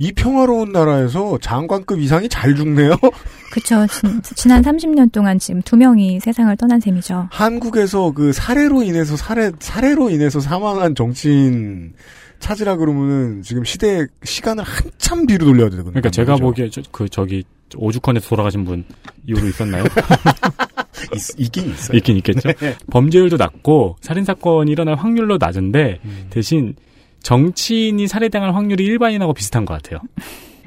이 0.00 0.12
평화로운 0.12 0.70
나라에서 0.70 1.38
장관급 1.40 1.98
이상이 2.00 2.28
잘 2.28 2.54
죽네요. 2.54 2.94
그쵸. 3.50 3.84
진- 3.88 4.20
지난 4.22 4.62
30년 4.62 5.10
동안 5.10 5.38
지금 5.40 5.60
두 5.62 5.76
명이 5.76 6.20
세상을 6.20 6.56
떠난 6.56 6.78
셈이죠. 6.80 7.28
한국에서 7.32 8.12
그 8.12 8.32
살해로 8.32 8.82
인해서 8.84 9.16
살해 9.16 9.50
살해로 9.58 10.10
인해서 10.10 10.38
사망한 10.38 10.94
정치인 10.94 11.94
찾으라 12.38 12.76
그러면은 12.76 13.42
지금 13.42 13.64
시대 13.64 14.06
시간을 14.22 14.64
한참 14.64 15.26
뒤로 15.26 15.46
돌려야 15.46 15.70
되거든요. 15.70 15.92
그러니까 15.92 16.10
제가 16.10 16.36
보기에 16.36 16.70
저, 16.70 16.82
그 16.92 17.08
저기 17.08 17.44
오죽헌에서 17.76 18.28
돌아가신 18.28 18.64
분 18.64 18.84
이후로 19.26 19.48
있었나요? 19.48 19.84
있, 21.38 21.52
긴 21.52 21.70
있어요. 21.70 21.96
있긴 21.96 22.16
있겠죠. 22.18 22.50
범죄율도 22.90 23.36
낮고 23.36 23.96
살인 24.00 24.24
사건이 24.24 24.70
일어날 24.70 24.94
확률도 24.94 25.38
낮은데 25.38 26.00
음. 26.04 26.26
대신 26.30 26.74
정치인이 27.22 28.06
살해당할 28.06 28.54
확률이 28.54 28.84
일반인하고 28.84 29.34
비슷한 29.34 29.64
것 29.64 29.74
같아요. 29.74 30.00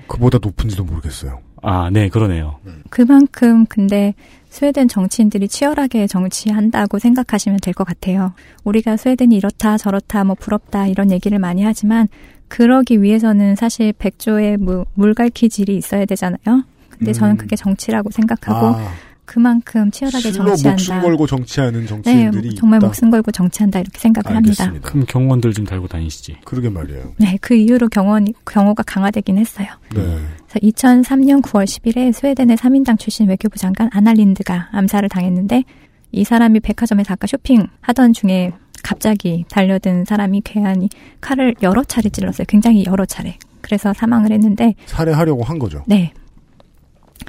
그보다 0.07 0.39
높은지도 0.41 0.83
모르겠어요. 0.83 1.39
아, 1.63 1.89
네, 1.91 2.09
그러네요. 2.09 2.59
그만큼 2.89 3.65
근데 3.67 4.13
스웨덴 4.51 4.87
정치인들이 4.89 5.47
치열하게 5.47 6.07
정치한다고 6.07 6.99
생각하시면 6.99 7.59
될 7.61 7.73
것 7.73 7.85
같아요. 7.85 8.33
우리가 8.65 8.97
스웨덴이 8.97 9.33
이렇다 9.37 9.77
저렇다 9.77 10.25
뭐 10.25 10.35
부럽다 10.37 10.87
이런 10.87 11.09
얘기를 11.09 11.39
많이 11.39 11.63
하지만 11.63 12.09
그러기 12.49 13.01
위해서는 13.01 13.55
사실 13.55 13.93
백조의 13.93 14.57
무- 14.57 14.83
물갈퀴질이 14.95 15.75
있어야 15.77 16.03
되잖아요. 16.05 16.65
근데 16.89 17.13
저는 17.13 17.35
음. 17.35 17.37
그게 17.37 17.55
정치라고 17.55 18.11
생각하고 18.11 18.75
아, 18.77 18.89
그만큼 19.31 19.89
치열하게 19.91 20.33
실로 20.33 20.45
정치한다. 20.47 20.69
목숨 20.71 21.01
걸고 21.01 21.25
정치하는 21.25 21.79
네, 21.79 21.87
정치인들이 21.87 22.55
정말 22.55 22.79
있다. 22.79 22.87
목숨 22.87 23.09
걸고 23.09 23.31
정치한다 23.31 23.79
이렇게 23.79 23.97
생각을 23.97 24.35
합니다. 24.35 24.63
알겠습니다. 24.65 24.89
그럼 24.89 25.05
경원들 25.07 25.53
좀 25.53 25.65
달고 25.65 25.87
다니시지. 25.87 26.35
그러게 26.43 26.67
말이에요. 26.67 27.13
네, 27.15 27.37
그 27.39 27.53
이후로 27.53 27.87
경원, 27.87 28.27
경호가 28.45 28.83
강화되긴 28.83 29.37
했어요. 29.37 29.67
네. 29.95 30.01
그래서 30.01 30.59
2003년 30.61 31.41
9월 31.43 31.63
10일에 31.63 32.11
스웨덴의 32.11 32.57
3인당 32.57 32.99
출신 32.99 33.29
외교부 33.29 33.57
장관 33.57 33.89
아날린드가 33.93 34.67
암살을 34.73 35.07
당했는데 35.07 35.63
이 36.11 36.25
사람이 36.25 36.59
백화점에서 36.59 37.13
아까 37.13 37.25
쇼핑하던 37.25 38.11
중에 38.11 38.51
갑자기 38.83 39.45
달려든 39.49 40.03
사람이 40.03 40.41
괴한이 40.43 40.89
칼을 41.21 41.55
여러 41.61 41.85
차례 41.85 42.09
찔렀어요. 42.09 42.43
굉장히 42.49 42.83
여러 42.85 43.05
차례. 43.05 43.37
그래서 43.61 43.93
사망을 43.93 44.33
했는데 44.33 44.75
살해하려고 44.87 45.43
한 45.43 45.57
거죠. 45.57 45.85
네. 45.87 46.11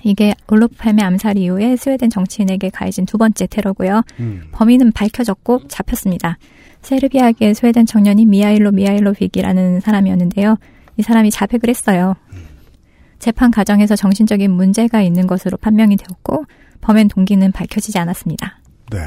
이게 0.02 0.34
올로프 0.50 0.76
팔메 0.76 1.02
암살 1.02 1.38
이후에 1.38 1.76
스웨덴 1.76 2.10
정치인에게 2.10 2.70
가해진 2.70 3.06
두 3.06 3.18
번째 3.18 3.46
테러고요. 3.46 4.02
음. 4.20 4.44
범인은 4.52 4.92
밝혀졌고 4.92 5.68
잡혔습니다. 5.68 6.38
세르비아계 6.82 7.54
스웨덴 7.54 7.86
청년인 7.86 8.30
미하일로 8.30 8.72
미하일로빅이라는 8.72 9.80
사람이었는데요. 9.80 10.56
이 10.96 11.02
사람이 11.02 11.30
자백을 11.30 11.68
했어요. 11.68 12.16
재판 13.18 13.52
과정에서 13.52 13.94
정신적인 13.94 14.50
문제가 14.50 15.00
있는 15.00 15.28
것으로 15.28 15.56
판명이 15.56 15.96
되었고 15.96 16.44
범행 16.80 17.06
동기는 17.08 17.52
밝혀지지 17.52 17.98
않았습니다. 17.98 18.58
네. 18.90 18.98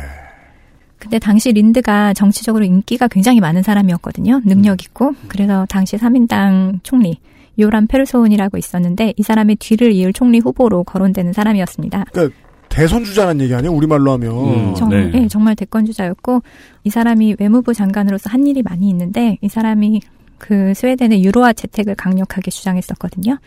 근데 0.98 1.20
당시 1.20 1.52
린드가 1.52 2.14
정치적으로 2.14 2.64
인기가 2.64 3.10
굉장히 3.10 3.42
많은 3.42 3.62
사람이었거든요. 3.62 4.42
능력 4.46 4.82
있고. 4.84 5.14
그래서 5.28 5.66
당시 5.70 5.98
3인당 5.98 6.80
총리 6.84 7.20
요란 7.60 7.88
페르소온이라고 7.88 8.58
있었는데 8.58 9.14
이 9.16 9.24
사람의 9.24 9.58
뒤를 9.58 9.92
이을 9.92 10.14
총리 10.14 10.40
후보로 10.40 10.84
거론되는 10.84 11.34
사람이었습니다. 11.34 12.06
그러니까 12.12 12.36
대선 12.70 13.04
주자는 13.04 13.42
얘기 13.42 13.54
아니에요? 13.54 13.74
우리말로 13.74 14.12
하면. 14.14 14.32
음. 14.32 14.76
정, 14.76 14.90
네. 14.90 15.12
예, 15.14 15.28
정말 15.28 15.56
대권 15.56 15.86
주자였고 15.86 16.42
이 16.84 16.90
사람이 16.90 17.36
외무부 17.40 17.74
장관으로서 17.74 18.30
한 18.30 18.46
일이 18.48 18.62
많이 18.62 18.90
있는데 18.90 19.38
이 19.42 19.48
사람이 19.48 20.02
그 20.38 20.74
스웨덴의 20.74 21.24
유로화 21.24 21.54
채택을 21.54 21.96
강력하게 21.96 22.52
주장했었거든요. 22.52 23.38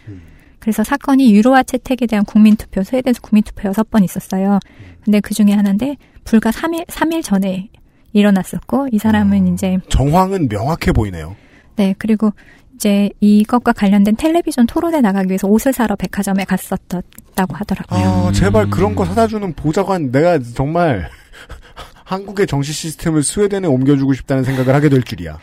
그래서 0.59 0.83
사건이 0.83 1.35
유로화 1.35 1.63
채택에 1.63 2.07
대한 2.07 2.25
국민투표 2.25 2.83
스웨덴에서 2.83 3.21
국민투표 3.21 3.69
여섯 3.69 3.91
번 3.91 4.03
있었어요. 4.03 4.59
근데 5.05 5.21
그 5.21 5.35
중에 5.35 5.53
하나인데 5.53 5.97
불과 6.25 6.51
3일 6.51 6.87
3일 6.87 7.23
전에 7.23 7.69
일어났었고 8.13 8.89
이 8.93 8.99
사람은 8.99 9.45
아. 9.45 9.53
이제 9.53 9.79
정황은 9.89 10.49
명확해 10.49 10.93
보이네요. 10.93 11.37
네 11.77 11.95
그리고 11.99 12.33
이제 12.79 13.11
이것과 13.19 13.73
관련된 13.73 14.15
텔레비전 14.15 14.69
토론에 14.69 15.01
나가기 15.01 15.31
위해서 15.31 15.49
옷을 15.49 15.73
사러 15.73 15.97
백화점에 15.97 16.45
갔었다고 16.45 17.57
하더라고요. 17.57 17.99
아, 18.01 18.29
음. 18.29 18.33
제발 18.33 18.71
그런 18.71 18.95
거 18.95 19.05
사다 19.05 19.27
주는 19.27 19.53
보좌관 19.53 20.13
내가 20.13 20.39
정말 20.55 21.11
한국의 22.05 22.47
정치 22.47 22.73
시스템을 22.73 23.25
스웨덴에 23.25 23.67
옮겨주고 23.67 24.15
싶다는 24.15 24.45
생각을 24.45 24.77
하게 24.77 24.89
될 24.91 25.03
줄이야. 25.03 25.39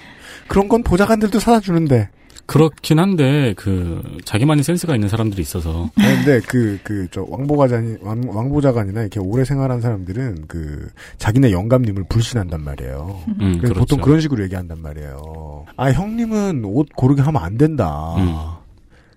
그런 0.47 0.69
건 0.69 0.81
보좌관들도 0.81 1.41
사다 1.41 1.59
주는데. 1.59 2.09
그렇긴 2.47 2.99
한데 2.99 3.53
그 3.57 4.01
자기만의 4.23 4.63
센스가 4.63 4.93
있는 4.95 5.09
사람들이 5.09 5.41
있어서 5.41 5.89
근데 5.95 6.39
그 6.41 6.79
그 6.83 7.07
저 7.11 7.25
왕보가장이 7.27 7.97
왕, 8.01 8.21
왕보좌관이나 8.27 9.01
이렇게 9.01 9.19
오래 9.19 9.43
생활한 9.45 9.81
사람들은 9.81 10.45
그 10.47 10.89
자기네 11.17 11.51
영감님을 11.51 12.05
불신한단 12.09 12.61
말이에요. 12.63 13.19
음, 13.27 13.57
그래서 13.57 13.73
그렇죠. 13.73 13.79
보통 13.79 14.01
그런 14.01 14.19
식으로 14.21 14.43
얘기한단 14.43 14.81
말이에요. 14.81 15.65
아 15.77 15.91
형님은 15.91 16.63
옷 16.65 16.87
고르게 16.95 17.21
하면 17.23 17.41
안 17.41 17.57
된다. 17.57 18.15
음. 18.17 18.35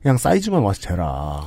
그냥 0.03 0.17
사이즈만 0.17 0.63
와서 0.63 0.81
재라. 0.81 1.43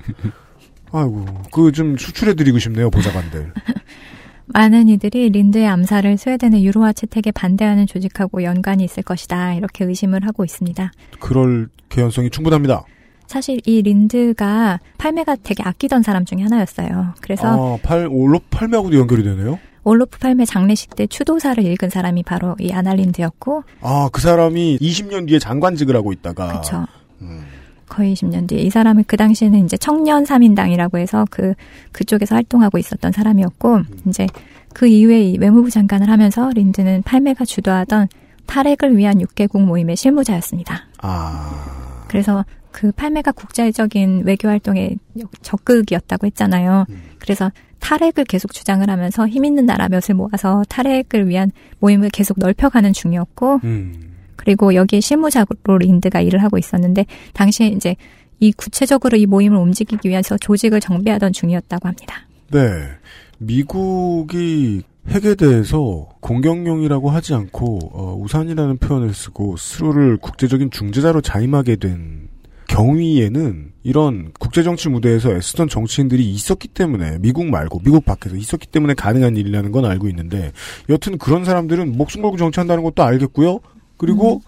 아이고 0.92 1.24
그 1.52 1.72
좀 1.72 1.96
수출해드리고 1.96 2.58
싶네요 2.58 2.88
보좌관들. 2.90 3.52
많은 4.46 4.88
이들이 4.88 5.30
린드의 5.30 5.66
암살을 5.66 6.18
스웨덴의 6.18 6.64
유로화 6.64 6.92
채택에 6.92 7.30
반대하는 7.30 7.86
조직하고 7.86 8.42
연관이 8.42 8.84
있을 8.84 9.02
것이다 9.02 9.54
이렇게 9.54 9.84
의심을 9.84 10.26
하고 10.26 10.44
있습니다. 10.44 10.92
그럴 11.20 11.68
개연성이 11.88 12.30
충분합니다. 12.30 12.84
사실 13.26 13.60
이 13.64 13.80
린드가 13.82 14.80
팔메가 14.98 15.36
되게 15.42 15.62
아끼던 15.62 16.02
사람 16.02 16.24
중에 16.26 16.42
하나였어요. 16.42 17.14
그래서 17.22 17.76
아, 17.76 17.78
팔 17.82 18.06
올로 18.10 18.38
팔매하고도 18.50 18.96
연결이 18.98 19.22
되네요. 19.22 19.58
올로프 19.82 20.18
팔메 20.18 20.44
장례식 20.46 20.94
때 20.96 21.06
추도사를 21.06 21.62
읽은 21.64 21.90
사람이 21.90 22.22
바로 22.22 22.56
이 22.58 22.72
아날린드였고, 22.72 23.64
아 23.82 24.08
그 24.12 24.20
사람이 24.20 24.78
20년 24.80 25.26
뒤에 25.28 25.38
장관직을 25.38 25.94
하고 25.96 26.12
있다가 26.12 26.48
그렇죠. 26.48 26.86
음. 27.22 27.44
거의 27.88 28.14
20년 28.14 28.48
뒤에 28.48 28.60
이 28.60 28.70
사람은 28.70 29.04
그 29.06 29.16
당시에는 29.16 29.64
이제 29.64 29.76
청년 29.76 30.24
3인당이라고 30.24 30.98
해서 30.98 31.26
그 31.30 31.54
그쪽에서 31.92 32.34
활동하고 32.34 32.78
있었던 32.78 33.12
사람이었고 33.12 33.80
이제 34.06 34.26
그 34.72 34.86
이후에 34.86 35.22
이 35.22 35.38
외무부 35.38 35.70
장관을 35.70 36.08
하면서 36.08 36.50
린드는 36.50 37.02
팔메가 37.02 37.44
주도하던 37.44 38.08
탈핵을 38.46 38.96
위한 38.96 39.18
6개국 39.18 39.64
모임의 39.64 39.96
실무자였습니다. 39.96 40.86
아 40.98 42.04
그래서 42.08 42.44
그 42.70 42.90
팔메가 42.92 43.32
국제적인 43.32 44.22
외교 44.24 44.48
활동의 44.48 44.98
적극이었다고 45.42 46.26
했잖아요. 46.26 46.86
그래서 47.18 47.50
탈핵을 47.78 48.24
계속 48.24 48.52
주장을 48.52 48.88
하면서 48.88 49.28
힘 49.28 49.44
있는 49.44 49.66
나라 49.66 49.88
몇을 49.88 50.14
모아서 50.14 50.62
탈핵을 50.68 51.28
위한 51.28 51.52
모임을 51.78 52.08
계속 52.10 52.38
넓혀가는 52.38 52.92
중이었고 52.92 53.60
음. 53.62 54.13
그리고 54.36 54.74
여기에 54.74 55.00
실무자로 55.00 55.46
린드가 55.78 56.20
일을 56.20 56.42
하고 56.42 56.58
있었는데 56.58 57.06
당시에 57.32 57.68
이제 57.68 57.96
이 58.40 58.52
구체적으로 58.52 59.16
이 59.16 59.26
모임을 59.26 59.58
움직이기 59.58 60.08
위해서 60.08 60.36
조직을 60.36 60.80
정비하던 60.80 61.32
중이었다고 61.32 61.88
합니다. 61.88 62.26
네. 62.50 62.60
미국이 63.38 64.82
핵에 65.08 65.34
대해서 65.34 66.08
공격용이라고 66.20 67.10
하지 67.10 67.34
않고 67.34 67.78
어, 67.92 68.16
우산이라는 68.20 68.78
표현을 68.78 69.12
쓰고 69.12 69.56
스스로를 69.56 70.16
국제적인 70.16 70.70
중재자로 70.70 71.20
자임하게 71.20 71.76
된 71.76 72.28
경위에는 72.68 73.72
이런 73.82 74.32
국제정치 74.38 74.88
무대에서 74.88 75.32
애쓰던 75.32 75.68
정치인들이 75.68 76.28
있었기 76.30 76.68
때문에 76.68 77.18
미국 77.20 77.46
말고 77.46 77.80
미국 77.84 78.04
밖에서 78.04 78.36
있었기 78.36 78.66
때문에 78.68 78.94
가능한 78.94 79.36
일이라는 79.36 79.70
건 79.70 79.84
알고 79.84 80.08
있는데 80.08 80.52
여튼 80.88 81.18
그런 81.18 81.44
사람들은 81.44 81.96
목숨 81.96 82.22
걸고 82.22 82.36
정치한다는 82.38 82.82
것도 82.82 83.02
알겠고요. 83.02 83.60
그리고 83.96 84.42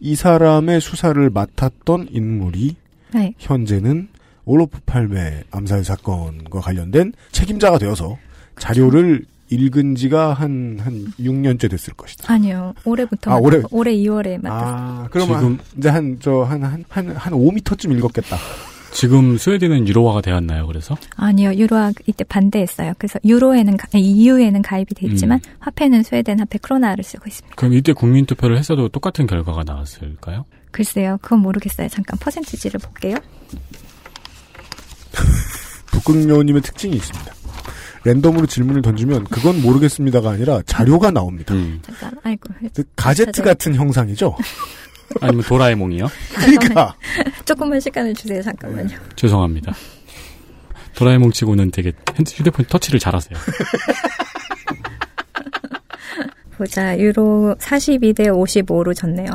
이 0.00 0.14
사람의 0.14 0.80
수사를 0.80 1.28
맡았던 1.30 2.08
인물이 2.10 2.76
네. 3.14 3.34
현재는 3.38 4.08
올로프 4.44 4.80
팔메 4.86 5.44
암살 5.50 5.84
사건과 5.84 6.60
관련된 6.60 7.12
책임자가 7.32 7.78
되어서 7.78 8.16
자료를 8.58 9.24
읽은 9.50 9.94
지가 9.94 10.34
한, 10.34 10.78
한 10.80 11.06
6년째 11.18 11.70
됐을 11.70 11.94
것이다. 11.94 12.30
아니요. 12.32 12.74
올해부터 12.84 13.30
아, 13.30 13.36
올해? 13.36 13.62
올해 13.70 13.94
2월에 13.96 14.40
맡았어요. 14.42 14.76
아, 14.76 15.08
그러면 15.10 15.38
지금- 15.38 15.58
이제 15.78 15.88
한, 15.88 16.18
저, 16.20 16.42
한, 16.42 16.62
한, 16.62 16.84
한, 16.88 17.08
한 17.10 17.32
5미터쯤 17.32 17.96
읽었겠다. 17.96 18.36
지금 18.92 19.36
스웨덴은 19.38 19.86
유로화가 19.86 20.22
되었나요? 20.22 20.66
그래서 20.66 20.96
아니요. 21.16 21.52
유로화 21.54 21.92
이때 22.06 22.24
반대했어요. 22.24 22.94
그래서 22.98 23.18
유로에는 23.24 23.76
가- 23.76 23.86
EU에는 23.92 24.62
가입이 24.62 24.94
돼 24.94 25.06
있지만 25.08 25.40
화폐는 25.60 26.02
스웨덴 26.02 26.40
화폐 26.40 26.58
크로나를 26.58 27.04
쓰고 27.04 27.24
있습니다. 27.28 27.54
그럼 27.56 27.74
이때 27.74 27.92
국민 27.92 28.26
투표를 28.26 28.58
했어도 28.58 28.88
똑같은 28.88 29.26
결과가 29.26 29.62
나왔을까요? 29.64 30.46
글쎄요, 30.72 31.18
그건 31.22 31.40
모르겠어요. 31.40 31.88
잠깐 31.88 32.18
퍼센티지를 32.18 32.80
볼게요. 32.80 33.16
북극여우님의 35.92 36.62
특징이 36.62 36.96
있습니다. 36.96 37.32
랜덤으로 38.04 38.46
질문을 38.46 38.82
던지면 38.82 39.24
그건 39.24 39.60
모르겠습니다가 39.60 40.30
아니라 40.30 40.62
자료가 40.66 41.10
나옵니다. 41.10 41.54
음. 41.54 41.80
잠깐, 41.82 42.12
아이고. 42.22 42.48
그 42.74 42.84
가제트. 42.96 43.42
같은 43.42 43.74
형상이죠? 43.74 44.36
아니면 45.20 45.44
도라에몽이요? 45.44 46.06
그러니까 46.34 46.94
조금만 47.44 47.80
시간을 47.80 48.14
주세요, 48.14 48.42
잠깐만요. 48.42 48.96
죄송합니다. 49.16 49.72
도라에몽 50.94 51.30
치고는 51.32 51.70
되게 51.70 51.92
핸드- 52.14 52.32
휴대폰 52.34 52.66
터치를 52.66 52.98
잘하세요. 53.00 53.38
보자, 56.56 56.98
유로 56.98 57.54
42대 57.60 58.26
55로 58.28 58.94
졌네요. 58.94 59.28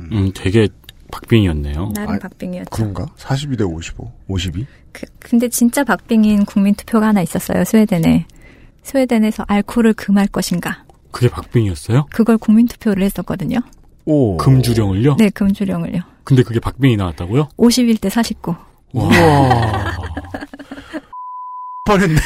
음, 0.00 0.32
되게 0.34 0.68
박빙이었네요. 1.12 1.92
나름 1.94 2.14
아, 2.14 2.18
박빙이었죠. 2.18 2.70
그런가? 2.70 3.06
42대 3.16 3.62
55, 3.70 4.10
52? 4.26 4.66
그- 4.92 5.06
근데 5.20 5.48
진짜 5.48 5.84
박빙인 5.84 6.44
국민투표가 6.46 7.06
하나 7.08 7.22
있었어요, 7.22 7.64
스웨덴에. 7.64 8.26
스웨덴에서 8.82 9.44
알코올을 9.46 9.92
금할 9.94 10.26
것인가. 10.26 10.84
그게 11.12 11.28
박빙이었어요? 11.28 12.06
그걸 12.10 12.38
국민투표를 12.38 13.04
했었거든요. 13.04 13.60
오. 14.06 14.36
금주령을요? 14.36 15.16
네, 15.16 15.30
금주령을요. 15.30 16.00
근데 16.24 16.42
그게 16.42 16.60
박빙이 16.60 16.96
나왔다고요? 16.96 17.48
51대 17.56 18.10
49. 18.10 18.54
와. 18.92 19.10
뻔했네. 21.86 22.16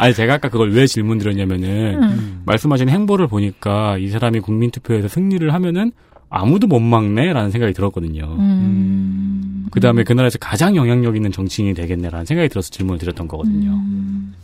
아니, 0.00 0.12
제가 0.12 0.34
아까 0.34 0.48
그걸 0.48 0.72
왜 0.72 0.86
질문 0.86 1.18
드렸냐면은, 1.18 2.02
음. 2.02 2.42
말씀하신 2.46 2.88
행보를 2.88 3.28
보니까 3.28 3.96
이 3.98 4.08
사람이 4.08 4.40
국민투표에서 4.40 5.06
승리를 5.06 5.52
하면은 5.54 5.92
아무도 6.30 6.66
못 6.66 6.80
막네라는 6.80 7.50
생각이 7.52 7.72
들었거든요. 7.72 8.24
음. 8.38 9.68
그 9.70 9.80
다음에 9.80 10.02
그 10.02 10.12
나라에서 10.12 10.38
가장 10.38 10.74
영향력 10.76 11.14
있는 11.16 11.30
정치인이 11.30 11.74
되겠네라는 11.74 12.26
생각이 12.26 12.48
들어서 12.48 12.70
질문을 12.70 12.98
드렸던 12.98 13.28
거거든요. 13.28 13.70
음. 13.70 14.34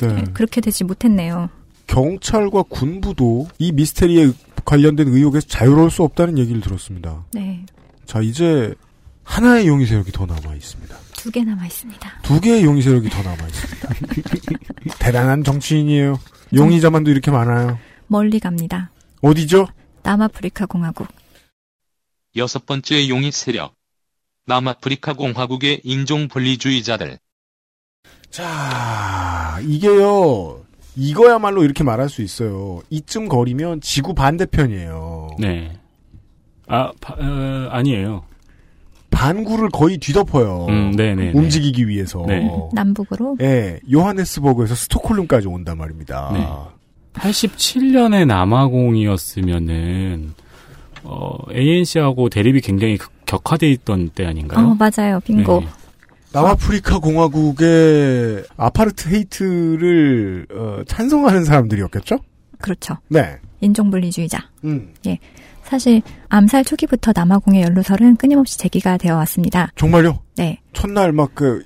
네. 0.00 0.08
네, 0.08 0.24
그렇게 0.32 0.60
되지 0.62 0.84
못했네요. 0.84 1.50
경찰과 1.90 2.62
군부도 2.64 3.48
이 3.58 3.72
미스테리에 3.72 4.30
관련된 4.64 5.08
의혹에서 5.08 5.48
자유로울 5.48 5.90
수 5.90 6.04
없다는 6.04 6.38
얘기를 6.38 6.60
들었습니다. 6.60 7.24
네. 7.32 7.66
자, 8.06 8.20
이제 8.20 8.72
하나의 9.24 9.66
용의 9.66 9.86
세력이 9.86 10.12
더 10.12 10.24
남아 10.24 10.54
있습니다. 10.54 10.96
두 11.16 11.30
개 11.32 11.42
남아 11.44 11.66
있습니다. 11.66 12.20
두 12.22 12.40
개의 12.40 12.64
용의 12.64 12.82
세력이 12.82 13.10
더 13.10 13.22
남아 13.22 13.44
있습니다. 13.46 13.88
대단한 15.00 15.42
정치인이에요. 15.42 16.18
용의자만도 16.54 17.10
이렇게 17.10 17.30
많아요. 17.32 17.78
멀리 18.06 18.38
갑니다. 18.38 18.90
어디죠? 19.20 19.66
남아프리카 20.04 20.66
공화국. 20.66 21.08
여섯 22.36 22.64
번째 22.66 23.08
용의 23.08 23.32
세력. 23.32 23.74
남아프리카 24.46 25.12
공화국의 25.14 25.80
인종 25.84 26.28
분리주의자들. 26.28 27.18
자, 28.30 29.58
이게요. 29.62 30.64
이거야말로 31.00 31.64
이렇게 31.64 31.82
말할 31.82 32.08
수 32.08 32.22
있어요. 32.22 32.80
이쯤 32.90 33.28
거리면 33.28 33.80
지구 33.80 34.14
반대편이에요. 34.14 35.30
네. 35.38 35.72
아, 36.68 36.92
바- 37.00 37.14
어, 37.14 37.68
아니에요. 37.70 38.22
반구를 39.10 39.70
거의 39.70 39.98
뒤덮어요. 39.98 40.66
음, 40.68 40.92
네네. 40.96 41.32
움직이기 41.34 41.88
위해서. 41.88 42.24
네. 42.28 42.48
남북으로. 42.72 43.36
예, 43.40 43.80
요하네스버그에서 43.90 44.74
스톡홀름까지 44.74 45.48
온단 45.48 45.78
말입니다. 45.78 46.30
네. 46.32 46.46
87년에 47.14 48.24
남아공이었으면은, 48.26 50.32
어, 51.02 51.36
ANC하고 51.52 52.28
대립이 52.28 52.60
굉장히 52.60 52.98
극- 52.98 53.10
격화돼 53.26 53.68
있던 53.70 54.10
때 54.10 54.26
어, 54.26 54.28
아닌가요? 54.28 54.76
맞아요. 54.78 55.18
빙고. 55.20 55.60
네. 55.60 55.66
남아프리카 56.32 56.98
공화국의 56.98 58.44
아파르트 58.56 59.08
헤이트를 59.08 60.46
어, 60.52 60.82
찬성하는 60.86 61.44
사람들이었겠죠? 61.44 62.18
그렇죠. 62.60 62.96
네. 63.08 63.36
인종분리주의자. 63.60 64.38
음, 64.64 64.92
사실 65.64 66.02
암살 66.28 66.64
초기부터 66.64 67.12
남아공의 67.14 67.62
연루설은 67.62 68.16
끊임없이 68.16 68.58
제기가 68.58 68.96
되어 68.96 69.16
왔습니다. 69.16 69.70
정말요? 69.76 70.20
네. 70.36 70.60
첫날 70.72 71.12
막 71.12 71.30
그 71.34 71.62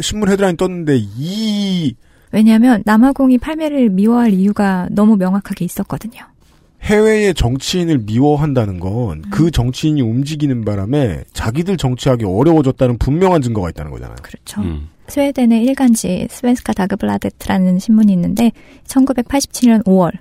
신문 0.00 0.30
헤드라인 0.30 0.56
떴는데 0.56 0.96
이 0.98 1.94
왜냐하면 2.32 2.82
남아공이 2.86 3.38
팔매를 3.38 3.90
미워할 3.90 4.32
이유가 4.32 4.88
너무 4.90 5.16
명확하게 5.16 5.64
있었거든요. 5.66 6.22
해외의 6.82 7.34
정치인을 7.34 7.98
미워한다는 7.98 8.80
건 8.80 9.22
그 9.30 9.50
정치인이 9.50 10.00
움직이는 10.02 10.64
바람에 10.64 11.22
자기들 11.32 11.76
정치하기 11.76 12.24
어려워졌다는 12.24 12.98
분명한 12.98 13.40
증거가 13.42 13.70
있다는 13.70 13.90
거잖아요. 13.92 14.16
그렇죠. 14.22 14.60
음. 14.62 14.88
스웨덴의 15.08 15.62
일간지 15.64 16.26
스웬스카 16.30 16.72
다그블라데트라는 16.72 17.78
신문이 17.78 18.12
있는데 18.14 18.52
1987년 18.86 19.84
5월 19.84 20.12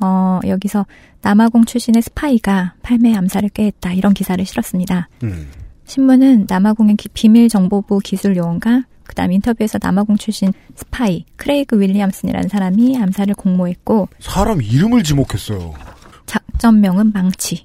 어, 0.00 0.40
여기서 0.46 0.86
남아공 1.22 1.64
출신의 1.64 2.02
스파이가 2.02 2.74
팔메 2.82 3.14
암살을 3.14 3.48
꾀했다 3.50 3.92
이런 3.92 4.12
기사를 4.14 4.44
실었습니다. 4.44 5.08
음. 5.22 5.48
신문은 5.86 6.46
남아공의 6.48 6.96
기- 6.96 7.08
비밀 7.10 7.48
정보부 7.48 7.98
기술 8.00 8.36
요원과 8.36 8.84
그다음 9.04 9.32
인터뷰에서 9.32 9.78
남아공 9.82 10.16
출신 10.16 10.52
스파이 10.74 11.24
크레이그 11.36 11.78
윌리엄슨이라는 11.80 12.48
사람이 12.48 12.96
암살을 12.98 13.34
공모했고 13.34 14.08
사람 14.20 14.62
이름을 14.62 15.02
지목했어요. 15.02 15.74
작전명은 16.34 17.12
망치, 17.12 17.64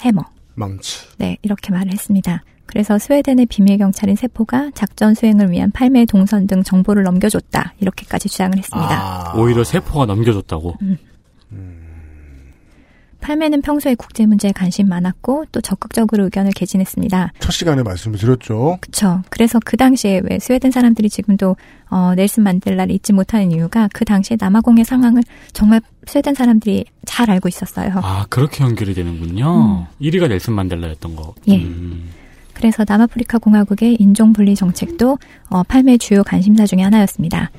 해머. 0.00 0.22
망치. 0.54 1.06
네, 1.18 1.36
이렇게 1.42 1.70
말을 1.70 1.92
했습니다. 1.92 2.42
그래서 2.66 2.98
스웨덴의 2.98 3.46
비밀 3.46 3.78
경찰인 3.78 4.16
세포가 4.16 4.72
작전 4.74 5.14
수행을 5.14 5.52
위한 5.52 5.70
팔메 5.70 6.04
동선 6.04 6.48
등 6.48 6.64
정보를 6.64 7.04
넘겨줬다. 7.04 7.74
이렇게까지 7.78 8.28
주장을 8.28 8.58
했습니다. 8.58 8.90
아. 8.90 9.32
오히려 9.36 9.62
세포가 9.62 10.06
넘겨줬다고. 10.06 10.74
팔매는 13.20 13.62
평소에 13.62 13.94
국제 13.94 14.26
문제에 14.26 14.52
관심 14.52 14.88
많았고 14.88 15.46
또 15.52 15.60
적극적으로 15.60 16.24
의견을 16.24 16.52
개진했습니다. 16.52 17.32
첫 17.38 17.50
시간에 17.50 17.82
말씀을 17.82 18.18
드렸죠. 18.18 18.78
그쵸. 18.80 19.22
그래서 19.28 19.58
그 19.64 19.76
당시에 19.76 20.22
왜 20.28 20.38
스웨덴 20.38 20.70
사람들이 20.70 21.10
지금도 21.10 21.56
어, 21.90 22.14
넬슨 22.14 22.42
만델라를 22.42 22.94
잊지 22.94 23.12
못하는 23.12 23.50
이유가 23.52 23.88
그 23.92 24.04
당시에 24.04 24.36
남아공의 24.40 24.84
상황을 24.84 25.22
정말 25.52 25.80
스웨덴 26.06 26.34
사람들이 26.34 26.84
잘 27.06 27.30
알고 27.30 27.48
있었어요. 27.48 27.92
아, 27.96 28.26
그렇게 28.28 28.64
연결이 28.64 28.94
되는군요. 28.94 29.86
1위가 30.00 30.28
넬슨 30.28 30.54
만델라였던 30.54 31.16
거. 31.16 31.34
예. 31.48 31.56
음. 31.56 32.10
그래서 32.54 32.84
남아프리카 32.86 33.38
공화국의 33.38 33.96
인종 34.00 34.32
분리 34.32 34.54
정책도 34.54 35.18
어, 35.48 35.62
팔매의 35.62 35.98
주요 35.98 36.22
관심사 36.24 36.66
중의 36.66 36.84
하나였습니다. 36.84 37.50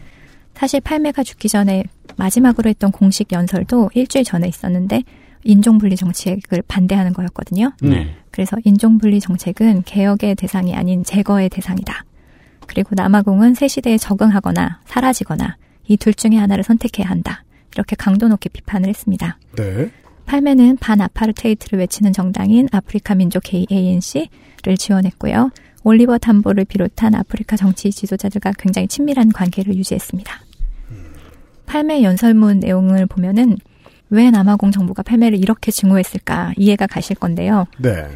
사실 0.55 0.81
팔매가 0.81 1.23
죽기 1.23 1.47
전에 1.47 1.83
마지막으로 2.17 2.69
했던 2.69 2.91
공식 2.91 3.31
연설도 3.31 3.91
일주일 3.93 4.25
전에 4.25 4.47
있었는데 4.47 5.03
인종 5.43 5.77
분리 5.77 5.95
정책을 5.95 6.63
반대하는 6.67 7.13
거였거든요. 7.13 7.71
음. 7.83 7.89
네. 7.89 8.15
그래서 8.31 8.57
인종 8.63 8.97
분리 8.97 9.19
정책은 9.19 9.83
개혁의 9.83 10.35
대상이 10.35 10.75
아닌 10.75 11.03
제거의 11.03 11.49
대상이다. 11.49 12.05
그리고 12.67 12.89
남아공은 12.95 13.55
새 13.55 13.67
시대에 13.67 13.97
적응하거나 13.97 14.81
사라지거나 14.85 15.57
이 15.87 15.97
둘 15.97 16.13
중에 16.13 16.37
하나를 16.37 16.63
선택해야 16.63 17.09
한다. 17.09 17.43
이렇게 17.73 17.95
강도 17.95 18.27
높게 18.27 18.49
비판을 18.49 18.87
했습니다. 18.89 19.39
네. 19.55 19.89
팔매는 20.27 20.77
반아파르테이트를 20.77 21.79
외치는 21.79 22.13
정당인 22.13 22.67
아프리카 22.71 23.15
민족 23.15 23.43
ANC를 23.51 24.77
지원했고요. 24.77 25.49
올리버 25.83 26.19
tam보를 26.19 26.65
비롯한 26.65 27.15
아프리카 27.15 27.55
정치 27.55 27.89
지도자들과 27.89 28.53
굉장히 28.59 28.87
친밀한 28.87 29.31
관계를 29.31 29.75
유지했습니다. 29.75 30.41
팔매 31.65 32.03
연설문 32.03 32.59
내용을 32.59 33.05
보면은 33.07 33.57
왜 34.09 34.31
남아공 34.31 34.71
정부가 34.71 35.03
팔매를 35.03 35.37
이렇게 35.37 35.71
증오했을까 35.71 36.53
이해가 36.57 36.87
가실 36.87 37.15
건데요. 37.15 37.65
네. 37.77 38.07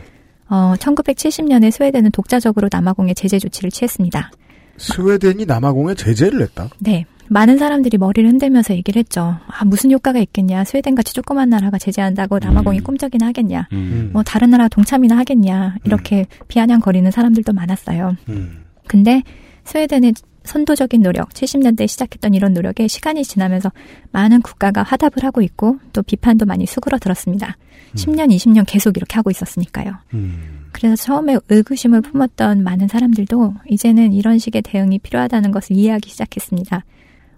어, 0.50 0.74
1970년에 0.78 1.72
스웨덴은 1.72 2.12
독자적으로 2.12 2.70
남아공에 2.72 3.14
제재 3.14 3.40
조치를 3.40 3.72
취했습니다. 3.72 4.32
스웨덴이 4.78 5.46
남아공에 5.46 5.96
제재를 5.96 6.42
했다. 6.42 6.70
네. 6.80 7.06
많은 7.30 7.58
사람들이 7.58 7.98
머리를 7.98 8.30
흔들면서 8.30 8.74
얘기를 8.76 9.00
했죠. 9.00 9.38
아, 9.48 9.66
무슨 9.66 9.92
효과가 9.92 10.20
있겠냐. 10.20 10.66
스웨덴 10.66 10.94
같이 10.94 11.14
조그만 11.14 11.50
나라가 11.50 11.78
제재한다고 11.78 12.40
남아공이 12.40 12.80
음. 12.80 12.84
꿈쩍이나 12.84 13.28
하겠냐. 13.28 13.70
음. 13.72 14.10
뭐 14.14 14.24
다른 14.24 14.50
나라 14.50 14.68
동참이나 14.68 15.18
하겠냐. 15.18 15.78
이렇게 15.86 16.26
비아냥거리는 16.48 17.10
사람들도 17.10 17.54
많았어요. 17.54 18.16
음. 18.30 18.66
근데 18.88 19.24
스웨덴의 19.64 20.14
선도적인 20.44 21.02
노력, 21.02 21.30
70년대에 21.30 21.88
시작했던 21.88 22.34
이런 22.34 22.54
노력에 22.54 22.88
시간이 22.88 23.24
지나면서 23.24 23.72
많은 24.12 24.42
국가가 24.42 24.84
화답을 24.84 25.24
하고 25.24 25.42
있고 25.42 25.78
또 25.94 26.04
비판도 26.04 26.46
많이 26.46 26.66
수그러들었습니다. 26.66 27.58
10년, 27.96 28.34
20년 28.36 28.64
계속 28.68 28.98
이렇게 28.98 29.16
하고 29.16 29.30
있었으니까요. 29.30 29.94
음. 30.14 30.68
그래서 30.72 30.96
처음에 30.96 31.38
의구심을 31.50 32.02
품었던 32.02 32.64
많은 32.64 32.88
사람들도 32.88 33.54
이제는 33.70 34.14
이런 34.14 34.40
식의 34.40 34.64
대응이 34.64 35.00
필요하다는 35.00 35.52
것을 35.52 35.76
이해하기 35.76 36.10
시작했습니다. 36.10 36.84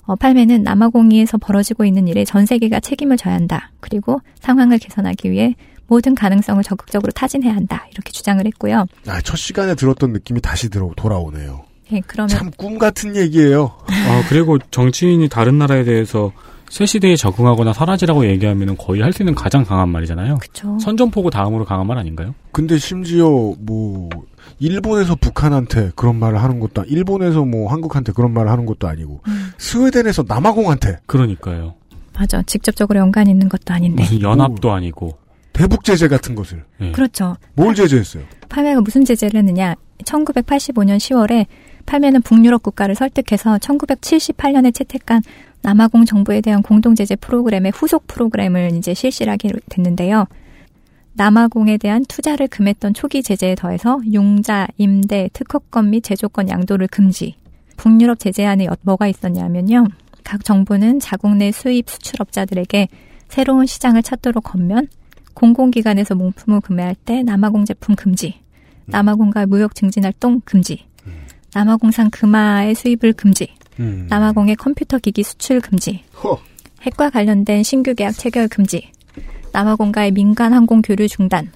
어, 0.04 0.16
팔매는 0.16 0.64
남아공이에서 0.64 1.38
벌어지고 1.38 1.84
있는 1.84 2.08
일에 2.08 2.26
전 2.26 2.46
세계가 2.46 2.80
책임을 2.80 3.18
져야 3.18 3.34
한다. 3.34 3.72
그리고 3.80 4.22
상황을 4.40 4.78
개선하기 4.78 5.32
위해 5.32 5.56
모든 5.88 6.16
가능성을 6.16 6.64
적극적으로 6.64 7.12
타진해야 7.12 7.54
한다. 7.54 7.88
이렇게 7.92 8.12
주장을 8.12 8.44
했고요. 8.46 8.86
아, 9.08 9.22
첫 9.22 9.36
시간에 9.36 9.76
들었던 9.76 10.14
느낌이 10.14 10.42
다시 10.42 10.70
들어 10.70 10.92
돌아오네요. 10.96 11.66
예, 11.92 12.02
그러면 12.08 12.28
참 12.30 12.52
꿈 12.58 12.78
같은 12.78 13.16
얘기예요. 13.16 13.72
아, 13.88 14.24
그리고 14.30 14.58
정치인이 14.72 15.28
다른 15.30 15.58
나라에 15.60 15.84
대해서 15.84 16.32
새 16.70 16.86
시대에 16.86 17.16
적응하거나 17.16 17.74
사라지라고 17.74 18.26
얘기하면 18.28 18.76
거의 18.78 19.02
할 19.02 19.14
수 19.14 19.22
있는 19.22 19.36
가장 19.36 19.64
강한 19.64 19.90
말이잖아요. 19.90 20.38
그쵸. 20.40 20.78
선전포고 20.80 21.30
다음으로 21.30 21.64
강한 21.64 21.86
말 21.86 21.98
아닌가요? 22.00 22.34
근데 22.52 22.78
심지어 22.80 23.28
뭐 23.60 24.10
일본에서 24.60 25.16
북한한테 25.16 25.92
그런 25.96 26.16
말을 26.18 26.42
하는 26.42 26.60
것도 26.60 26.82
아니- 26.82 26.92
일본에서 26.92 27.46
뭐 27.46 27.72
한국한테 27.72 28.14
그런 28.14 28.34
말을 28.34 28.50
하는 28.52 28.66
것도 28.66 28.88
아니고 28.88 29.22
음, 29.28 29.52
스웨덴에서 29.58 30.26
남아공한테 30.28 31.00
그러니까요. 31.06 31.76
맞아. 32.18 32.42
직접적으로 32.44 33.00
연관이 33.00 33.30
있는 33.30 33.48
것도 33.50 33.74
아닌데. 33.74 34.04
무슨 34.04 34.22
연합도 34.22 34.72
아니고. 34.72 35.18
대북 35.54 35.84
제재 35.84 36.08
같은 36.08 36.34
것을 36.36 36.64
예. 36.82 36.92
그렇죠. 36.92 37.36
뭘 37.54 37.76
제재했어요? 37.76 38.24
팔매가 38.50 38.82
무슨 38.82 39.06
제재를 39.06 39.38
했느냐. 39.40 39.76
1985년 40.04 40.98
10월에 40.98 41.46
팔매는 41.86 42.22
북유럽 42.22 42.64
국가를 42.64 42.96
설득해서 42.96 43.58
1978년에 43.58 44.74
채택한 44.74 45.22
남아공 45.62 46.06
정부에 46.06 46.42
대한 46.42 46.62
공동제재 46.62 47.18
프로그램의 47.18 47.72
후속 47.76 48.08
프로그램을 48.08 48.74
이제 48.76 48.94
실시를 48.94 49.32
하게 49.34 49.50
됐는데요. 49.70 50.26
남아공에 51.14 51.78
대한 51.78 52.04
투자를 52.06 52.48
금했던 52.48 52.94
초기 52.94 53.24
제재에 53.24 53.56
더해서 53.56 54.00
융자, 54.12 54.68
임대, 54.78 55.30
특허권 55.32 55.92
및 55.92 56.02
제조권 56.04 56.50
양도를 56.50 56.88
금지. 56.88 57.36
북유럽 57.78 58.20
제재 58.20 58.46
안에 58.46 58.68
어- 58.68 58.76
뭐가 58.82 59.08
있었냐면요. 59.08 59.86
각 60.24 60.44
정부는 60.44 61.00
자국 61.00 61.36
내 61.38 61.52
수입 61.52 61.90
수출업자들에게 61.90 62.88
새로운 63.30 63.66
시장을 63.66 64.04
찾도록 64.04 64.44
건면 64.44 64.88
공공기관에서 65.34 66.16
명품을 66.16 66.62
구매할 66.62 66.96
때 66.96 67.24
남아공 67.24 67.66
제품 67.66 67.96
금지, 67.96 68.40
남아공과 68.86 69.46
무역 69.46 69.76
증진 69.76 70.04
활동 70.04 70.42
금지, 70.46 70.86
남아공산 71.56 72.10
금화의 72.10 72.76
수입을 72.76 73.14
금지, 73.14 73.48
음. 73.80 74.08
남아공의 74.10 74.58
컴퓨터 74.58 74.98
기기 75.00 75.24
수출 75.24 75.62
금지, 75.62 76.04
허. 76.22 76.38
핵과 76.82 77.10
관련된 77.10 77.64
신규 77.64 77.96
계약 77.96 78.12
체결 78.12 78.50
금지, 78.50 78.92
남아공과의 79.54 80.12
민간 80.12 80.52
항공 80.52 80.82
교류 80.82 81.08
중단, 81.08 81.50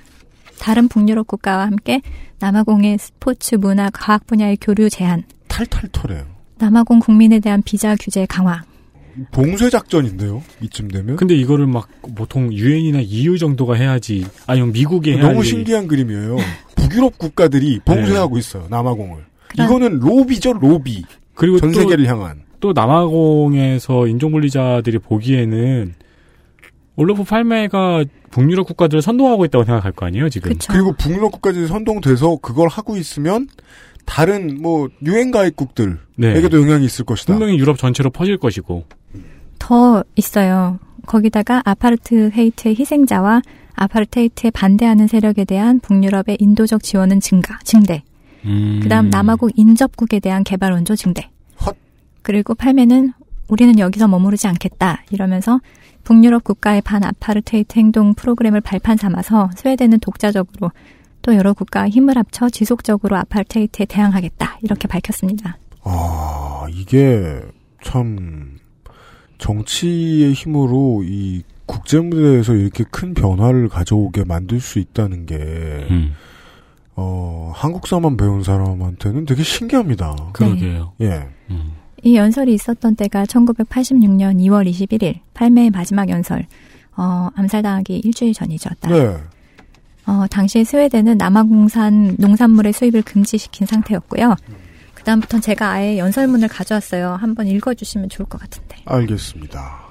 다른 0.58 0.88
북유럽 0.88 1.28
국가와 1.28 1.66
함께 1.66 2.02
남아공의 2.40 2.98
스포츠, 2.98 3.56
문화, 3.56 3.90
과학 3.90 4.26
분야의 4.26 4.58
교류 4.62 4.90
제한, 4.90 5.24
탈탈털해요. 5.50 6.26
남아공 6.60 7.00
국민에 7.00 7.42
대한 7.42 7.62
비자 7.62 7.98
규제 8.00 8.26
강화. 8.26 8.62
봉쇄 9.32 9.70
작전인데요. 9.70 10.42
이쯤 10.62 10.88
되면 10.88 11.18
근데 11.18 11.36
이거를 11.36 11.68
막 11.68 11.90
보통 12.16 12.54
유엔이나 12.54 13.02
EU 13.02 13.38
정도가 13.38 13.74
해야지 13.74 14.26
아니면 14.48 14.72
미국이 14.72 15.12
해야지. 15.12 15.28
너무 15.28 15.44
신기한 15.44 15.88
그림이에요. 15.88 16.38
북유럽 16.76 17.18
국가들이 17.18 17.82
봉쇄하고 17.84 18.38
있어요. 18.38 18.68
남아공을. 18.70 19.29
그럼- 19.50 19.68
이거는 19.68 20.00
로비죠, 20.00 20.54
로비. 20.54 21.04
그리고 21.34 21.60
전 21.60 21.72
또, 21.72 21.80
세계를 21.82 22.06
향한. 22.08 22.44
또 22.60 22.74
남아공에서 22.74 24.08
인종분리자들이 24.08 25.00
보기에는 25.00 25.94
올로프 26.96 27.24
팔메가 27.24 28.04
북유럽 28.32 28.68
국가들을 28.68 29.02
선동하고 29.02 29.46
있다고 29.46 29.64
생각할 29.64 29.94
거 29.94 30.06
아니에요 30.06 30.30
지금. 30.30 30.52
그쵸. 30.52 30.72
그리고 30.74 30.92
북유럽 30.94 31.32
국가들이 31.32 31.68
선동돼서 31.68 32.38
그걸 32.42 32.68
하고 32.68 32.98
있으면 32.98 33.48
다른 34.06 34.62
뭐 34.62 34.90
유엔 35.06 35.32
가입국들에게도 35.32 36.00
네. 36.18 36.42
영향이 36.52 36.84
있을 36.86 37.06
것이다. 37.06 37.34
분명히 37.34 37.58
유럽 37.58 37.78
전체로 37.78 38.10
퍼질 38.10 38.38
것이고. 38.38 38.84
더 39.60 40.04
있어요. 40.16 40.80
거기다가 41.06 41.62
아파르트헤이트의 41.66 42.76
희생자와 42.78 43.42
아파르트헤이트에 43.76 44.52
반대하는 44.52 45.08
세력에 45.08 45.46
대한 45.46 45.80
북유럽의 45.80 46.38
인도적 46.40 46.84
지원은 46.84 47.22
증가, 47.22 47.58
증대. 47.64 48.04
음. 48.46 48.80
그다음 48.82 49.10
남아공 49.10 49.50
인접국에 49.56 50.20
대한 50.20 50.44
개발 50.44 50.72
원조 50.72 50.96
증대. 50.96 51.30
헛. 51.66 51.76
그리고 52.22 52.56
팔메는 52.56 53.14
우리는 53.48 53.80
여기서 53.80 54.08
머무르지 54.08 54.48
않겠다 54.48 55.04
이러면서 55.10 55.60
북유럽 56.04 56.44
국가의 56.44 56.82
반 56.82 57.04
아파르트헤이트 57.04 57.78
행동 57.78 58.14
프로그램을 58.14 58.62
발판 58.62 58.98
삼아서 58.98 59.50
스웨덴은 59.56 60.00
독자적으로 60.00 60.72
또 61.22 61.36
여러 61.36 61.54
국가와 61.54 61.90
힘을 61.90 62.18
합쳐 62.18 62.50
지속적으로 62.50 63.18
아파르테이트에 63.18 63.86
대항하겠다 63.86 64.60
이렇게 64.62 64.88
밝혔습니다. 64.88 65.58
아, 65.84 66.66
이게 66.72 67.42
참 67.84 68.58
정치의 69.38 70.34
힘으로 70.34 71.04
이 71.04 71.44
국제 71.66 72.00
무대에서 72.00 72.56
이렇게 72.56 72.84
큰 72.90 73.14
변화를 73.14 73.70
가져오게 73.70 74.24
만들 74.24 74.60
수 74.60 74.80
있다는 74.80 75.26
게 75.26 75.36
음. 75.92 76.14
어, 77.02 77.54
한국사만 77.56 78.18
배운 78.18 78.44
사람한테는 78.44 79.26
되게 79.26 79.42
신기합니다. 79.42 80.16
그러게요. 80.34 80.92
예. 81.00 81.30
음. 81.50 81.72
이 82.04 82.16
연설이 82.16 82.54
있었던 82.54 82.98
때가 82.98 83.24
1986년 83.24 84.38
2월 84.38 84.70
21일 84.70 85.20
팔매의 85.34 85.70
마지막 85.70 86.10
연설. 86.10 86.46
어, 86.98 87.30
암살당하기 87.36 88.00
일주일 88.00 88.34
전이죠. 88.34 88.70
딱. 88.82 88.92
네. 88.92 89.18
어, 90.06 90.26
당시에 90.30 90.66
스웨덴은 90.66 91.18
남아공산 91.18 92.18
농산물의 92.20 92.74
수입을 92.74 93.04
금지시킨 93.04 93.66
상태였고요. 93.66 94.36
그다음부터는 94.96 95.42
제가 95.42 95.72
아예 95.72 95.98
연설문을 95.98 96.50
가져왔어요. 96.50 97.12
한번 97.12 97.48
읽어주시면 97.48 98.10
좋을 98.10 98.28
것 98.28 98.42
같은데. 98.42 98.76
알겠습니다. 98.84 99.88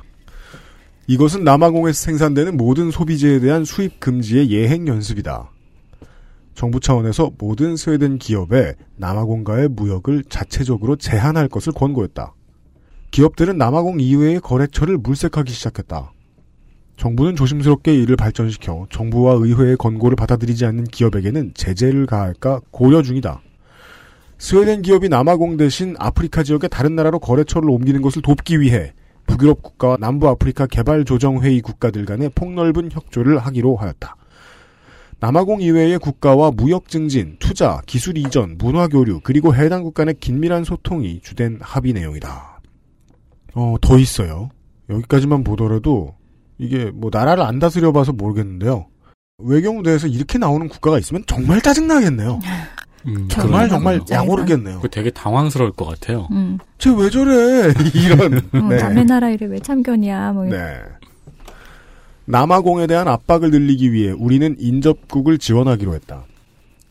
이것은 1.07 1.45
남아공에서 1.45 1.99
생산되는 2.05 2.59
모든 2.59 2.91
소비재에 2.91 3.41
대한 3.41 3.65
수입 3.65 3.99
금지의 3.99 4.51
예행 4.51 4.87
연습이다. 4.87 5.49
정부 6.59 6.81
차원에서 6.81 7.31
모든 7.39 7.77
스웨덴 7.77 8.19
기업에 8.19 8.75
남아공과의 8.97 9.69
무역을 9.69 10.25
자체적으로 10.29 10.97
제한할 10.97 11.47
것을 11.47 11.73
권고했다. 11.73 12.35
기업들은 13.13 13.57
남아공 13.57 14.01
이외의 14.01 14.41
거래처를 14.41 14.99
물색하기 14.99 15.53
시작했다. 15.53 16.11
정부는 16.97 17.37
조심스럽게 17.37 17.95
이를 17.95 18.17
발전시켜 18.17 18.89
정부와 18.91 19.35
의회의 19.35 19.77
권고를 19.77 20.17
받아들이지 20.17 20.65
않는 20.65 20.83
기업에게는 20.87 21.53
제재를 21.55 22.07
가할까 22.07 22.61
고려 22.73 23.03
중이다. 23.03 23.41
스웨덴 24.39 24.83
기업이 24.83 25.09
남아공 25.09 25.59
대신 25.59 25.95
아프리카 26.01 26.43
지역의 26.43 26.71
다른 26.71 26.97
나라로 26.97 27.21
거래처를 27.21 27.71
옮기는 27.71 28.03
것을 28.03 28.21
돕기 28.21 28.61
위해 28.61 28.95
북유럽 29.29 29.63
국가와 29.63 29.97
남부 30.01 30.27
아프리카 30.27 30.67
개발조정회의 30.67 31.61
국가들 31.61 32.05
간의 32.05 32.31
폭넓은 32.35 32.91
협조를 32.91 33.39
하기로 33.39 33.77
하였다. 33.77 34.17
남아공 35.21 35.61
이외의 35.61 35.99
국가와 35.99 36.53
무역 36.53 36.89
증진, 36.89 37.37
투자, 37.41 37.81
기술 37.87 38.17
이전, 38.17 38.57
문화 38.57 38.87
교류, 38.87 39.21
그리고 39.23 39.55
해당국 39.55 39.95
간의 39.95 40.15
긴밀한 40.21 40.65
소통이 40.65 41.21
주된 41.23 41.59
합의 41.61 41.93
내용이다. 41.93 42.61
어, 43.55 43.75
더 43.81 43.99
있어요. 43.99 44.51
여기까지만 44.89 45.43
보더라도 45.43 46.15
이게 46.59 46.91
뭐 46.93 47.11
나라를 47.13 47.43
안 47.43 47.59
다스려 47.59 47.93
봐서 47.93 48.13
모르겠는데요. 48.13 48.87
외교무대에서 49.39 50.07
이렇게 50.07 50.39
나오는 50.39 50.69
국가가 50.69 50.99
있으면 50.99 51.25
정말 51.27 51.61
짜증나겠네요. 51.61 52.41
음, 53.07 53.29
정말 53.29 53.69
그러네요. 53.69 53.69
정말. 53.69 54.01
야모르겠네요. 54.11 54.77
그거 54.77 54.89
되게 54.89 55.11
당황스러울 55.11 55.73
것 55.73 55.85
같아요. 55.85 56.29
음. 56.33 56.59
쟤왜 56.79 57.11
저래? 57.11 57.73
이런. 57.95 58.39
어, 58.53 58.59
남의 58.75 59.05
나라 59.05 59.31
일에 59.31 59.47
왜 59.47 59.59
참견이야? 59.61 60.33
뭐 60.33 60.45
네. 60.45 60.81
남아공에 62.31 62.87
대한 62.87 63.09
압박을 63.09 63.51
늘리기 63.51 63.91
위해 63.91 64.13
우리는 64.13 64.55
인접국을 64.59 65.39
지원하기로 65.39 65.95
했다. 65.95 66.27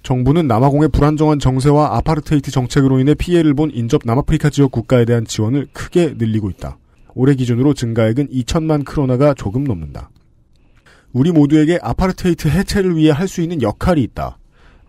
정부는 0.01 0.47
남아공의 0.47 0.89
불안정한 0.89 1.37
정세와 1.37 1.95
아파르테이트 1.97 2.49
정책으로 2.49 2.99
인해 2.99 3.13
피해를 3.13 3.53
본 3.53 3.69
인접 3.71 4.01
남아프리카 4.03 4.49
지역 4.49 4.71
국가에 4.71 5.05
대한 5.05 5.25
지원을 5.25 5.67
크게 5.73 6.15
늘리고 6.17 6.49
있다. 6.49 6.79
올해 7.13 7.35
기준으로 7.35 7.75
증가액은 7.75 8.29
2천만 8.29 8.83
크로나가 8.83 9.35
조금 9.35 9.63
넘는다. 9.63 10.09
우리 11.13 11.31
모두에게 11.31 11.77
아파르테이트 11.83 12.47
해체를 12.47 12.95
위해 12.95 13.11
할 13.11 13.27
수 13.27 13.41
있는 13.43 13.61
역할이 13.61 14.01
있다. 14.01 14.39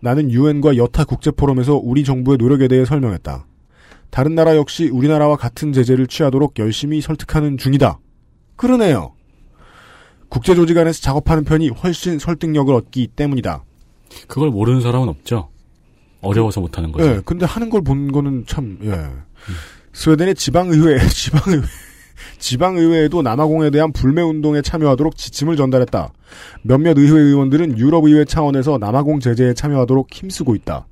나는 0.01 0.31
유엔과 0.31 0.77
여타 0.77 1.03
국제 1.03 1.29
포럼에서 1.29 1.75
우리 1.75 2.03
정부의 2.03 2.39
노력에 2.39 2.67
대해 2.67 2.85
설명했다. 2.85 3.45
다른 4.09 4.33
나라 4.33 4.55
역시 4.55 4.89
우리나라와 4.89 5.35
같은 5.35 5.73
제재를 5.73 6.07
취하도록 6.07 6.57
열심히 6.57 7.01
설득하는 7.01 7.57
중이다. 7.59 7.99
그러네요. 8.55 9.13
국제조직 10.29 10.77
안에서 10.77 11.01
작업하는 11.01 11.43
편이 11.43 11.69
훨씬 11.69 12.19
설득력을 12.19 12.73
얻기 12.73 13.07
때문이다. 13.15 13.63
그걸 14.27 14.49
모르는 14.49 14.81
사람은 14.81 15.07
없죠. 15.09 15.49
어려워서 16.21 16.59
못하는 16.61 16.91
거죠. 16.91 17.05
예, 17.07 17.21
근데 17.25 17.45
하는 17.45 17.69
걸 17.69 17.81
본 17.81 18.11
거는 18.11 18.43
참, 18.47 18.77
예. 18.83 19.07
스웨덴의 19.93 20.35
지방의회, 20.35 20.99
지방의회, 21.07 21.63
지방의회에도 22.39 23.21
남아공에 23.21 23.69
대한 23.69 23.91
불매운동에 23.91 24.61
참여하도록 24.61 25.15
지침을 25.15 25.55
전달했다. 25.55 26.11
몇몇 26.63 26.97
의회 26.97 27.19
의원들은 27.19 27.77
유럽의회 27.77 28.25
차원에서 28.25 28.77
남아공 28.77 29.19
제재에 29.19 29.53
참여하도록 29.53 30.07
힘쓰고 30.11 30.55
있다. 30.55 30.87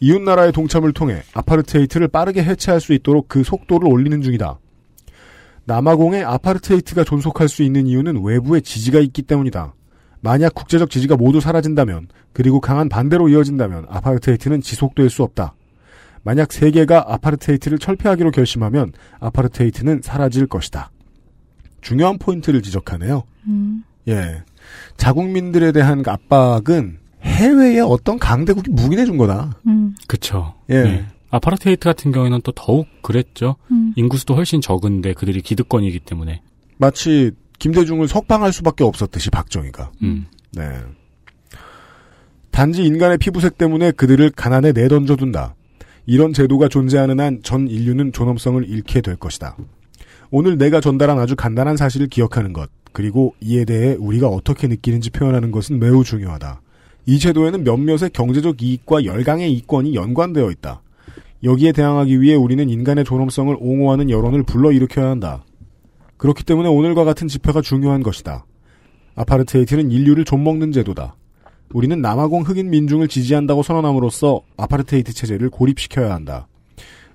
이웃나라의 0.00 0.52
동참을 0.52 0.92
통해 0.92 1.22
아파르테이트를 1.34 2.08
빠르게 2.08 2.42
해체할 2.42 2.80
수 2.80 2.92
있도록 2.92 3.28
그 3.28 3.42
속도를 3.44 3.88
올리는 3.88 4.20
중이다. 4.20 4.58
남아공에 5.66 6.22
아파르테이트가 6.22 7.04
존속할 7.04 7.48
수 7.48 7.62
있는 7.62 7.86
이유는 7.86 8.22
외부의 8.22 8.62
지지가 8.62 9.00
있기 9.00 9.22
때문이다. 9.22 9.74
만약 10.20 10.54
국제적 10.54 10.90
지지가 10.90 11.16
모두 11.16 11.40
사라진다면 11.40 12.08
그리고 12.32 12.60
강한 12.60 12.88
반대로 12.88 13.28
이어진다면 13.28 13.86
아파르테이트는 13.88 14.60
지속될 14.62 15.10
수 15.10 15.22
없다. 15.22 15.54
만약 16.22 16.52
세계가 16.52 17.12
아파르테이트를 17.12 17.78
철폐하기로 17.78 18.30
결심하면 18.30 18.92
아파르테이트는 19.20 20.00
사라질 20.02 20.46
것이다. 20.46 20.90
중요한 21.82 22.18
포인트를 22.18 22.62
지적하네요. 22.62 23.24
음, 23.46 23.84
예. 24.08 24.42
자국민들에 24.96 25.72
대한 25.72 26.02
압박은 26.06 26.98
해외의 27.22 27.80
어떤 27.80 28.18
강대국이 28.18 28.70
묵인해 28.70 29.04
준 29.04 29.18
거다. 29.18 29.58
음, 29.66 29.94
그쵸. 30.08 30.54
예. 30.70 30.82
네. 30.82 31.06
아파르테이트 31.34 31.84
같은 31.88 32.12
경우에는 32.12 32.40
또 32.44 32.52
더욱 32.52 32.86
그랬죠. 33.02 33.56
음. 33.72 33.92
인구수도 33.96 34.36
훨씬 34.36 34.60
적은데 34.60 35.14
그들이 35.14 35.40
기득권이기 35.42 35.98
때문에. 36.00 36.42
마치 36.78 37.32
김대중을 37.58 38.06
석방할 38.06 38.52
수밖에 38.52 38.84
없었듯이 38.84 39.30
박정희가. 39.30 39.90
음. 40.02 40.26
네. 40.52 40.62
단지 42.52 42.84
인간의 42.84 43.18
피부색 43.18 43.58
때문에 43.58 43.90
그들을 43.90 44.30
가난에 44.30 44.70
내던져둔다. 44.72 45.56
이런 46.06 46.32
제도가 46.32 46.68
존재하는 46.68 47.18
한 47.18 47.40
전 47.42 47.66
인류는 47.66 48.12
존엄성을 48.12 48.68
잃게 48.68 49.00
될 49.00 49.16
것이다. 49.16 49.56
오늘 50.30 50.56
내가 50.56 50.80
전달한 50.80 51.18
아주 51.18 51.34
간단한 51.34 51.76
사실을 51.76 52.06
기억하는 52.06 52.52
것, 52.52 52.70
그리고 52.92 53.34
이에 53.40 53.64
대해 53.64 53.96
우리가 53.98 54.28
어떻게 54.28 54.68
느끼는지 54.68 55.10
표현하는 55.10 55.50
것은 55.50 55.80
매우 55.80 56.04
중요하다. 56.04 56.60
이 57.06 57.18
제도에는 57.18 57.64
몇몇의 57.64 58.10
경제적 58.12 58.62
이익과 58.62 59.04
열강의 59.04 59.52
이권이 59.52 59.94
연관되어 59.94 60.50
있다. 60.52 60.80
여기에 61.44 61.72
대항하기 61.72 62.20
위해 62.22 62.34
우리는 62.34 62.68
인간의 62.68 63.04
존엄성을 63.04 63.54
옹호하는 63.60 64.08
여론을 64.08 64.44
불러일으켜야 64.44 65.10
한다. 65.10 65.44
그렇기 66.16 66.42
때문에 66.42 66.68
오늘과 66.68 67.04
같은 67.04 67.28
집회가 67.28 67.60
중요한 67.60 68.02
것이다. 68.02 68.46
아파르테이트는 69.14 69.90
인류를 69.90 70.24
좀먹는 70.24 70.72
제도다. 70.72 71.16
우리는 71.72 72.00
남아공 72.00 72.42
흑인 72.42 72.70
민중을 72.70 73.08
지지한다고 73.08 73.62
선언함으로써 73.62 74.40
아파르테이트 74.56 75.12
체제를 75.12 75.50
고립시켜야 75.50 76.14
한다. 76.14 76.48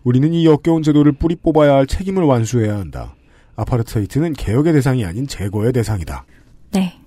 우리는 0.04 0.32
이 0.32 0.46
역겨운 0.46 0.84
제도를 0.84 1.14
뿌리 1.14 1.36
뽑아야 1.36 1.74
할 1.74 1.88
책임을 1.88 2.24
완수해야 2.24 2.78
한다. 2.78 3.16
아파르테이트는 3.56 4.34
개혁의 4.34 4.74
대상이 4.74 5.06
아닌 5.06 5.28
제거의 5.28 5.74
대상이다. 5.74 6.26
네. 6.72 6.99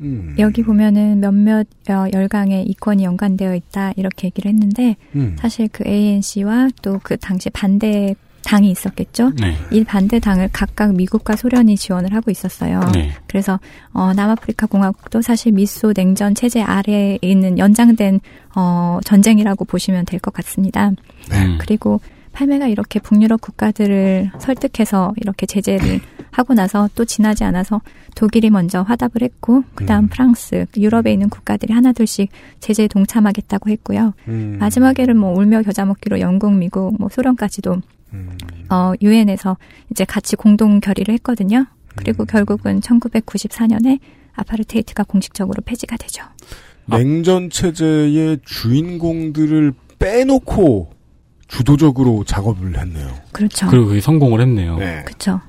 음. 0.00 0.34
여기 0.38 0.62
보면은 0.62 1.20
몇몇 1.20 1.66
어, 1.88 2.06
열강의 2.12 2.64
이권이 2.66 3.04
연관되어 3.04 3.54
있다 3.54 3.92
이렇게 3.96 4.26
얘기를 4.28 4.50
했는데 4.50 4.96
음. 5.14 5.36
사실 5.38 5.68
그 5.72 5.84
ANC와 5.86 6.68
또 6.82 6.98
그 7.02 7.16
당시 7.16 7.48
반대 7.50 8.14
당이 8.42 8.70
있었겠죠. 8.70 9.32
네. 9.38 9.54
이 9.70 9.84
반대 9.84 10.18
당을 10.18 10.48
각각 10.52 10.94
미국과 10.94 11.36
소련이 11.36 11.76
지원을 11.76 12.14
하고 12.14 12.30
있었어요. 12.30 12.80
네. 12.94 13.10
그래서 13.26 13.60
어, 13.92 14.12
남아프리카 14.14 14.66
공화국도 14.66 15.20
사실 15.22 15.52
미소 15.52 15.92
냉전 15.92 16.34
체제 16.34 16.62
아래에 16.62 17.18
있는 17.20 17.58
연장된 17.58 18.20
어, 18.56 18.98
전쟁이라고 19.04 19.64
보시면 19.66 20.06
될 20.06 20.20
것 20.20 20.32
같습니다. 20.34 20.88
음. 21.32 21.58
그리고 21.60 22.00
팔매가 22.32 22.68
이렇게 22.68 23.00
북유럽 23.00 23.40
국가들을 23.40 24.30
설득해서 24.38 25.14
이렇게 25.16 25.46
제재를 25.46 26.00
하고 26.30 26.54
나서 26.54 26.88
또 26.94 27.04
지나지 27.04 27.44
않아서 27.44 27.80
독일이 28.14 28.50
먼저 28.50 28.82
화답을 28.82 29.22
했고 29.22 29.64
그다음 29.74 30.04
음. 30.04 30.08
프랑스, 30.08 30.66
유럽에 30.76 31.12
있는 31.12 31.28
국가들이 31.28 31.72
하나둘씩 31.72 32.30
제재에 32.60 32.88
동참하겠다고 32.88 33.70
했고요. 33.70 34.14
음. 34.28 34.56
마지막에는 34.60 35.16
뭐 35.16 35.36
울며 35.36 35.62
겨자 35.62 35.84
먹기로 35.84 36.20
영국, 36.20 36.54
미국, 36.54 36.96
뭐 36.98 37.08
소련까지도 37.08 37.80
음. 38.12 38.30
어 38.70 38.92
유엔에서 39.02 39.56
이제 39.90 40.04
같이 40.04 40.36
공동 40.36 40.80
결의를 40.80 41.14
했거든요. 41.14 41.66
그리고 41.96 42.24
음. 42.24 42.26
결국은 42.26 42.80
1994년에 42.80 43.98
아파르테이트가 44.34 45.04
공식적으로 45.04 45.60
폐지가 45.64 45.96
되죠. 45.96 46.24
냉전 46.86 47.50
체제의 47.50 48.38
주인공들을 48.44 49.72
빼놓고 49.98 50.99
주도적으로 51.50 52.24
작업을 52.24 52.78
했네요. 52.78 53.08
그렇죠. 53.32 53.68
그리고 53.68 53.86
그게 53.88 54.00
성공을 54.00 54.40
했네요. 54.40 54.78
네. 54.78 55.02
그렇죠. 55.04 55.40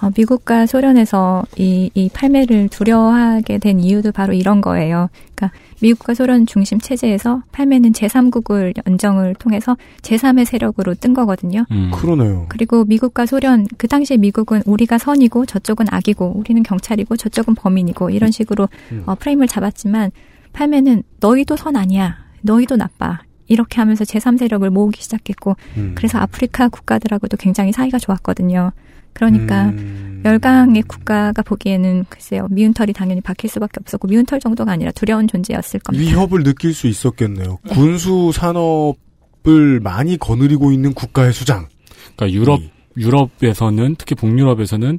어, 0.00 0.10
미국과 0.16 0.66
소련에서 0.66 1.44
이, 1.56 1.88
이 1.94 2.08
팔매를 2.12 2.68
두려워하게 2.70 3.58
된 3.58 3.78
이유도 3.78 4.10
바로 4.10 4.32
이런 4.32 4.60
거예요. 4.60 5.08
그러니까 5.36 5.56
미국과 5.80 6.14
소련 6.14 6.44
중심 6.44 6.80
체제에서 6.80 7.42
팔매는 7.52 7.92
제3국을 7.92 8.74
연정을 8.84 9.36
통해서 9.36 9.76
제3의 10.00 10.44
세력으로 10.44 10.94
뜬 10.94 11.14
거거든요. 11.14 11.66
음. 11.70 11.92
그러네요. 11.94 12.46
그리고 12.48 12.84
미국과 12.84 13.26
소련 13.26 13.64
그 13.78 13.86
당시에 13.86 14.16
미국은 14.16 14.62
우리가 14.66 14.98
선이고 14.98 15.46
저쪽은 15.46 15.86
악이고 15.88 16.32
우리는 16.36 16.60
경찰이고 16.64 17.16
저쪽은 17.16 17.54
범인이고 17.54 18.10
이런 18.10 18.32
식으로 18.32 18.68
음. 18.90 19.04
어, 19.06 19.14
프레임을 19.14 19.46
잡았지만 19.46 20.10
팔매는 20.52 21.04
너희도 21.20 21.56
선 21.56 21.76
아니야. 21.76 22.16
너희도 22.40 22.74
나빠. 22.74 23.20
이렇게 23.52 23.80
하면서 23.80 24.04
제3세력을 24.04 24.68
모으기 24.70 25.02
시작했고 25.02 25.56
음. 25.76 25.92
그래서 25.94 26.18
아프리카 26.18 26.68
국가들하고도 26.68 27.36
굉장히 27.36 27.72
사이가 27.72 27.98
좋았거든요. 27.98 28.72
그러니까 29.12 29.66
음. 29.66 30.22
열강의 30.24 30.82
국가가 30.84 31.42
보기에는 31.42 32.06
글쎄요 32.08 32.48
미운털이 32.50 32.94
당연히 32.94 33.20
박힐 33.20 33.50
수밖에 33.50 33.78
없었고 33.80 34.08
미운털 34.08 34.40
정도가 34.40 34.72
아니라 34.72 34.90
두려운 34.92 35.28
존재였을 35.28 35.80
겁니다. 35.80 36.10
위협을 36.10 36.44
느낄 36.44 36.72
수 36.72 36.86
있었겠네요. 36.86 37.58
군수 37.68 38.32
산업을 38.32 39.80
많이 39.80 40.16
거느리고 40.16 40.72
있는 40.72 40.94
국가의 40.94 41.32
수장. 41.34 41.68
그러니까 42.16 42.38
유럽 42.38 42.60
이. 42.60 42.70
유럽에서는 42.96 43.96
특히 43.98 44.14
북유럽에서는 44.14 44.98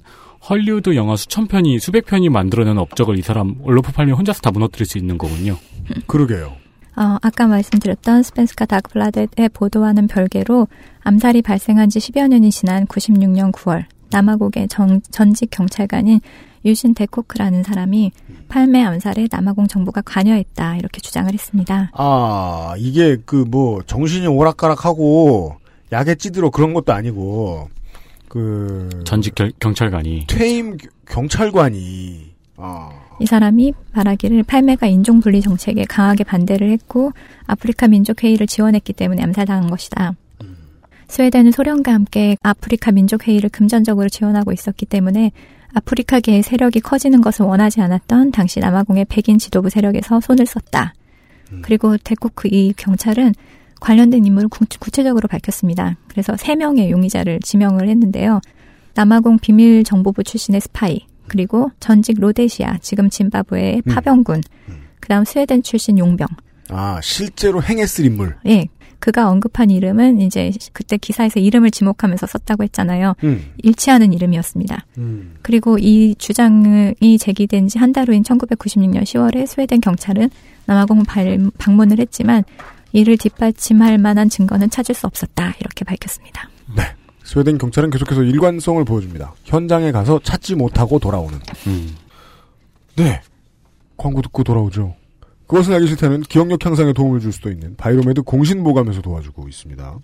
헐리우드 0.50 0.96
영화 0.96 1.16
수천 1.16 1.48
편이 1.48 1.80
수백 1.80 2.06
편이 2.06 2.30
만들어내는 2.30 2.78
업적을 2.80 3.18
이 3.18 3.22
사람 3.22 3.56
올로프 3.62 3.92
팔미 3.94 4.12
혼자서 4.12 4.42
다 4.42 4.52
무너뜨릴 4.52 4.86
수 4.86 4.98
있는 4.98 5.18
거군요. 5.18 5.58
그러게요. 6.06 6.63
어, 6.96 7.18
아까 7.22 7.48
말씀드렸던 7.48 8.24
스펜스카 8.24 8.66
다그블라드의 8.66 9.50
보도와는 9.54 10.08
별개로 10.08 10.68
암살이 11.02 11.42
발생한 11.42 11.90
지 11.90 12.00
10여 12.00 12.28
년이 12.28 12.52
지난 12.52 12.86
96년 12.86 13.52
9월 13.52 13.86
남아공의 14.12 14.68
정- 14.70 15.02
전직 15.10 15.50
경찰관인 15.50 16.20
유신 16.66 16.94
데코크라는 16.94 17.64
사람이 17.64 18.12
팔매 18.48 18.82
암살에 18.84 19.28
남아공 19.32 19.68
정부가 19.68 20.02
관여했다 20.02 20.78
이렇게 20.78 21.02
주장을 21.02 21.34
했습니다. 21.34 21.90
아, 21.94 22.76
이게 22.78 23.18
그 23.26 23.44
뭐 23.50 23.82
정신이 23.86 24.28
오락가락하고 24.28 25.56
약에 25.92 26.16
찌들어 26.16 26.50
그런 26.52 26.74
것도 26.74 26.94
아니고 26.94 27.70
그 28.30 28.88
전직 29.04 29.36
결- 29.36 29.52
경찰관이. 29.60 30.28
퇴임 30.28 30.78
겨- 30.78 30.88
경찰관이 31.08 32.34
아, 32.58 32.90
이 33.20 33.26
사람이 33.26 33.74
말하기를 33.94 34.44
팔매가 34.44 34.88
인종 34.88 35.20
분리 35.20 35.42
정책에 35.42 35.86
강하게 35.86 36.24
반대를 36.24 36.70
했고 36.72 37.12
아프리카 37.46 37.88
민족 37.88 38.24
회의를 38.24 38.48
지원했기 38.48 38.94
때문에 38.94 39.22
암살당한 39.24 39.70
것이다. 39.70 40.14
스웨덴은 41.08 41.52
소련과 41.52 41.94
함께 41.94 42.36
아프리카 42.42 42.92
민족 42.92 43.28
회의를 43.28 43.50
금전적으로 43.50 44.10
지원하고 44.10 44.52
있었기 44.52 44.86
때문에 44.88 45.32
아프리카계의 45.76 46.44
세력이 46.44 46.80
커지는 46.82 47.22
것을 47.22 47.46
원하지 47.46 47.82
않았던 47.82 48.32
당시 48.32 48.60
남아공의 48.60 49.06
백인 49.10 49.38
지도부 49.38 49.70
세력에서 49.70 50.20
손을 50.20 50.46
썼다. 50.46 50.94
그리고 51.62 51.98
데코크 51.98 52.48
이 52.52 52.74
경찰은 52.76 53.34
관련된 53.80 54.26
인물을 54.26 54.50
구- 54.50 54.66
구체적으로 54.80 55.28
밝혔습니다. 55.28 55.98
그래서 56.08 56.36
세 56.38 56.56
명의 56.56 56.90
용의자를 56.90 57.40
지명을 57.42 57.90
했는데요. 57.90 58.42
남아공 58.96 59.40
비밀정보부 59.40 60.24
출신의 60.24 60.62
스파이, 60.62 61.02
그리고 61.28 61.70
전직 61.80 62.20
로데시아, 62.20 62.78
지금 62.82 63.10
짐바브웨의 63.10 63.84
음. 63.88 63.94
파병군, 63.94 64.42
그다음 65.00 65.26
스웨덴 65.26 65.64
출신 65.64 65.98
용병. 65.98 66.28
아 66.70 67.00
실제로 67.04 67.62
행했을 67.62 68.06
인물. 68.06 68.36
예. 68.48 68.68
그가 69.00 69.30
언급한 69.30 69.70
이름은 69.70 70.22
이제 70.22 70.50
그때 70.72 70.96
기사에서 70.96 71.42
이름을 71.42 71.72
지목하면서 71.72 72.26
썼다고 72.26 72.64
했잖아요. 72.64 73.16
음. 73.26 73.52
일치하는 73.62 74.14
이름이었습니다. 74.14 74.86
음. 74.98 75.36
그리고 75.42 75.78
이 75.78 76.16
주장이 76.18 77.18
제기된 77.20 77.68
지 77.68 77.80
한 77.80 77.92
달 77.92 78.08
후인 78.08 78.24
1996년 78.24 79.04
10월에 79.04 79.46
스웨덴 79.46 79.82
경찰은 79.82 80.30
남아공 80.68 81.04
발- 81.04 81.38
방문을 81.58 82.00
했지만 82.00 82.46
이를 82.94 83.18
뒷받침할 83.18 83.98
만한 83.98 84.30
증거는 84.30 84.70
찾을 84.70 84.96
수 84.96 85.06
없었다. 85.06 85.54
이렇게 85.60 85.84
밝혔습니다. 85.84 86.50
스웨덴 87.24 87.58
경찰은 87.58 87.90
계속해서 87.90 88.24
일관성을 88.24 88.84
보여줍니다. 88.84 89.34
현장에 89.46 89.92
가서 89.92 90.20
찾지 90.20 90.56
못하고 90.56 91.00
돌아오는. 91.00 91.40
음. 91.68 91.96
네. 92.96 93.22
광고 93.98 94.22
듣고 94.22 94.44
돌아오죠. 94.44 94.96
그것은 95.48 95.74
알기 95.74 95.88
싫다는 95.88 96.22
기억력 96.22 96.66
향상에 96.66 96.94
도움을 96.94 97.20
줄 97.20 97.32
수도 97.32 97.50
있는 97.52 97.76
바이로메드 97.76 98.24
공신보감에서 98.24 99.02
도와주고 99.02 99.48
있습니다. 99.48 100.00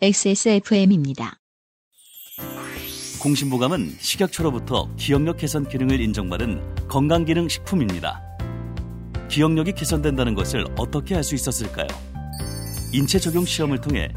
XSFM입니다. 0.00 1.38
공신보감은 3.20 3.96
식약처로부터 3.98 4.88
기억력 4.96 5.38
개선 5.38 5.68
기능을 5.68 6.00
인정받은 6.00 6.86
건강기능 6.86 7.48
식품입니다. 7.48 8.22
기억력이 9.28 9.72
개선된다는 9.72 10.34
것을 10.34 10.64
어떻게 10.78 11.16
알 11.16 11.24
수 11.24 11.34
있었을까요? 11.34 11.88
인체 12.92 13.18
적용 13.18 13.44
시험을 13.44 13.80
통해 13.80 14.08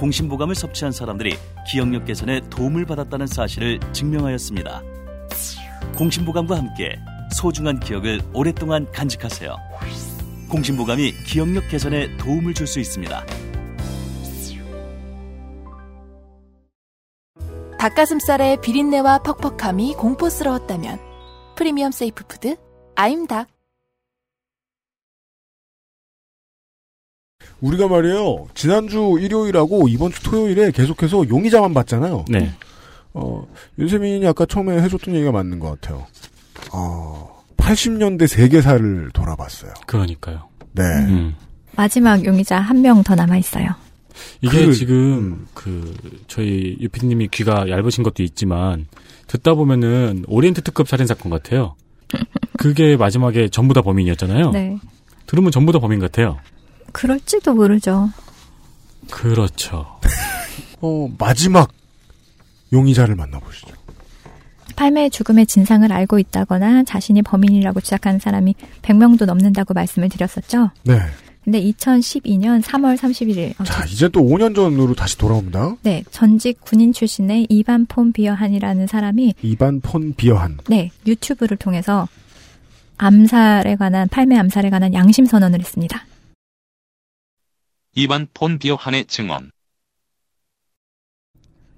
공신보감을 0.00 0.54
섭취한 0.54 0.92
사람들이 0.92 1.36
기억력 1.70 2.06
개선에 2.06 2.40
도움을 2.48 2.86
받았다는 2.86 3.26
사실을 3.26 3.78
증명하였습니다. 3.92 4.82
공신보감과 5.98 6.56
함께 6.56 6.98
소중한 7.34 7.78
기억을 7.78 8.22
오랫동안 8.32 8.90
간직하세요. 8.90 9.54
공신보감이 10.48 11.12
기억력 11.26 11.68
개선에 11.68 12.16
도움을 12.16 12.54
줄 12.54 12.66
수 12.66 12.80
있습니다. 12.80 13.26
닭가슴살의 17.78 18.62
비린내와 18.62 19.18
퍽퍽함이 19.18 19.94
공포스러웠다면 19.94 20.98
프리미엄 21.56 21.92
safe 21.92 22.24
food 22.26 22.56
아임닭 22.96 23.48
우리가 27.60 27.88
말이에요. 27.88 28.46
지난주 28.54 29.16
일요일하고 29.20 29.88
이번 29.88 30.10
주 30.12 30.22
토요일에 30.22 30.70
계속해서 30.70 31.28
용의자만 31.28 31.74
봤잖아요. 31.74 32.24
네. 32.28 32.52
어, 33.12 33.46
윤세민이 33.78 34.26
아까 34.26 34.46
처음에 34.46 34.80
해줬던 34.82 35.14
얘기가 35.14 35.32
맞는 35.32 35.58
것 35.58 35.80
같아요. 35.80 36.06
어, 36.72 37.42
80년대 37.56 38.26
세계사를 38.26 39.10
돌아봤어요. 39.12 39.72
그러니까요. 39.86 40.48
네. 40.72 40.82
음. 40.84 41.34
마지막 41.76 42.24
용의자 42.24 42.58
한 42.58 42.78
명 42.82 43.02
더 43.02 43.14
남아 43.14 43.36
있어요. 43.38 43.66
이게 44.42 44.66
그- 44.66 44.74
지금 44.74 45.46
그 45.54 45.94
저희 46.26 46.76
유피님이 46.80 47.28
귀가 47.28 47.68
얇으신 47.68 48.02
것도 48.04 48.22
있지만 48.22 48.86
듣다 49.28 49.54
보면은 49.54 50.24
오리엔트 50.28 50.62
특급 50.62 50.88
살인 50.88 51.06
사건 51.06 51.30
같아요. 51.30 51.74
그게 52.58 52.96
마지막에 52.96 53.48
전부 53.48 53.72
다 53.74 53.82
범인이었잖아요. 53.82 54.50
네. 54.50 54.76
들으면 55.26 55.52
전부 55.52 55.72
다 55.72 55.78
범인 55.78 56.00
같아요. 56.00 56.38
그럴지도 56.92 57.54
모르죠. 57.54 58.10
그렇죠. 59.10 59.98
어, 60.80 61.10
마지막 61.18 61.70
용의자를 62.72 63.14
만나보시죠. 63.16 63.80
팔매의 64.76 65.10
죽음의 65.10 65.46
진상을 65.46 65.92
알고 65.92 66.18
있다거나 66.18 66.84
자신이 66.84 67.22
범인이라고 67.22 67.80
주장하는 67.80 68.18
사람이 68.18 68.54
100명도 68.82 69.26
넘는다고 69.26 69.74
말씀을 69.74 70.08
드렸었죠. 70.08 70.70
네. 70.84 71.00
근데 71.44 71.62
2012년 71.62 72.62
3월 72.62 72.96
31일 72.96 73.60
어, 73.60 73.64
자, 73.64 73.84
이제 73.86 74.08
또 74.08 74.20
5년 74.20 74.54
전으로 74.54 74.94
다시 74.94 75.18
돌아옵니다. 75.18 75.76
네, 75.82 76.04
전직 76.10 76.60
군인 76.60 76.92
출신의 76.92 77.46
이반 77.48 77.86
폰 77.86 78.12
비어한이라는 78.12 78.86
사람이 78.86 79.34
이반 79.42 79.80
폰 79.80 80.14
비어한. 80.14 80.58
네, 80.68 80.90
유튜브를 81.06 81.56
통해서 81.56 82.08
암살에 82.98 83.76
관한 83.76 84.08
팔매 84.08 84.36
암살에 84.36 84.70
관한 84.70 84.92
양심 84.92 85.24
선언을 85.24 85.60
했습니다. 85.60 86.04
이반 87.94 88.26
폰 88.32 88.58
비어한의 88.58 89.06
증언. 89.06 89.50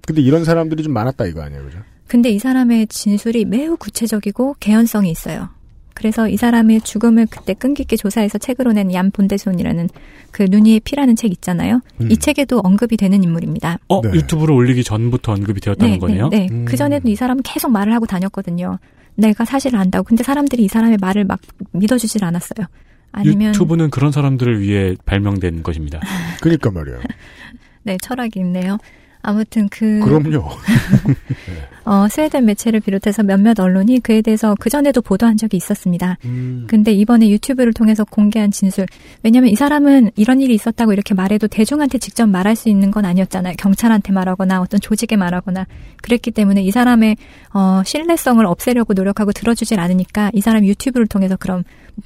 근데 0.05 0.21
이런 0.21 0.43
사람들이 0.43 0.83
좀 0.83 0.93
많았다 0.93 1.25
이거 1.25 1.41
아니에요, 1.41 1.63
그죠? 1.63 1.79
근데 2.07 2.29
이 2.29 2.37
사람의 2.39 2.87
진술이 2.87 3.45
매우 3.45 3.77
구체적이고 3.77 4.57
개연성이 4.59 5.09
있어요. 5.09 5.49
그래서 5.95 6.27
이 6.27 6.37
사람의 6.37 6.81
죽음을 6.81 7.27
그때 7.27 7.53
끈기있게 7.53 7.95
조사해서 7.97 8.37
책으로 8.37 8.73
낸 8.73 8.91
얀 8.93 9.11
본데손이라는 9.11 9.89
그 10.31 10.43
눈이의 10.49 10.81
피라는 10.81 11.15
책 11.15 11.31
있잖아요. 11.31 11.81
음. 12.01 12.11
이 12.11 12.17
책에도 12.17 12.59
언급이 12.63 12.97
되는 12.97 13.23
인물입니다. 13.23 13.79
어, 13.87 14.01
네. 14.01 14.09
유튜브를 14.13 14.53
올리기 14.55 14.83
전부터 14.83 15.31
언급이 15.33 15.61
되었다는 15.61 15.93
네, 15.93 15.99
거네요. 15.99 16.29
네, 16.29 16.39
네. 16.39 16.47
음. 16.51 16.65
그 16.65 16.75
전에도 16.75 17.09
이 17.09 17.15
사람은 17.15 17.43
계속 17.43 17.71
말을 17.71 17.93
하고 17.93 18.05
다녔거든요. 18.05 18.79
내가 19.15 19.45
사실을 19.45 19.79
안다고. 19.79 20.03
근데 20.05 20.23
사람들이 20.23 20.63
이 20.63 20.67
사람의 20.67 20.97
말을 20.99 21.25
막 21.25 21.39
믿어주질 21.71 22.25
않았어요. 22.25 22.67
아니면 23.13 23.49
유튜브는 23.49 23.89
그런 23.89 24.11
사람들을 24.11 24.59
위해 24.59 24.95
발명된 25.05 25.63
것입니다. 25.63 26.01
그니까 26.41 26.71
말이에요. 26.71 26.99
네 27.83 27.97
철학이 28.01 28.39
있네요. 28.39 28.77
아무튼 29.23 29.69
그 29.69 29.99
그럼요. 30.03 30.49
어, 31.85 32.07
스웨덴 32.09 32.45
매체를 32.45 32.79
비롯해서 32.79 33.23
몇몇 33.23 33.59
언론이 33.59 33.99
그에 33.99 34.21
대해서 34.21 34.55
그 34.59 34.69
전에도 34.69 35.01
보도한 35.01 35.35
적이 35.35 35.57
있었습니다. 35.57 36.17
음, 36.25 36.65
근데 36.67 36.93
이번에 36.93 37.29
유튜브를 37.29 37.73
통해서 37.73 38.05
공개한 38.05 38.51
진술. 38.51 38.85
왜냐면 39.21 39.49
이 39.49 39.55
사람은 39.55 40.11
이런 40.15 40.39
일이 40.39 40.53
있었다고 40.53 40.93
이렇게 40.93 41.13
말해도 41.13 41.47
대중한테 41.47 41.97
직접 41.97 42.27
말할 42.27 42.55
수 42.55 42.69
있는 42.69 42.91
건 42.91 43.03
아니었잖아요. 43.05 43.55
경찰한테 43.57 44.13
말하거나 44.13 44.61
어떤 44.61 44.79
조직에 44.79 45.15
말하거나. 45.17 45.67
그랬기 46.01 46.31
때문에 46.31 46.61
이 46.61 46.71
사람의, 46.71 47.17
어, 47.53 47.81
신뢰성을 47.85 48.45
없애려고 48.45 48.93
노력하고 48.93 49.31
들어주질 49.33 49.79
않으니까 49.79 50.31
이 50.33 50.41
사람 50.41 50.65
유튜브를 50.65 51.07
통해서 51.07 51.35
그럼 51.37 51.63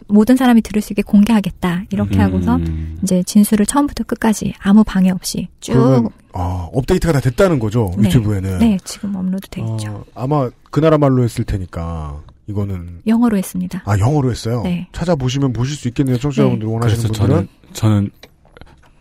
모든 0.08 0.36
사람이 0.36 0.62
들을 0.62 0.82
수 0.82 0.94
있게 0.94 1.02
공개하겠다. 1.04 1.86
이렇게 1.92 2.20
하고서 2.20 2.56
음. 2.56 2.98
이제 3.04 3.24
진술을 3.24 3.66
처음부터 3.66 4.04
끝까지 4.04 4.54
아무 4.60 4.84
방해 4.84 5.12
없이 5.12 5.48
쭉. 5.60 6.10
아, 6.38 6.70
업데이트가 6.72 7.14
다 7.14 7.20
됐다는 7.20 7.58
거죠, 7.60 7.92
네. 7.98 8.08
유튜브에는. 8.08 8.60
네, 8.60 8.78
지금 8.84 9.16
업로드 9.16 9.48
돼 9.50 9.62
있죠. 9.62 9.92
어, 9.92 10.06
아마 10.14 10.50
그 10.70 10.80
나라 10.80 10.98
말로 10.98 11.24
했을 11.24 11.44
테니까 11.44 12.22
이거는 12.48 13.02
영어로 13.08 13.38
했습니다. 13.38 13.82
아 13.86 13.98
영어로 13.98 14.30
했어요. 14.30 14.62
네. 14.64 14.88
찾아보시면 14.92 15.54
보실 15.54 15.76
수 15.76 15.88
있겠네요. 15.88 16.18
청취자분들 16.18 16.68
원하시는 16.68 17.02
그래서 17.02 17.14
분들은 17.26 17.48
저는 17.74 18.10
저는 18.10 18.10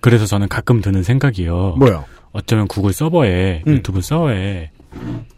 그래서 0.01 0.27
저는 0.27 0.49
가끔 0.49 0.81
드는 0.81 1.03
생각이요. 1.03 1.77
뭐요? 1.79 2.05
어쩌면 2.33 2.67
구글 2.69 2.93
서버에 2.93 3.63
음. 3.67 3.73
유튜브 3.73 4.01
서버에 4.01 4.71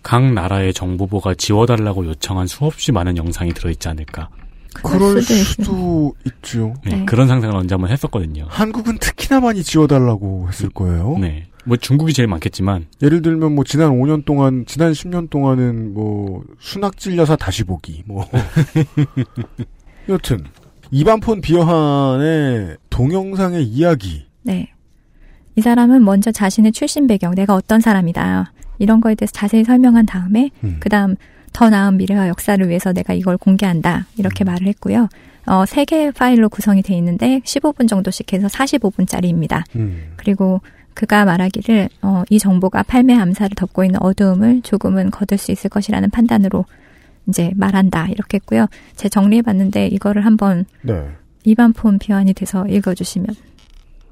각 0.03 0.33
나라의 0.33 0.73
정보부가 0.73 1.35
지워달라고 1.35 2.07
요청한 2.07 2.47
수없이 2.47 2.93
많은 2.93 3.17
영상이 3.17 3.53
들어있지 3.53 3.89
않을까. 3.89 4.29
그럴 4.75 5.21
수도. 5.23 5.45
수도 5.45 6.15
있죠. 6.27 6.75
네, 6.85 6.97
네. 6.97 7.05
그런 7.05 7.27
상상을 7.27 7.55
언제 7.57 7.75
한번 7.75 7.91
했었거든요. 7.91 8.47
한국은 8.49 8.99
특히나 8.99 9.41
많이 9.41 9.63
지워달라고 9.63 10.49
했을 10.49 10.69
거예요. 10.71 11.17
네. 11.19 11.47
뭐 11.69 11.77
중국이 11.77 12.15
제일 12.15 12.29
많겠지만 12.29 12.87
예를 13.03 13.21
들면 13.21 13.55
뭐 13.55 13.63
지난 13.63 13.91
5년 13.91 14.25
동안, 14.25 14.65
지난 14.67 14.93
10년 14.93 15.29
동안은 15.29 15.93
뭐 15.93 16.43
순학질 16.59 17.19
여사 17.19 17.37
다시 17.37 17.63
보기 17.63 18.05
뭐. 18.07 18.27
여튼 20.09 20.45
이반폰 20.91 21.43
비어한의 21.43 22.79
동영상의 22.89 23.65
이야기. 23.65 24.25
네. 24.43 24.73
이 25.57 25.61
사람은 25.61 26.05
먼저 26.05 26.33
자신의 26.33 26.73
출신 26.73 27.07
배경, 27.07 27.35
내가 27.35 27.55
어떤 27.55 27.81
사람이다. 27.81 28.53
이런 28.79 29.03
거에 29.03 29.15
대해서 29.15 29.33
자세히 29.33 29.65
설명한 29.65 30.07
다음에, 30.07 30.51
음. 30.65 30.77
그 30.81 30.89
다음, 30.89 31.17
더 31.53 31.69
나은 31.69 31.97
미래와 31.99 32.29
역사를 32.29 32.67
위해서 32.67 32.93
내가 32.93 33.13
이걸 33.13 33.37
공개한다. 33.37 34.07
이렇게 34.17 34.45
말을 34.45 34.69
했고요. 34.69 35.09
어, 35.47 35.67
세 35.67 35.85
개의 35.85 36.13
파일로 36.13 36.49
구성이 36.49 36.81
돼 36.83 36.95
있는데, 36.95 37.41
15분 37.41 37.89
정도씩 37.89 38.33
해서 38.33 38.47
45분짜리입니다. 38.47 39.65
음. 39.75 40.13
그리고 40.17 40.61
그가 40.99 41.25
말하기를, 41.25 41.89
어, 42.03 42.25
이 42.29 42.41
정보가 42.41 42.83
팔매 42.83 43.15
암살을 43.15 43.51
덮고 43.55 43.85
있는 43.85 44.03
어두움을 44.03 44.63
조금은 44.63 45.13
거둘 45.13 45.39
수 45.39 45.53
있을 45.53 45.71
것이라는 45.71 46.11
판단으로 46.11 46.65
이제 47.29 47.53
말한다. 47.55 48.09
이렇게 48.09 48.39
했고요. 48.39 48.67
제 48.97 49.09
정리해 49.09 49.43
봤는데, 49.43 49.87
이거를 49.87 50.27
한번 50.27 50.65
네. 50.83 51.09
이반 51.45 51.73
폰 51.73 52.01
비환이 52.01 52.35
돼서 52.35 52.67
읽어 52.67 52.95
주시면. 52.95 53.29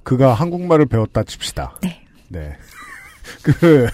그가 0.05 0.33
한국말을 0.35 0.87
배웠다 0.87 1.25
칩시다. 1.25 1.75
네. 1.83 2.03
네. 2.29 2.57
그 3.43 3.89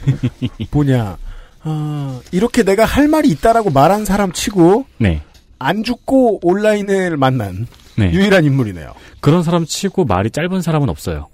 뭐냐 0.70 1.16
아, 1.62 2.20
이렇게 2.30 2.62
내가 2.62 2.84
할 2.84 3.08
말이 3.08 3.30
있다라고 3.30 3.70
말한 3.70 4.04
사람 4.04 4.32
치고 4.32 4.84
네. 4.98 5.22
안 5.58 5.82
죽고 5.82 6.40
온라인을 6.42 7.16
만난 7.16 7.66
네. 7.98 8.12
유일한 8.12 8.44
인물이네요. 8.44 8.94
그런 9.20 9.42
사람 9.42 9.64
치고 9.64 10.04
말이 10.04 10.30
짧은 10.30 10.62
사람은 10.62 10.88
없어요. 10.88 11.28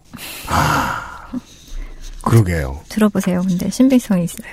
그러게요. 2.23 2.81
들어보세요. 2.89 3.43
근데 3.43 3.69
신빙성이 3.69 4.25
있어요. 4.25 4.53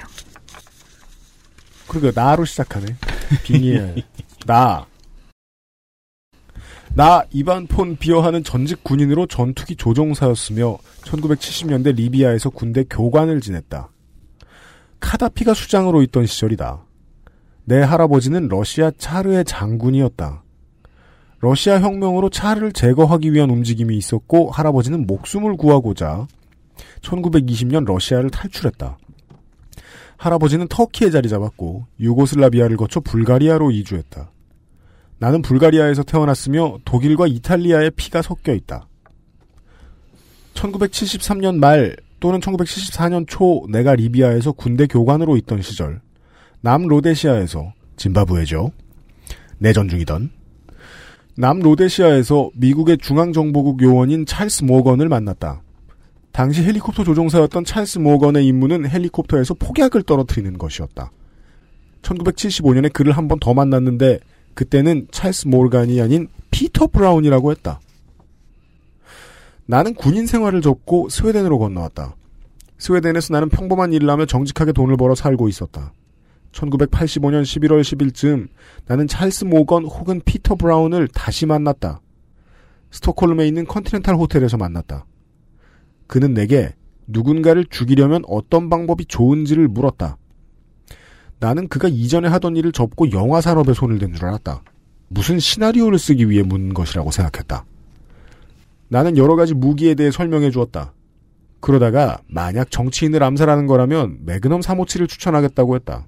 그러게 1.87 2.11
나로 2.13 2.45
시작하네. 2.45 2.95
빙의에 3.43 4.03
나. 4.45 4.85
나 6.93 7.23
이반 7.31 7.67
폰 7.67 7.95
비어하는 7.95 8.43
전직 8.43 8.83
군인으로 8.83 9.25
전투기 9.27 9.77
조종사였으며 9.77 10.77
1970년대 11.03 11.95
리비아에서 11.95 12.49
군대 12.49 12.83
교관을 12.83 13.39
지냈다. 13.39 13.89
카다피가 14.99 15.53
수장으로 15.53 16.01
있던 16.03 16.25
시절이다. 16.25 16.83
내 17.63 17.79
할아버지는 17.81 18.49
러시아 18.49 18.91
차르의 18.97 19.45
장군이었다. 19.45 20.43
러시아 21.41 21.79
혁명으로 21.79 22.29
차르를 22.29 22.71
제거하기 22.71 23.33
위한 23.33 23.49
움직임이 23.49 23.97
있었고 23.97 24.51
할아버지는 24.51 25.07
목숨을 25.07 25.57
구하고자 25.57 26.27
1920년 27.01 27.85
러시아를 27.85 28.29
탈출했다. 28.29 28.97
할아버지는 30.17 30.67
터키에 30.67 31.09
자리 31.09 31.27
잡았고 31.29 31.87
유고슬라비아를 31.99 32.77
거쳐 32.77 32.99
불가리아로 32.99 33.71
이주했다. 33.71 34.31
나는 35.17 35.41
불가리아에서 35.41 36.03
태어났으며 36.03 36.77
독일과 36.85 37.25
이탈리아의 37.25 37.91
피가 37.95 38.21
섞여 38.21 38.53
있다. 38.53 38.87
1973년 40.53 41.57
말 41.57 41.95
또는 42.19 42.39
1974년 42.39 43.27
초 43.27 43.65
내가 43.71 43.95
리비아에서 43.95 44.51
군대 44.51 44.85
교관으로 44.85 45.37
있던 45.37 45.63
시절 45.63 46.01
남로데시아에서 46.61 47.73
짐바브웨죠. 47.97 48.71
내전 49.57 49.89
중이던 49.89 50.29
남로데시아에서 51.37 52.51
미국의 52.55 52.97
중앙정보국 52.97 53.81
요원인 53.81 54.25
찰스 54.25 54.63
모건을 54.63 55.09
만났다. 55.09 55.61
당시 56.31 56.63
헬리콥터 56.63 57.03
조종사였던 57.03 57.65
찰스 57.65 57.99
모건의 57.99 58.45
임무는 58.47 58.89
헬리콥터에서 58.89 59.55
폭약을 59.55 60.03
떨어뜨리는 60.03 60.57
것이었다. 60.57 61.11
1975년에 62.01 62.91
그를 62.93 63.13
한 63.13 63.27
번 63.27 63.39
더 63.39 63.53
만났는데 63.53 64.19
그때는 64.53 65.07
찰스 65.11 65.47
모르간이 65.47 66.01
아닌 66.01 66.27
피터 66.51 66.87
브라운이라고 66.87 67.51
했다. 67.51 67.79
나는 69.65 69.93
군인 69.93 70.25
생활을 70.25 70.61
접고 70.61 71.07
스웨덴으로 71.09 71.59
건너왔다. 71.59 72.15
스웨덴에서 72.77 73.33
나는 73.33 73.49
평범한 73.49 73.93
일을 73.93 74.09
하며 74.09 74.25
정직하게 74.25 74.73
돈을 74.73 74.97
벌어 74.97 75.15
살고 75.15 75.47
있었다. 75.47 75.93
1985년 76.51 77.43
11월 77.43 77.81
10일쯤 77.81 78.47
나는 78.85 79.07
찰스 79.07 79.45
모건 79.45 79.85
혹은 79.85 80.21
피터 80.23 80.55
브라운을 80.55 81.07
다시 81.07 81.45
만났다. 81.45 82.01
스톡홀름에 82.91 83.47
있는 83.47 83.65
컨티넨탈 83.65 84.15
호텔에서 84.15 84.57
만났다. 84.57 85.05
그는 86.07 86.33
내게 86.33 86.73
누군가를 87.07 87.65
죽이려면 87.69 88.23
어떤 88.27 88.69
방법이 88.69 89.05
좋은지를 89.05 89.67
물었다. 89.69 90.17
나는 91.39 91.67
그가 91.67 91.87
이전에 91.87 92.27
하던 92.27 92.55
일을 92.57 92.71
접고 92.71 93.11
영화 93.11 93.41
산업에 93.41 93.73
손을 93.73 93.97
댄 93.97 94.13
줄 94.13 94.25
알았다. 94.25 94.63
무슨 95.07 95.39
시나리오를 95.39 95.97
쓰기 95.97 96.29
위해 96.29 96.43
묻는 96.43 96.73
것이라고 96.73 97.11
생각했다. 97.11 97.65
나는 98.89 99.17
여러 99.17 99.35
가지 99.35 99.53
무기에 99.53 99.95
대해 99.95 100.11
설명해 100.11 100.51
주었다. 100.51 100.93
그러다가 101.61 102.19
만약 102.27 102.71
정치인을 102.71 103.23
암살하는 103.23 103.67
거라면 103.67 104.19
매그넘 104.25 104.61
357을 104.61 105.07
추천하겠다고 105.07 105.75
했다. 105.75 106.05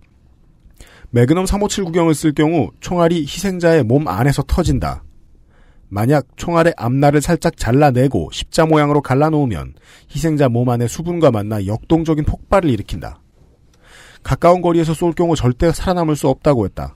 매그넘 1.13 1.45
357 1.45 1.83
구경을 1.85 2.15
쓸 2.15 2.33
경우 2.33 2.71
총알이 2.79 3.21
희생자의 3.21 3.83
몸 3.83 4.07
안에서 4.07 4.41
터진다. 4.47 5.03
만약 5.87 6.25
총알의 6.37 6.73
앞날을 6.75 7.21
살짝 7.21 7.55
잘라내고 7.55 8.29
십자 8.31 8.65
모양으로 8.65 9.03
갈라놓으면 9.03 9.75
희생자 10.09 10.49
몸 10.49 10.69
안에 10.69 10.87
수분과 10.87 11.29
만나 11.29 11.67
역동적인 11.67 12.25
폭발을 12.25 12.67
일으킨다. 12.71 13.21
가까운 14.23 14.63
거리에서 14.63 14.95
쏠 14.95 15.13
경우 15.13 15.35
절대 15.35 15.71
살아남을 15.71 16.15
수 16.15 16.29
없다고 16.29 16.65
했다. 16.65 16.95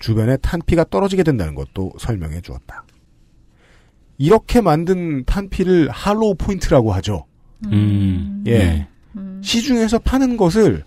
주변에 0.00 0.36
탄피가 0.36 0.84
떨어지게 0.90 1.22
된다는 1.22 1.54
것도 1.54 1.92
설명해 1.98 2.42
주었다. 2.42 2.84
이렇게 4.18 4.60
만든 4.60 5.24
탄피를 5.24 5.88
hollow 5.88 6.34
point라고 6.34 6.92
하죠. 6.92 7.24
음. 7.72 8.44
예. 8.46 8.58
네. 8.58 8.88
시중에서 9.40 10.00
파는 10.00 10.36
것을 10.36 10.84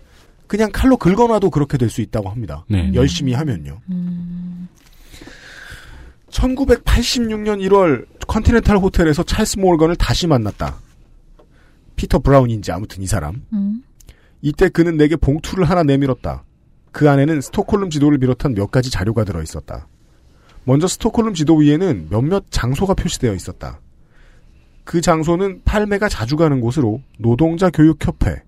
그냥 0.50 0.68
칼로 0.72 0.96
긁어놔도 0.96 1.50
그렇게 1.50 1.78
될 1.78 1.90
수 1.90 2.00
있다고 2.00 2.28
합니다. 2.28 2.64
네. 2.68 2.90
열심히 2.94 3.34
하면요. 3.34 3.80
1986년 6.28 7.60
1월 7.68 8.06
컨티넨탈 8.26 8.76
호텔에서 8.78 9.22
찰스 9.22 9.60
모건을 9.60 9.94
다시 9.94 10.26
만났다. 10.26 10.74
피터 11.94 12.18
브라운인지 12.18 12.72
아무튼 12.72 13.00
이 13.00 13.06
사람. 13.06 13.44
음. 13.52 13.84
이때 14.42 14.68
그는 14.68 14.96
내게 14.96 15.14
봉투를 15.14 15.70
하나 15.70 15.84
내밀었다. 15.84 16.42
그 16.90 17.08
안에는 17.08 17.40
스톡홀름 17.40 17.90
지도를 17.90 18.18
비롯한 18.18 18.54
몇 18.54 18.72
가지 18.72 18.90
자료가 18.90 19.22
들어 19.22 19.42
있었다. 19.42 19.86
먼저 20.64 20.88
스톡홀름 20.88 21.34
지도 21.34 21.56
위에는 21.56 22.08
몇몇 22.10 22.44
장소가 22.50 22.94
표시되어 22.94 23.34
있었다. 23.34 23.78
그 24.82 25.00
장소는 25.00 25.62
팔매가 25.64 26.08
자주 26.08 26.36
가는 26.36 26.60
곳으로 26.60 27.02
노동자 27.18 27.70
교육협회, 27.70 28.42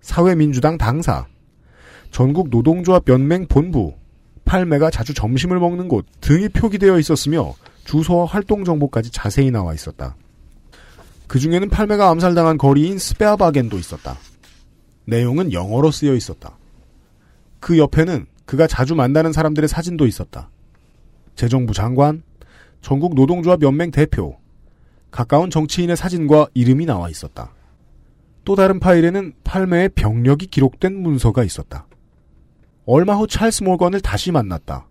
사회민주당 0.00 0.78
당사, 0.78 1.26
전국 2.10 2.48
노동조합 2.50 3.08
연맹 3.08 3.46
본부, 3.46 3.94
팔매가 4.44 4.90
자주 4.90 5.14
점심을 5.14 5.58
먹는 5.58 5.88
곳 5.88 6.06
등이 6.20 6.48
표기되어 6.48 6.98
있었으며 6.98 7.54
주소와 7.84 8.26
활동 8.26 8.64
정보까지 8.64 9.10
자세히 9.10 9.50
나와 9.50 9.74
있었다. 9.74 10.16
그 11.26 11.38
중에는 11.38 11.68
팔매가 11.68 12.08
암살당한 12.08 12.56
거리인 12.56 12.98
스페아바겐도 12.98 13.78
있었다. 13.78 14.16
내용은 15.04 15.52
영어로 15.52 15.90
쓰여 15.90 16.14
있었다. 16.14 16.56
그 17.60 17.78
옆에는 17.78 18.26
그가 18.46 18.66
자주 18.66 18.94
만나는 18.94 19.32
사람들의 19.32 19.68
사진도 19.68 20.06
있었다. 20.06 20.50
재정부 21.34 21.74
장관, 21.74 22.22
전국 22.80 23.14
노동조합 23.14 23.62
연맹 23.62 23.90
대표, 23.90 24.38
가까운 25.10 25.50
정치인의 25.50 25.96
사진과 25.96 26.48
이름이 26.54 26.86
나와 26.86 27.10
있었다. 27.10 27.52
또 28.44 28.54
다른 28.54 28.80
파일에는 28.80 29.34
팔매의 29.44 29.90
병력이 29.90 30.46
기록된 30.46 30.94
문서가 30.94 31.44
있었다. 31.44 31.87
얼마 32.90 33.16
후 33.16 33.26
찰스 33.26 33.64
몰건을 33.64 34.00
다시 34.00 34.32
만났다. 34.32 34.86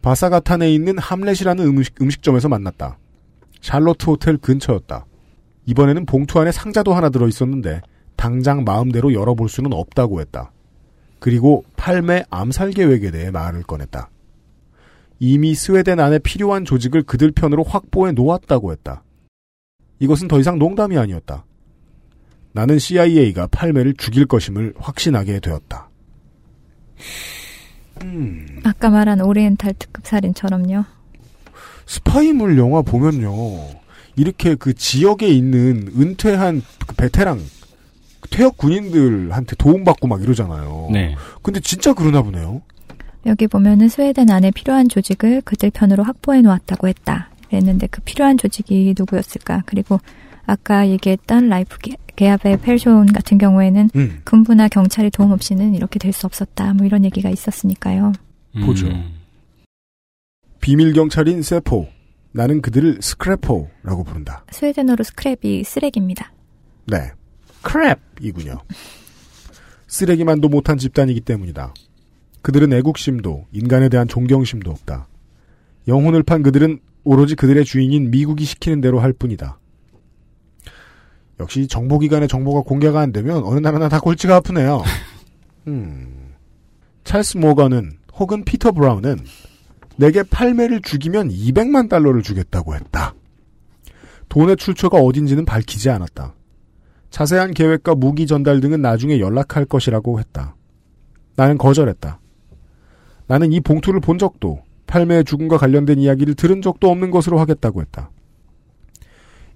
바사가탄에 0.00 0.72
있는 0.72 0.96
함렛이라는 0.96 1.62
음식, 1.66 2.00
음식점에서 2.00 2.48
만났다. 2.48 2.96
샬로트 3.60 4.06
호텔 4.06 4.38
근처였다. 4.38 5.04
이번에는 5.66 6.06
봉투 6.06 6.40
안에 6.40 6.52
상자도 6.52 6.94
하나 6.94 7.10
들어 7.10 7.28
있었는데 7.28 7.82
당장 8.16 8.64
마음대로 8.64 9.12
열어볼 9.12 9.50
수는 9.50 9.74
없다고 9.74 10.22
했다. 10.22 10.52
그리고 11.18 11.64
팔매 11.76 12.24
암살 12.30 12.70
계획에 12.70 13.10
대해 13.10 13.30
말을 13.30 13.64
꺼냈다. 13.64 14.08
이미 15.18 15.54
스웨덴 15.54 16.00
안에 16.00 16.18
필요한 16.20 16.64
조직을 16.64 17.02
그들 17.02 17.30
편으로 17.30 17.62
확보해 17.62 18.12
놓았다고 18.12 18.72
했다. 18.72 19.02
이것은 19.98 20.28
더 20.28 20.40
이상 20.40 20.58
농담이 20.58 20.96
아니었다. 20.96 21.44
나는 22.52 22.78
CIA가 22.78 23.48
팔매를 23.48 23.96
죽일 23.98 24.24
것임을 24.24 24.72
확신하게 24.78 25.40
되었다. 25.40 25.85
음, 28.02 28.60
아까 28.64 28.90
말한 28.90 29.20
오리엔탈 29.20 29.74
특급 29.78 30.06
살인처럼요. 30.06 30.84
스파이물 31.86 32.58
영화 32.58 32.82
보면요. 32.82 33.30
이렇게 34.16 34.54
그 34.54 34.74
지역에 34.74 35.28
있는 35.28 35.88
은퇴한 35.96 36.62
그 36.86 36.94
베테랑, 36.96 37.40
퇴역 38.30 38.56
군인들한테 38.56 39.56
도움받고 39.56 40.08
막 40.08 40.22
이러잖아요. 40.22 40.88
네. 40.92 41.14
근데 41.42 41.60
진짜 41.60 41.92
그러나 41.92 42.22
보네요. 42.22 42.62
여기 43.26 43.46
보면은 43.46 43.88
스웨덴 43.88 44.30
안에 44.30 44.50
필요한 44.52 44.88
조직을 44.88 45.42
그들 45.42 45.70
편으로 45.70 46.02
확보해 46.02 46.42
놓았다고 46.42 46.88
했다. 46.88 47.30
그랬는데 47.48 47.86
그 47.88 48.00
필요한 48.02 48.36
조직이 48.38 48.94
누구였을까? 48.96 49.62
그리고 49.66 50.00
아까 50.46 50.88
얘기했던 50.88 51.48
라이프 51.48 51.78
게- 51.78 51.96
계압의 52.16 52.60
펠쇼온 52.62 53.06
같은 53.12 53.38
경우에는 53.38 53.90
음, 53.94 54.20
군부나 54.24 54.68
경찰의 54.68 55.10
도움 55.10 55.32
없이는 55.32 55.74
이렇게 55.74 55.98
될 55.98 56.12
수 56.12 56.26
없었다. 56.26 56.72
뭐 56.74 56.86
이런 56.86 57.04
얘기가 57.04 57.28
있었으니까요. 57.30 58.12
보죠. 58.64 58.86
음. 58.86 59.14
비밀 60.60 60.92
경찰인 60.94 61.42
세포. 61.42 61.88
나는 62.32 62.60
그들을 62.60 62.98
스크래퍼라고 63.00 64.04
부른다. 64.04 64.44
스웨덴어로 64.50 65.04
skräp이 65.04 65.64
쓰레기입니다. 65.64 66.32
네. 66.86 67.12
crap이군요. 67.62 68.60
쓰레기만도 69.88 70.48
못한 70.48 70.76
집단이기 70.78 71.20
때문이다. 71.22 71.72
그들은 72.42 72.72
애국심도 72.72 73.46
인간에 73.52 73.88
대한 73.88 74.06
존경심도 74.08 74.70
없다. 74.70 75.08
영혼을 75.88 76.22
판 76.22 76.42
그들은 76.42 76.80
오로지 77.04 77.34
그들의 77.36 77.64
주인인 77.64 78.10
미국이 78.10 78.44
시키는 78.44 78.80
대로 78.80 79.00
할 79.00 79.12
뿐이다. 79.12 79.58
역시 81.40 81.66
정보기관의 81.68 82.28
정보가 82.28 82.62
공개가 82.62 83.00
안 83.00 83.12
되면 83.12 83.44
어느 83.44 83.58
나라나 83.58 83.88
다 83.88 84.00
골치가 84.00 84.36
아프네요. 84.36 84.82
음. 85.68 86.34
찰스 87.04 87.36
모건은 87.36 87.98
혹은 88.14 88.44
피터 88.44 88.72
브라운은 88.72 89.18
내게 89.96 90.22
팔매를 90.22 90.82
죽이면 90.82 91.28
200만 91.28 91.88
달러를 91.88 92.22
주겠다고 92.22 92.74
했다. 92.74 93.14
돈의 94.28 94.56
출처가 94.56 94.98
어딘지는 94.98 95.44
밝히지 95.44 95.90
않았다. 95.90 96.34
자세한 97.10 97.52
계획과 97.54 97.94
무기 97.94 98.26
전달 98.26 98.60
등은 98.60 98.82
나중에 98.82 99.20
연락할 99.20 99.64
것이라고 99.64 100.18
했다. 100.18 100.56
나는 101.36 101.56
거절했다. 101.58 102.20
나는 103.26 103.52
이 103.52 103.60
봉투를 103.60 104.00
본 104.00 104.18
적도 104.18 104.60
팔매의 104.86 105.24
죽음과 105.24 105.58
관련된 105.58 105.98
이야기를 105.98 106.34
들은 106.34 106.62
적도 106.62 106.90
없는 106.90 107.10
것으로 107.10 107.38
하겠다고 107.38 107.80
했다. 107.80 108.10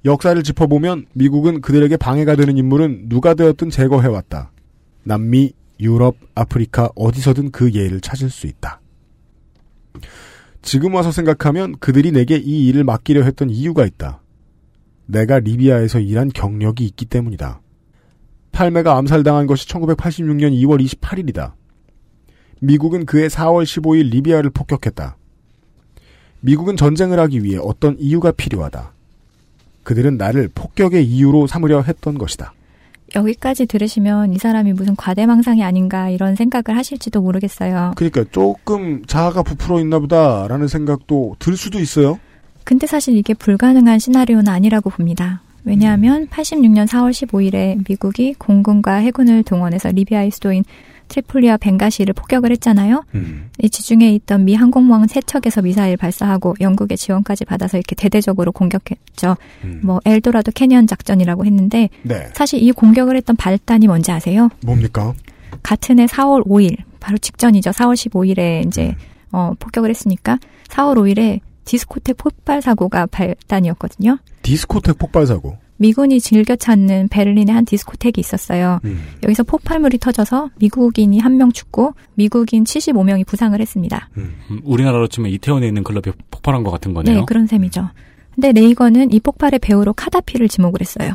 역사를 0.05 0.43
짚어보면 0.43 1.07
미국은 1.13 1.61
그들에게 1.61 1.97
방해가 1.97 2.37
되는 2.37 2.57
인물은 2.57 3.09
누가 3.09 3.35
되었든 3.35 3.71
제거해왔다. 3.71 4.51
남미, 5.05 5.53
유럽, 5.79 6.17
아프리카 6.35 6.91
어디서든 6.95 7.51
그 7.51 7.73
예를 7.73 8.01
찾을 8.01 8.31
수 8.31 8.47
있다. 8.47 8.81
지금 10.63 10.95
와서 10.95 11.11
생각하면 11.11 11.77
그들이 11.79 12.13
내게 12.13 12.37
이 12.37 12.67
일을 12.69 12.85
맡기려 12.85 13.23
했던 13.23 13.51
이유가 13.51 13.87
있다. 13.87 14.21
내가 15.07 15.39
리비아에서 15.39 16.01
일한 16.01 16.29
경력이 16.29 16.85
있기 16.85 17.07
때문이다. 17.07 17.61
팔매가 18.53 18.97
암살당한 18.97 19.47
것이 19.47 19.67
1986년 19.69 20.53
2월 20.53 20.85
28일이다. 20.85 21.55
미국은 22.61 23.07
그해 23.07 23.29
4월 23.29 23.65
15일 23.65 24.11
리비아를 24.11 24.51
폭격했다. 24.51 25.17
미국은 26.41 26.77
전쟁을 26.77 27.19
하기 27.21 27.43
위해 27.43 27.59
어떤 27.61 27.99
이유가 27.99 28.33
필요하다. 28.33 28.93
그들은 29.83 30.17
나를 30.17 30.49
폭격의 30.55 31.05
이유로 31.05 31.47
삼으려 31.47 31.83
했던 31.83 32.19
것이다. 32.19 32.53
여기까지 33.15 33.67
들으시면 33.67 34.33
이 34.33 34.39
사람이 34.39 34.73
무슨 34.73 34.95
과대망상이 34.95 35.65
아닌가 35.65 36.09
이런 36.11 36.37
생각을 36.37 36.79
하실지도 36.79 37.21
모르겠어요. 37.21 37.93
그러니까 37.97 38.25
조금 38.31 39.05
자아가 39.07 39.43
부풀어 39.43 39.81
있나 39.81 39.99
보다라는 39.99 40.69
생각도 40.69 41.37
들 41.39 41.57
수도 41.57 41.81
있어요. 41.81 42.19
근데 42.65 42.87
사실 42.87 43.17
이게 43.17 43.35
불가능한 43.35 43.99
시나리오는 43.99 44.47
아니라고 44.47 44.91
봅니다. 44.91 45.43
왜냐하면 45.65 46.27
86년 46.29 46.87
4월 46.87 47.11
15일에 47.11 47.85
미국이 47.89 48.35
공군과 48.35 48.95
해군을 48.95 49.43
동원해서 49.43 49.91
리비아의 49.91 50.31
수도인 50.31 50.65
트리폴리와 51.11 51.59
벵가시를 51.59 52.15
폭격을 52.15 52.51
했잖아요. 52.53 53.05
음. 53.15 53.51
이 53.59 53.69
지중해에 53.69 54.15
있던 54.15 54.45
미 54.45 54.55
항공모함 54.55 55.07
세 55.09 55.21
척에서 55.21 55.61
미사일 55.61 55.97
발사하고 55.97 56.55
영국의 56.61 56.97
지원까지 56.97 57.45
받아서 57.45 57.77
이렇게 57.77 57.95
대대적으로 57.95 58.53
공격했죠. 58.53 59.37
음. 59.65 59.81
뭐 59.83 60.01
엘도라도 60.05 60.53
캐니언 60.53 60.87
작전이라고 60.87 61.45
했는데 61.45 61.91
네. 62.03 62.29
사실 62.35 62.63
이 62.63 62.73
공격을 62.73 63.17
했던 63.17 63.37
발단이 63.37 63.87
뭔지 63.87 64.13
아세요? 64.13 64.49
뭡니까? 64.65 65.13
같은 65.63 65.99
해 65.99 66.07
4월 66.07 66.47
5일 66.47 66.77
바로 67.01 67.19
직전이죠. 67.19 67.71
4월 67.71 67.95
15일에 67.95 68.67
이제 68.67 68.95
어, 69.33 69.53
폭격을 69.59 69.91
했으니까 69.91 70.39
4월 70.69 70.97
5일에 70.97 71.41
디스코텍 71.65 72.17
폭발 72.17 72.63
사고가 72.63 73.07
발단이었거든요. 73.07 74.19
디스코텍 74.43 74.99
폭발 74.99 75.27
사고. 75.27 75.57
미군이 75.81 76.21
즐겨 76.21 76.57
찾는 76.57 77.09
베를린의 77.09 77.55
한 77.55 77.65
디스코텍이 77.65 78.13
있었어요. 78.19 78.81
음. 78.85 79.03
여기서 79.23 79.45
폭발물이 79.45 79.97
터져서 79.99 80.51
미국인이 80.59 81.19
한 81.19 81.39
명 81.39 81.51
죽고 81.51 81.95
미국인 82.15 82.65
75명이 82.65 83.27
부상을 83.27 83.59
했습니다. 83.59 84.11
음, 84.19 84.35
우리나라로 84.63 85.09
치면 85.09 85.31
이태원에 85.31 85.67
있는 85.67 85.83
클럽이 85.83 86.13
폭발한 86.31 86.63
것 86.65 86.71
같은 86.71 86.93
거네요. 86.93 87.21
네, 87.21 87.25
그런 87.27 87.47
셈이죠. 87.47 87.89
근데 88.35 88.53
레이건은 88.53 89.11
이 89.13 89.21
폭발의 89.21 89.59
배우로 89.61 89.95
카다피를 89.95 90.49
지목을 90.49 90.83
했어요. 90.83 91.15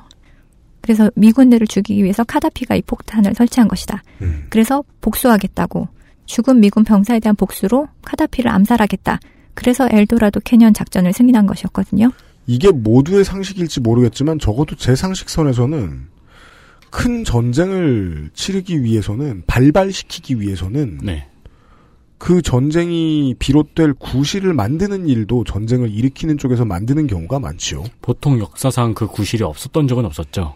그래서 0.82 1.12
미군들을 1.16 1.68
죽이기 1.68 2.04
위해서 2.04 2.24
카다피가 2.24 2.76
이 2.76 2.82
폭탄을 2.82 3.36
설치한 3.36 3.68
것이다. 3.68 4.02
음. 4.24 4.48
그래서 4.50 4.84
복수하겠다고 5.02 5.88
죽은 6.26 6.60
미군 6.60 6.84
병사에 6.84 7.20
대한 7.20 7.36
복수로 7.36 7.88
카다피를 8.04 8.50
암살하겠다. 8.50 9.20
그래서 9.54 9.88
엘도라도 9.92 10.40
캐년 10.44 10.74
작전을 10.74 11.14
승인한 11.14 11.46
것이었거든요. 11.46 12.10
이게 12.48 12.72
모두의 12.72 13.26
상식일지 13.26 13.80
모르겠지만 13.80 14.40
적어도 14.40 14.76
제 14.76 14.96
상식선에서는 14.96 16.08
큰 16.90 17.24
전쟁을 17.24 18.30
치르기 18.34 18.84
위해서는 18.84 19.44
발발시키기 19.48 20.40
위해서는 20.40 21.00
네. 21.04 21.28
그 22.18 22.42
전쟁이 22.42 23.36
비롯될 23.38 23.96
구실을 23.96 24.54
만드는 24.54 25.08
일도 25.08 25.44
전쟁을 25.44 25.92
일으키는 25.92 26.38
쪽에서 26.38 26.64
만드는 26.64 27.08
경우가 27.08 27.40
많지요. 27.40 27.84
보통 28.02 28.40
역사상 28.40 28.94
그 28.94 29.08
구실이 29.08 29.44
없었던 29.44 29.88
적은 29.88 30.06
없었죠. 30.06 30.56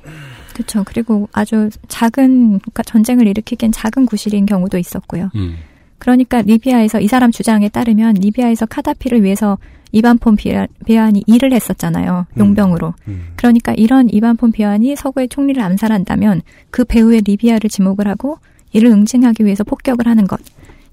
그렇죠. 0.54 0.84
그리고 0.86 1.28
아주 1.32 1.70
작은 1.88 2.60
그러니까 2.60 2.84
전쟁을 2.84 3.28
일으키기엔 3.28 3.72
작은 3.72 4.06
구실인 4.06 4.46
경우도 4.46 4.78
있었고요. 4.78 5.30
음. 5.36 5.58
그러니까 5.98 6.42
리비아에서 6.42 7.02
이 7.02 7.08
사람 7.08 7.32
주장에 7.32 7.68
따르면 7.70 8.16
리비아에서 8.16 8.66
카다피를 8.66 9.24
위해서 9.24 9.58
이반폰 9.92 10.36
비아- 10.36 10.68
비안이 10.86 11.24
일을 11.26 11.52
했었잖아요. 11.54 12.28
용병으로. 12.38 12.94
음. 13.08 13.28
그러니까 13.36 13.74
이런 13.74 14.08
이반폰 14.10 14.52
비안이 14.52 14.96
서구의 14.96 15.30
총리를 15.30 15.62
암살한다면 15.62 16.42
그 16.70 16.86
배후에 16.86 17.22
리비아를 17.26 17.70
지목을 17.70 18.08
하고 18.08 18.38
이를 18.72 18.92
응징하기 18.92 19.44
위해서 19.46 19.64
폭격을 19.64 20.06
하는 20.08 20.28
것. 20.28 20.40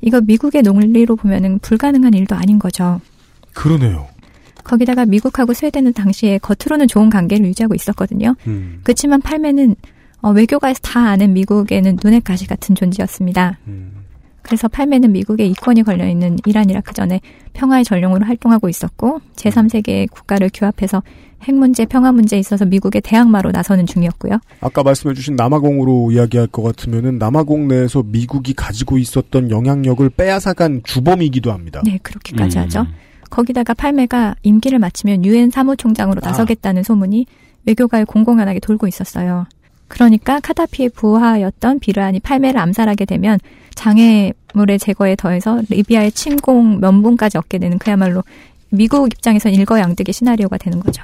이거 0.01 0.21
미국의 0.21 0.63
논리로 0.63 1.17
보면은 1.17 1.59
불가능한 1.61 2.15
일도 2.15 2.35
아닌 2.35 2.59
거죠. 2.59 3.01
그러네요. 3.53 4.07
거기다가 4.65 5.05
미국하고 5.07 5.53
스웨덴은 5.55 5.93
당시에 5.93 6.39
겉으로는 6.39 6.89
좋은 6.89 7.09
관계를 7.11 7.47
유지하고 7.47 7.75
있었거든요. 7.75 8.35
음. 8.47 8.81
그렇지만 8.83 9.21
팔매는 9.21 9.77
어, 10.23 10.31
외교가에서 10.31 10.81
다 10.83 11.11
아는 11.11 11.35
미국에는 11.35 11.99
눈의 12.03 12.23
가시 12.23 12.47
같은 12.47 12.75
존재였습니다. 12.75 13.59
음. 13.69 13.93
그래서 14.47 14.69
팔매는 14.69 15.11
미국의 15.11 15.51
이권이 15.51 15.83
걸려 15.83 16.07
있는 16.07 16.37
이란 16.47 16.71
이라크 16.71 16.95
전에 16.95 17.21
평화의 17.53 17.85
전령으로 17.85 18.25
활동하고 18.25 18.69
있었고 18.69 19.21
제3세계 19.35 20.09
국가를 20.09 20.51
규합해서 20.55 21.03
핵 21.43 21.55
문제, 21.57 21.85
평화 21.85 22.13
문제에 22.13 22.39
있어서 22.39 22.65
미국의 22.65 23.03
대항마로 23.03 23.51
나서는 23.51 23.87
중이었고요. 23.87 24.39
아까 24.61 24.85
말씀해주신 24.85 25.35
남아공으로 25.35 26.13
이야기할 26.13 26.47
것 26.47 26.63
같으면은 26.63 27.19
남아공 27.19 27.67
내에서 27.67 28.05
미국이 28.05 28.55
가지고 28.55 28.99
있었던 28.99 29.51
영향력을 29.51 30.09
빼앗아간 30.11 30.83
주범이기도 30.85 31.53
합니다. 31.53 31.83
네, 31.85 31.99
그렇게까지 32.03 32.59
음. 32.59 32.63
하죠. 32.63 32.87
거기다가 33.31 33.75
팔매가 33.75 34.37
임기를 34.45 34.79
마치면 34.79 35.25
유엔 35.25 35.51
사무총장으로 35.51 36.21
아. 36.23 36.29
나서겠다는 36.29 36.85
소문이 36.85 37.27
외교가에 37.67 38.05
공공연하게 38.05 38.61
돌고 38.61 38.87
있었어요. 38.87 39.47
그러니까 39.89 40.41
카다피의 40.41 40.91
부하였던 40.91 41.81
비르안이 41.81 42.21
팔매를 42.21 42.59
암살하게 42.61 43.05
되면 43.05 43.39
장애물의 43.75 44.79
제거에 44.81 45.17
더해서 45.17 45.63
리비아의 45.69 46.13
침공 46.13 46.81
면분까지 46.81 47.39
얻게 47.39 47.59
되는 47.59 47.79
그야말로 47.79 48.25
미국 48.71 49.13
입장에선 49.13 49.53
일거양득의 49.53 50.13
시나리오가 50.13 50.59
되는 50.59 50.81
거죠. 50.81 51.03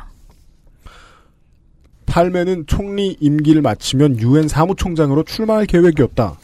팔매는 2.06 2.64
총리 2.66 3.16
임기를 3.20 3.62
마치면 3.62 4.18
유엔 4.20 4.48
사무총장으로 4.48 5.22
출마할 5.22 5.66
계획이었다. 5.66 6.36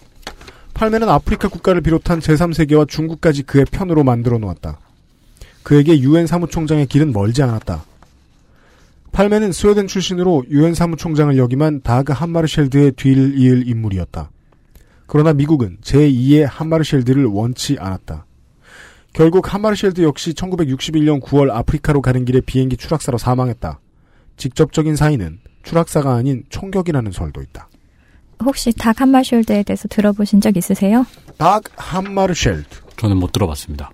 팔매는 0.73 1.09
아프리카 1.09 1.49
국가를 1.49 1.81
비롯한 1.81 2.21
제3세계와 2.21 2.89
중국까지 2.89 3.43
그의 3.43 3.65
편으로 3.65 4.05
만들어 4.05 4.39
놓았다. 4.39 4.79
그에게 5.65 5.99
유엔 6.01 6.27
사무총장의 6.27 6.87
길은 6.87 7.13
멀지 7.13 7.43
않았다. 7.43 7.85
팔매는 9.19 9.51
스웨덴 9.51 9.89
출신으로 9.89 10.45
유엔 10.49 10.75
사무총장을 10.75 11.37
역임한 11.37 11.83
다그 11.83 12.13
한마르쉘드의 12.13 12.93
뒤를 12.93 13.37
이을 13.37 13.67
인물이었다. 13.67 14.31
그러나 15.09 15.33
미국은 15.33 15.79
제2의 15.83 16.47
한마르쉘드를 16.49 17.25
원치 17.25 17.79
않았다. 17.81 18.27
결국 19.13 19.53
한마르쉘드 19.53 20.03
역시 20.03 20.35
1961년 20.35 21.21
9월 21.21 21.51
아프리카로 21.51 22.01
가는 22.01 22.25
길에 22.25 22.41
비행기 22.41 22.77
추락사로 22.77 23.19
사망했다. 23.19 23.81
직접적인 24.37 24.95
사인은 24.95 25.41
추락사가 25.65 26.15
아닌 26.15 26.45
총격이라는 26.49 27.11
설도 27.11 27.43
있다. 27.43 27.69
혹시 28.45 28.71
닭 28.71 28.99
한마숄드에 28.99 29.67
대해서 29.67 29.89
들어보신 29.89 30.41
적 30.41 30.57
있으세요? 30.57 31.05
닥 31.39 31.65
한마르쉘드. 31.75 32.69
저는 32.97 33.17
못 33.17 33.33
들어봤습니다. 33.33 33.91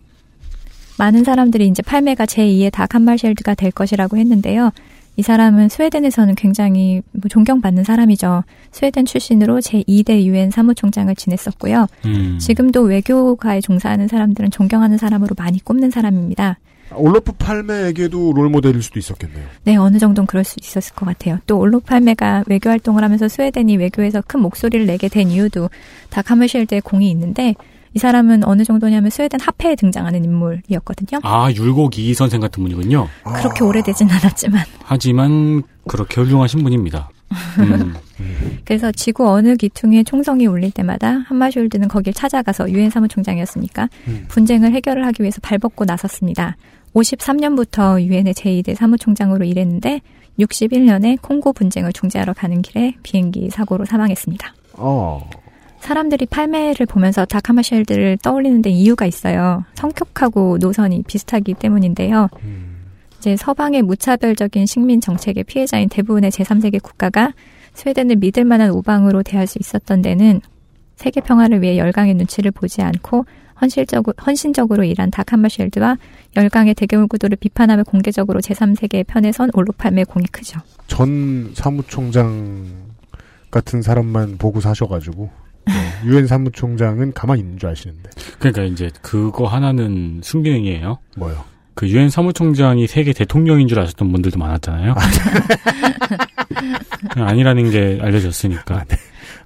많은 0.98 1.24
사람들이 1.24 1.66
이제 1.66 1.82
팔매가 1.82 2.26
제2의 2.26 2.70
닭 2.70 2.94
한마셜드가 2.94 3.54
될 3.54 3.70
것이라고 3.70 4.18
했는데요. 4.18 4.70
이 5.16 5.22
사람은 5.22 5.68
스웨덴에서는 5.68 6.34
굉장히 6.34 7.02
뭐 7.12 7.28
존경받는 7.28 7.84
사람이죠. 7.84 8.44
스웨덴 8.72 9.04
출신으로 9.04 9.60
제2대 9.60 10.22
유엔 10.24 10.50
사무총장을 10.50 11.14
지냈었고요. 11.14 11.86
음. 12.06 12.38
지금도 12.40 12.82
외교가에 12.82 13.60
종사하는 13.60 14.08
사람들은 14.08 14.50
존경하는 14.50 14.98
사람으로 14.98 15.34
많이 15.38 15.62
꼽는 15.62 15.90
사람입니다. 15.90 16.58
올로프 16.96 17.32
팔메에게도 17.32 18.32
롤모델일 18.34 18.82
수도 18.82 18.98
있었겠네요. 18.98 19.44
네, 19.64 19.76
어느 19.76 19.98
정도는 19.98 20.26
그럴 20.26 20.44
수 20.44 20.56
있었을 20.60 20.94
것 20.94 21.06
같아요. 21.06 21.38
또 21.46 21.58
올록 21.58 21.86
팔메가 21.86 22.44
외교 22.46 22.70
활동을 22.70 23.02
하면서 23.02 23.28
스웨덴이 23.28 23.76
외교에서 23.76 24.22
큰 24.26 24.40
목소리를 24.40 24.86
내게 24.86 25.08
된 25.08 25.30
이유도 25.30 25.70
닭 26.10 26.30
하멜쉘드의 26.30 26.82
공이 26.82 27.10
있는데 27.10 27.54
이 27.94 27.98
사람은 27.98 28.44
어느 28.44 28.64
정도냐면 28.64 29.10
스웨덴 29.10 29.40
합회에 29.40 29.76
등장하는 29.76 30.24
인물이었거든요. 30.24 31.20
아, 31.22 31.50
율곡 31.52 31.98
이 31.98 32.12
선생 32.12 32.40
같은 32.40 32.62
분이군요. 32.62 33.08
그렇게 33.22 33.64
오래되진 33.64 34.10
않았지만 34.10 34.64
하지만 34.82 35.62
그렇게 35.86 36.20
훌륭하신 36.20 36.62
분입니다. 36.62 37.08
음. 37.60 37.94
그래서 38.64 38.90
지구 38.92 39.28
어느 39.28 39.56
기퉁에 39.56 40.02
총성이 40.02 40.46
울릴 40.46 40.70
때마다 40.70 41.24
한마숄드는 41.28 41.88
거길 41.88 42.12
찾아가서 42.12 42.70
유엔 42.70 42.90
사무총장이었으니까 42.90 43.88
음. 44.08 44.24
분쟁을 44.28 44.72
해결을 44.72 45.06
하기 45.06 45.22
위해서 45.22 45.40
발벗고 45.42 45.84
나섰습니다. 45.84 46.56
53년부터 46.94 48.00
유엔의 48.00 48.34
제2대 48.34 48.74
사무총장으로 48.74 49.44
일했는데 49.44 50.00
61년에 50.38 51.20
콩고 51.22 51.52
분쟁을 51.52 51.92
중재하러 51.92 52.32
가는 52.32 52.62
길에 52.62 52.94
비행기 53.02 53.50
사고로 53.50 53.84
사망했습니다. 53.84 54.54
어. 54.74 55.28
사람들이 55.84 56.24
팔매를 56.24 56.86
보면서 56.86 57.26
닭 57.26 57.50
하마쉘드를 57.50 58.16
떠올리는데 58.22 58.70
이유가 58.70 59.04
있어요. 59.04 59.64
성격하고 59.74 60.56
노선이 60.58 61.02
비슷하기 61.06 61.52
때문인데요. 61.54 62.30
이제 63.18 63.36
서방의 63.36 63.82
무차별적인 63.82 64.64
식민 64.64 65.02
정책의 65.02 65.44
피해자인 65.44 65.90
대부분의 65.90 66.30
제3세계 66.30 66.82
국가가 66.82 67.34
스웨덴을 67.74 68.16
믿을 68.16 68.46
만한 68.46 68.70
우방으로 68.70 69.22
대할 69.22 69.46
수 69.46 69.58
있었던 69.60 70.00
데는 70.00 70.40
세계 70.96 71.20
평화를 71.20 71.60
위해 71.60 71.76
열강의 71.76 72.14
눈치를 72.14 72.50
보지 72.50 72.80
않고 72.80 73.26
헌실적으로, 73.60 74.14
헌신적으로 74.26 74.84
일한 74.84 75.10
닭 75.10 75.34
하마쉘드와 75.34 75.98
열강의 76.34 76.74
대결 76.74 77.06
구도를 77.06 77.36
비판하며 77.36 77.84
공개적으로 77.84 78.40
제3세계의 78.40 79.06
편에 79.06 79.32
선 79.32 79.50
올로팔매의 79.52 80.06
공이 80.06 80.28
크죠. 80.32 80.60
전 80.86 81.52
사무총장 81.54 82.94
같은 83.50 83.82
사람만 83.82 84.38
보고 84.38 84.60
사셔가지고 84.60 85.24
네, 85.24 85.43
유엔 86.04 86.26
사무총장은 86.26 87.12
가만히 87.12 87.40
있는 87.40 87.58
줄 87.58 87.68
아시는데 87.70 88.10
그러니까 88.38 88.62
이제 88.64 88.90
그거 89.02 89.46
하나는 89.46 90.20
순기능이에요. 90.22 90.98
뭐요? 91.16 91.44
그 91.74 91.88
유엔 91.88 92.08
사무총장이 92.08 92.86
세계 92.86 93.12
대통령인 93.12 93.66
줄 93.68 93.80
아셨던 93.80 94.12
분들도 94.12 94.38
많았잖아요. 94.38 94.94
아니라는 97.16 97.70
게 97.70 97.98
알려졌으니까. 98.00 98.84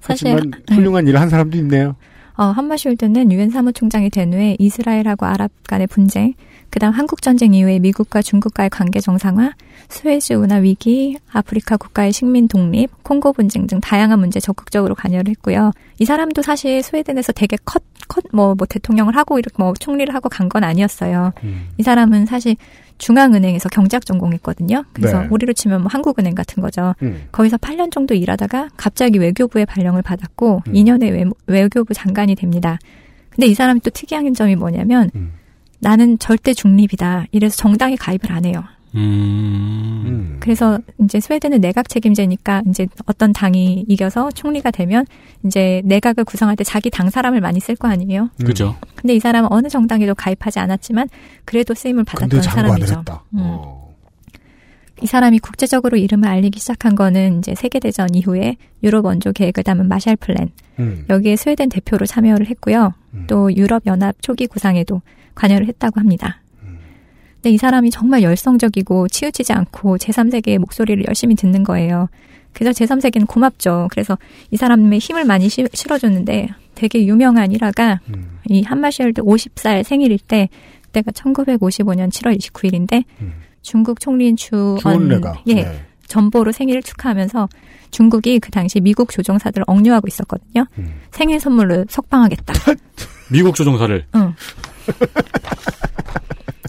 사실 0.01 0.35
하지만 0.35 0.51
훌륭한 0.69 1.07
일을 1.07 1.19
한 1.19 1.29
사람도 1.29 1.57
있네요. 1.57 1.95
어, 2.35 2.53
한마숄드는 2.53 3.31
유엔 3.31 3.49
사무총장이 3.49 4.09
된 4.09 4.33
후에 4.33 4.55
이스라엘하고 4.59 5.25
아랍 5.25 5.51
간의 5.67 5.87
분쟁, 5.87 6.33
그다음 6.69 6.93
한국 6.93 7.21
전쟁 7.21 7.53
이후에 7.53 7.79
미국과 7.79 8.21
중국과의 8.21 8.69
관계 8.69 8.99
정상화, 8.99 9.53
스웨즈 9.89 10.33
운하 10.33 10.57
위기, 10.57 11.17
아프리카 11.31 11.77
국가의 11.77 12.11
식민 12.13 12.47
독립, 12.47 13.03
콩고 13.03 13.33
분쟁 13.33 13.65
등 13.67 13.79
다양한 13.79 14.19
문제에 14.19 14.39
적극적으로 14.39 14.93
관여를 14.95 15.29
했고요. 15.31 15.71
이 15.97 16.05
사람도 16.05 16.41
사실 16.43 16.83
스웨덴에서 16.83 17.33
되게 17.33 17.57
컷, 17.65 17.81
컷, 18.07 18.23
뭐, 18.31 18.53
뭐, 18.55 18.67
대통령을 18.67 19.15
하고, 19.15 19.39
이렇게 19.39 19.55
뭐, 19.57 19.73
총리를 19.79 20.13
하고 20.13 20.29
간 20.29 20.49
건 20.49 20.63
아니었어요. 20.63 21.31
이 21.77 21.83
사람은 21.83 22.25
사실 22.25 22.55
중앙은행에서 22.97 23.69
경제학 23.69 24.05
전공했거든요. 24.05 24.83
그래서 24.93 25.21
네. 25.21 25.27
우리로 25.29 25.53
치면 25.53 25.81
뭐 25.81 25.89
한국은행 25.91 26.35
같은 26.35 26.61
거죠. 26.61 26.95
음. 27.01 27.23
거기서 27.31 27.57
8년 27.57 27.91
정도 27.91 28.13
일하다가 28.13 28.69
갑자기 28.77 29.19
외교부의 29.19 29.65
발령을 29.65 30.01
받았고 30.01 30.63
음. 30.67 30.73
2년에 30.73 31.11
외, 31.13 31.25
외교부 31.47 31.93
장관이 31.93 32.35
됩니다. 32.35 32.77
근데 33.29 33.47
이 33.47 33.53
사람이 33.53 33.79
또 33.81 33.89
특이한 33.89 34.33
점이 34.33 34.55
뭐냐면 34.55 35.09
음. 35.15 35.33
나는 35.79 36.19
절대 36.19 36.53
중립이다. 36.53 37.25
이래서 37.31 37.55
정당에 37.55 37.95
가입을 37.95 38.31
안 38.31 38.45
해요. 38.45 38.63
음. 38.95 40.03
음. 40.05 40.37
그래서 40.39 40.79
이제 41.03 41.19
스웨덴은 41.19 41.61
내각 41.61 41.89
책임제니까 41.89 42.63
이제 42.67 42.87
어떤 43.05 43.33
당이 43.33 43.85
이겨서 43.87 44.31
총리가 44.31 44.71
되면 44.71 45.05
이제 45.45 45.81
내각을 45.85 46.23
구성할 46.23 46.55
때 46.55 46.63
자기 46.63 46.89
당 46.89 47.09
사람을 47.09 47.39
많이 47.39 47.59
쓸 47.59 47.75
거 47.75 47.87
아니에요. 47.87 48.29
음. 48.35 48.45
그죠. 48.45 48.75
근데 48.95 49.15
이 49.15 49.19
사람은 49.19 49.51
어느 49.51 49.67
정당에도 49.67 50.15
가입하지 50.15 50.59
않았지만 50.59 51.07
그래도 51.45 51.73
쓰임을 51.73 52.03
받았던 52.03 52.41
사람이죠. 52.41 53.03
음. 53.33 53.39
어. 53.39 53.88
이 55.01 55.05
사람이 55.07 55.39
국제적으로 55.39 55.97
이름을 55.97 56.27
알리기 56.27 56.59
시작한 56.59 56.95
거는 56.95 57.39
이제 57.39 57.55
세계대전 57.55 58.15
이후에 58.15 58.57
유럽 58.83 59.05
원조 59.05 59.31
계획을 59.31 59.63
담은 59.63 59.87
마샬 59.87 60.15
플랜. 60.17 60.49
음. 60.79 61.05
여기에 61.09 61.35
스웨덴 61.35 61.69
대표로 61.69 62.05
참여를 62.05 62.47
했고요. 62.47 62.93
음. 63.13 63.25
또 63.27 63.53
유럽 63.55 63.83
연합 63.85 64.15
초기 64.21 64.47
구상에도 64.47 65.01
관여를 65.35 65.67
했다고 65.67 65.99
합니다. 65.99 66.41
음. 66.63 66.79
근데 67.35 67.51
이 67.51 67.57
사람이 67.57 67.91
정말 67.91 68.23
열성적이고 68.23 69.07
치우치지 69.07 69.53
않고 69.53 69.97
제3세계의 69.97 70.57
목소리를 70.57 71.05
열심히 71.07 71.35
듣는 71.35 71.63
거예요. 71.63 72.09
그래서 72.53 72.71
제3세계는 72.83 73.27
고맙죠. 73.27 73.87
그래서 73.91 74.17
이 74.51 74.57
사람의 74.57 74.99
힘을 74.99 75.23
많이 75.23 75.47
시- 75.49 75.67
실어줬는데 75.71 76.49
되게 76.75 77.05
유명한 77.05 77.51
일화가 77.51 77.99
음. 78.09 78.39
이 78.49 78.63
한마시얼드 78.63 79.21
50살 79.21 79.83
생일일 79.83 80.17
때 80.19 80.49
그때가 80.83 81.11
1955년 81.11 82.09
7월 82.09 82.37
29일인데 82.39 83.03
음. 83.21 83.33
중국 83.61 83.99
총리인 83.99 84.35
주언. 84.35 84.77
예 85.47 85.53
네. 85.53 85.85
전보로 86.07 86.51
생일을 86.51 86.81
축하하면서 86.81 87.49
중국이 87.91 88.39
그 88.39 88.51
당시 88.51 88.79
미국 88.79 89.11
조종사들을 89.11 89.65
억류하고 89.67 90.07
있었거든요. 90.07 90.65
음. 90.77 90.93
생일 91.11 91.39
선물로 91.39 91.85
석방하겠다. 91.89 92.53
미국 93.31 93.55
조종사를 93.55 94.05
응. 94.15 94.33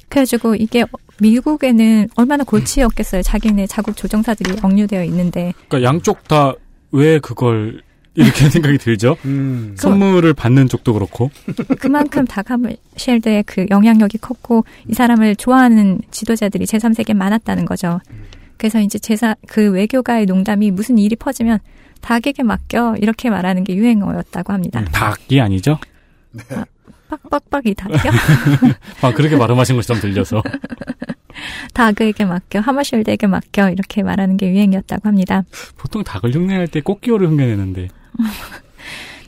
그래가지고 0.08 0.56
이게 0.56 0.84
미국에는 1.20 2.08
얼마나 2.16 2.44
골치였겠어요. 2.44 3.22
자기네 3.22 3.66
자국 3.66 3.96
조종사들이 3.96 4.58
억류되어 4.62 5.04
있는데 5.04 5.54
그러니까 5.68 5.88
양쪽 5.88 6.26
다 6.28 6.54
왜 6.92 7.18
그걸 7.18 7.82
이렇게 8.14 8.48
생각이 8.50 8.78
들죠? 8.78 9.16
음. 9.24 9.74
선물을 9.78 10.34
받는 10.34 10.68
쪽도 10.68 10.92
그렇고. 10.94 11.30
그만큼 11.78 12.26
다카멜쉘드의 12.26 13.44
그 13.44 13.66
영향력이 13.70 14.18
컸고 14.18 14.64
이 14.88 14.94
사람을 14.94 15.36
좋아하는 15.36 16.00
지도자들이 16.10 16.64
제3세계에 16.66 17.14
많았다는 17.14 17.64
거죠. 17.64 18.00
그래서 18.56 18.80
이제 18.80 18.98
제사 18.98 19.36
그 19.48 19.70
외교가의 19.70 20.26
농담이 20.26 20.70
무슨 20.70 20.98
일이 20.98 21.16
퍼지면 21.16 21.60
닭에게 22.00 22.42
맡겨 22.42 22.96
이렇게 22.98 23.30
말하는 23.30 23.64
게 23.64 23.74
유행어였다고 23.74 24.52
합니다. 24.52 24.84
닭이 24.86 25.40
아니죠? 25.40 25.78
빡빡빡이 27.08 27.74
닭이요? 27.74 28.12
아, 29.02 29.12
그렇게 29.12 29.36
발음하신 29.36 29.76
것처럼 29.76 30.00
들려서. 30.00 30.42
닭에게 31.74 32.24
맡겨 32.24 32.60
하마쉘드에게 32.60 33.26
맡겨 33.26 33.70
이렇게 33.70 34.02
말하는 34.02 34.36
게 34.36 34.50
유행이었다고 34.50 35.08
합니다. 35.08 35.44
보통 35.76 36.04
닭을 36.04 36.32
흉내낼 36.32 36.68
때 36.68 36.80
꽃기호를 36.80 37.28
흉내내는데. 37.28 37.88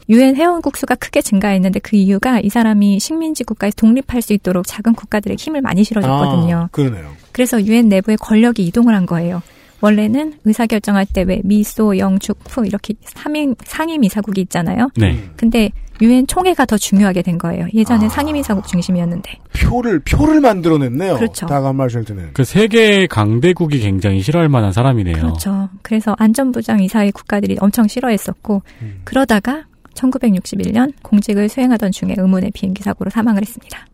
유엔 0.08 0.36
회원국 0.36 0.76
수가 0.76 0.94
크게 0.96 1.22
증가했는데 1.22 1.78
그 1.80 1.96
이유가 1.96 2.40
이 2.40 2.48
사람이 2.48 2.98
식민지 3.00 3.44
국가에서 3.44 3.76
독립할 3.76 4.20
수 4.20 4.32
있도록 4.32 4.66
작은 4.66 4.94
국가들의 4.94 5.36
힘을 5.38 5.62
많이 5.62 5.84
실어줬거든요. 5.84 6.56
아, 6.56 6.68
그러네요. 6.72 7.12
그래서 7.30 7.62
유엔 7.62 7.88
내부에 7.88 8.16
권력이 8.16 8.64
이동을 8.66 8.94
한 8.94 9.06
거예요. 9.06 9.42
원래는 9.82 10.34
의사결정할 10.44 11.06
때 11.06 11.22
왜 11.24 11.40
미소, 11.44 11.96
영, 11.98 12.18
죽, 12.18 12.38
푸 12.44 12.64
이렇게 12.64 12.94
상임, 13.04 13.54
상임이사국이 13.64 14.40
있잖아요. 14.42 14.88
네. 14.96 15.22
근데 15.36 15.70
유엔 16.00 16.26
총회가 16.26 16.64
더 16.64 16.76
중요하게 16.76 17.22
된 17.22 17.38
거예요. 17.38 17.66
예전엔 17.72 18.06
아. 18.06 18.08
상임이사국 18.08 18.66
중심이었는데. 18.66 19.38
표를 19.60 20.00
표를 20.00 20.40
만들어냈네요. 20.40 21.16
그렇죠. 21.16 21.46
다감 21.46 21.76
마셜트는. 21.76 22.30
그 22.32 22.44
세계 22.44 23.06
강대국이 23.06 23.78
굉장히 23.78 24.20
싫어할 24.20 24.48
만한 24.48 24.72
사람이네요. 24.72 25.16
그렇죠. 25.16 25.68
그래서 25.82 26.16
안전부장 26.18 26.82
이사의 26.82 27.12
국가들이 27.12 27.56
엄청 27.60 27.86
싫어했었고 27.86 28.62
음. 28.82 29.00
그러다가 29.04 29.64
1961년 29.94 30.92
공직을 31.02 31.48
수행하던 31.48 31.92
중에 31.92 32.14
의문의 32.16 32.50
비행기 32.52 32.82
사고로 32.82 33.10
사망을 33.10 33.42
했습니다. 33.42 33.86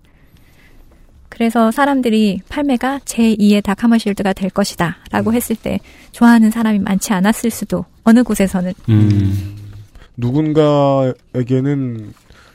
그래서 1.28 1.70
사람들이 1.70 2.40
팔매가 2.48 3.00
제2의 3.00 3.62
다카마실드가 3.62 4.32
될 4.32 4.50
것이다 4.50 4.98
라고 5.10 5.32
했을 5.32 5.56
때 5.56 5.78
좋아하는 6.12 6.50
사람이 6.50 6.78
많지 6.80 7.12
않았을 7.12 7.50
수도 7.50 7.84
어느 8.04 8.22
곳에서는 8.22 8.72
음. 8.88 9.56
누군가에게는 10.16 12.12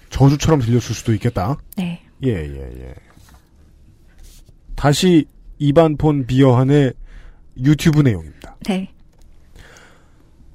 저주처럼 0.10 0.62
들렸을 0.62 0.96
수도 0.96 1.14
있겠다. 1.14 1.58
네. 1.78 2.02
예, 2.24 2.30
예, 2.30 2.72
예. 2.80 2.94
다시 4.76 5.26
이반폰 5.60 6.26
비어한의 6.26 6.94
유튜브 7.64 8.02
내용입니다. 8.02 8.56
네. 8.66 8.90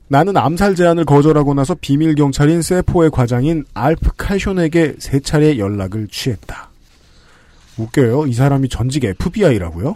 나는 0.08 0.36
암살 0.36 0.74
제안을 0.74 1.04
거절하고 1.04 1.54
나서 1.54 1.74
비밀 1.74 2.14
경찰인 2.14 2.62
세포의 2.62 3.10
과장인 3.10 3.64
알프 3.74 4.12
칼숀에게 4.16 4.96
세 4.98 5.20
차례 5.20 5.58
연락을 5.58 6.08
취했다. 6.08 6.67
웃겨요. 7.78 8.26
이 8.26 8.32
사람이 8.32 8.68
전직 8.68 9.04
FBI라고요? 9.04 9.94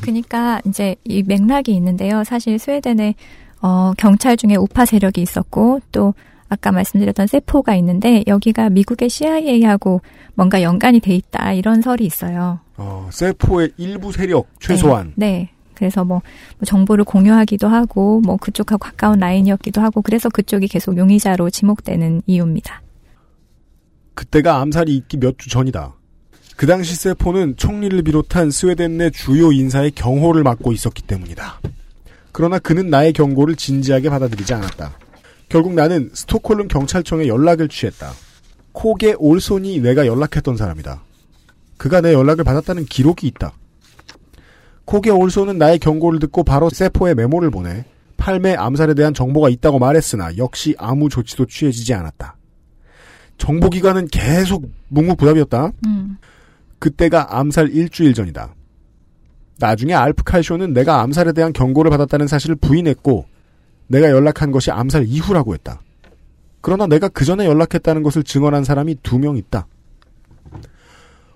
그러니까 0.00 0.60
이제 0.66 0.96
이 1.04 1.22
맥락이 1.22 1.74
있는데요. 1.74 2.24
사실 2.24 2.58
스웨덴에 2.58 3.14
어, 3.60 3.92
경찰 3.96 4.36
중에 4.36 4.56
우파 4.56 4.84
세력이 4.84 5.20
있었고 5.22 5.80
또 5.92 6.14
아까 6.48 6.70
말씀드렸던 6.72 7.26
세포가 7.28 7.74
있는데 7.76 8.22
여기가 8.26 8.70
미국의 8.70 9.08
CIA하고 9.08 10.02
뭔가 10.34 10.62
연관이 10.62 11.00
돼 11.00 11.14
있다 11.14 11.52
이런 11.52 11.80
설이 11.80 12.04
있어요. 12.04 12.60
어, 12.76 13.08
세포의 13.10 13.72
일부 13.78 14.12
세력 14.12 14.48
최소한. 14.60 15.12
네. 15.16 15.26
네. 15.26 15.50
그래서 15.74 16.04
뭐, 16.04 16.20
뭐 16.58 16.66
정보를 16.66 17.04
공유하기도 17.04 17.66
하고 17.66 18.20
뭐 18.20 18.36
그쪽하고 18.36 18.78
가까운 18.78 19.18
라인이었기도 19.18 19.80
하고 19.80 20.02
그래서 20.02 20.28
그쪽이 20.28 20.68
계속 20.68 20.96
용의자로 20.96 21.50
지목되는 21.50 22.22
이유입니다. 22.26 22.82
그때가 24.14 24.60
암살이 24.60 24.94
있기 24.96 25.16
몇 25.16 25.38
주 25.38 25.48
전이다. 25.48 25.94
그 26.56 26.66
당시 26.66 26.94
세포는 26.94 27.56
총리를 27.56 28.00
비롯한 28.02 28.50
스웨덴 28.50 28.98
내 28.98 29.10
주요 29.10 29.52
인사의 29.52 29.92
경호를 29.92 30.42
맡고 30.42 30.72
있었기 30.72 31.02
때문이다. 31.02 31.60
그러나 32.30 32.58
그는 32.58 32.88
나의 32.88 33.12
경고를 33.12 33.56
진지하게 33.56 34.10
받아들이지 34.10 34.54
않았다. 34.54 34.92
결국 35.48 35.74
나는 35.74 36.10
스톡홀름 36.14 36.68
경찰청에 36.68 37.26
연락을 37.26 37.68
취했다. 37.68 38.12
콕의 38.72 39.16
올손이 39.18 39.80
내가 39.80 40.06
연락했던 40.06 40.56
사람이다. 40.56 41.02
그가 41.76 42.00
내 42.00 42.12
연락을 42.12 42.44
받았다는 42.44 42.86
기록이 42.86 43.26
있다. 43.26 43.52
콕의 44.84 45.10
올손은 45.10 45.58
나의 45.58 45.78
경고를 45.78 46.18
듣고 46.20 46.42
바로 46.42 46.70
세포에 46.70 47.14
메모를 47.14 47.50
보내 47.50 47.84
팔매 48.16 48.54
암살에 48.54 48.94
대한 48.94 49.14
정보가 49.14 49.48
있다고 49.48 49.78
말했으나 49.78 50.36
역시 50.36 50.74
아무 50.78 51.08
조치도 51.08 51.46
취해지지 51.46 51.92
않았다. 51.94 52.36
정보기관은 53.38 54.08
계속 54.08 54.70
묵묵부답이었다. 54.88 55.72
음. 55.86 56.18
그때가 56.82 57.38
암살 57.38 57.70
일주일 57.70 58.12
전이다. 58.12 58.56
나중에 59.60 59.94
알프 59.94 60.24
칼쇼는 60.24 60.72
내가 60.72 61.00
암살에 61.02 61.32
대한 61.32 61.52
경고를 61.52 61.92
받았다는 61.92 62.26
사실을 62.26 62.56
부인했고 62.56 63.24
내가 63.86 64.10
연락한 64.10 64.50
것이 64.50 64.72
암살 64.72 65.04
이후라고 65.06 65.54
했다. 65.54 65.80
그러나 66.60 66.88
내가 66.88 67.08
그 67.08 67.24
전에 67.24 67.46
연락했다는 67.46 68.02
것을 68.02 68.24
증언한 68.24 68.64
사람이 68.64 68.96
두 69.04 69.18
명 69.18 69.36
있다. 69.36 69.68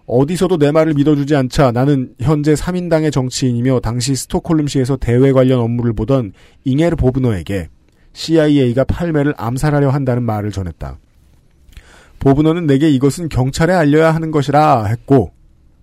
어디서도 0.06 0.59
내 0.59 0.73
말을 0.73 0.94
믿어주지 0.94 1.36
않자 1.36 1.70
나는 1.70 2.14
현재 2.20 2.55
3인당의 2.55 3.12
정치인이며 3.12 3.81
당시 3.81 4.16
스톡홀름시에서 4.16 4.97
대외 4.97 5.31
관련 5.31 5.60
업무를 5.60 5.93
보던 5.93 6.32
잉에르 6.64 6.97
보브너에게 6.97 7.68
CIA가 8.14 8.82
팔매를 8.82 9.35
암살하려 9.36 9.90
한다는 9.90 10.24
말을 10.24 10.51
전했다. 10.51 10.98
보브너는 12.18 12.66
내게 12.66 12.90
이것은 12.90 13.28
경찰에 13.28 13.73
알려야 13.73 14.12
하는 14.12 14.32
것이라 14.32 14.86
했고 14.86 15.35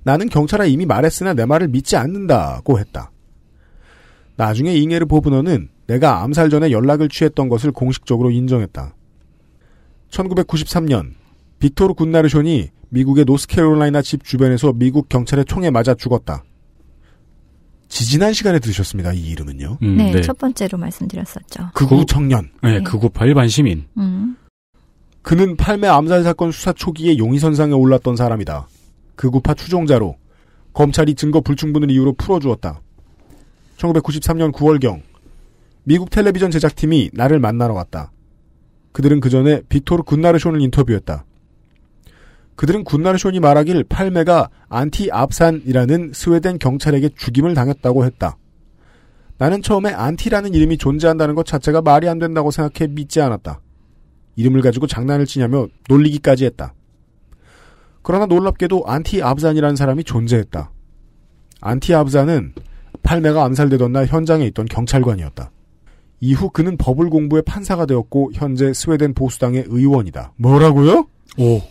나는 0.03 0.29
경찰에 0.29 0.69
이미 0.69 0.85
말했으나 0.85 1.33
내 1.33 1.45
말을 1.45 1.69
믿지 1.69 1.95
않는다고 1.95 2.79
했다. 2.79 3.11
나중에 4.35 4.73
잉에르 4.73 5.05
보브너는 5.05 5.69
내가 5.87 6.23
암살 6.23 6.49
전에 6.49 6.71
연락을 6.71 7.09
취했던 7.09 7.49
것을 7.49 7.71
공식적으로 7.71 8.31
인정했다. 8.31 8.95
1993년 10.09 11.13
빅토르 11.59 11.93
군나르션이 11.93 12.69
미국의 12.89 13.25
노스캐롤라이나 13.25 14.01
집 14.01 14.23
주변에서 14.23 14.73
미국 14.73 15.09
경찰의 15.09 15.45
총에 15.45 15.71
맞아 15.71 15.93
죽었다. 15.93 16.43
지지난 17.87 18.33
시간에 18.33 18.59
들으셨습니다. 18.59 19.13
이 19.13 19.21
이름은요. 19.29 19.77
음, 19.81 19.97
네, 19.97 20.21
첫 20.21 20.37
번째로 20.37 20.77
말씀드렸었죠. 20.79 21.69
극우 21.75 22.05
청년. 22.05 22.49
네, 22.61 22.79
네. 22.79 22.83
극우파 22.83 23.25
일반 23.25 23.47
시민. 23.47 23.85
음. 23.97 24.35
그는 25.21 25.55
팔매 25.55 25.87
암살 25.87 26.23
사건 26.23 26.51
수사 26.51 26.73
초기에 26.73 27.17
용의선상에 27.17 27.73
올랐던 27.73 28.15
사람이다. 28.15 28.67
극우파 29.15 29.53
추종자로 29.53 30.17
검찰이 30.73 31.15
증거 31.15 31.41
불충분을 31.41 31.91
이유로 31.91 32.13
풀어주었다. 32.13 32.81
1993년 33.77 34.51
9월경 34.51 35.01
미국 35.83 36.09
텔레비전 36.09 36.51
제작팀이 36.51 37.11
나를 37.13 37.39
만나러 37.39 37.73
왔다. 37.73 38.11
그들은 38.91 39.19
그 39.19 39.29
전에 39.29 39.61
빅토르 39.69 40.03
군나르션을 40.03 40.61
인터뷰했다. 40.61 41.25
그들은 42.55 42.83
군나르션이 42.83 43.39
말하길 43.39 43.83
팔매가 43.85 44.49
안티 44.69 45.09
압산이라는 45.11 46.11
스웨덴 46.13 46.59
경찰에게 46.59 47.09
죽임을 47.15 47.53
당했다고 47.55 48.05
했다. 48.05 48.37
나는 49.39 49.61
처음에 49.61 49.91
안티라는 49.91 50.53
이름이 50.53 50.77
존재한다는 50.77 51.35
것 51.35 51.45
자체가 51.45 51.81
말이 51.81 52.07
안 52.07 52.19
된다고 52.19 52.51
생각해 52.51 52.93
믿지 52.93 53.19
않았다. 53.19 53.59
이름을 54.35 54.61
가지고 54.61 54.87
장난을 54.87 55.25
치냐며 55.25 55.67
놀리기까지 55.89 56.45
했다. 56.45 56.73
그러나 58.03 58.25
놀랍게도 58.25 58.83
안티 58.85 59.23
압산이라는 59.23 59.75
사람이 59.75 60.03
존재했다. 60.03 60.71
안티 61.61 61.95
압산은 61.95 62.53
팔매가 63.01 63.43
암살되던 63.43 63.91
날 63.91 64.05
현장에 64.05 64.45
있던 64.47 64.65
경찰관이었다. 64.65 65.51
이후 66.19 66.49
그는 66.49 66.77
법을 66.77 67.09
공부해 67.09 67.41
판사가 67.41 67.85
되었고 67.85 68.31
현재 68.33 68.73
스웨덴 68.73 69.13
보수당의 69.13 69.65
의원이다. 69.67 70.33
뭐라고요? 70.37 71.07
오. 71.37 71.61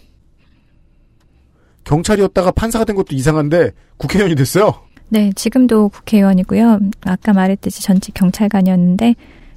경찰이었다가 1.84 2.50
판사가 2.50 2.84
된 2.84 2.96
것도 2.96 3.14
이상한데 3.14 3.72
국회의원이 3.96 4.34
됐어요. 4.34 4.74
네, 5.08 5.32
지금도 5.34 5.90
국회의원이고요. 5.90 6.80
아까 7.04 7.32
말했듯이 7.32 7.82
전직 7.82 8.14
경찰관이었는데 8.14 9.14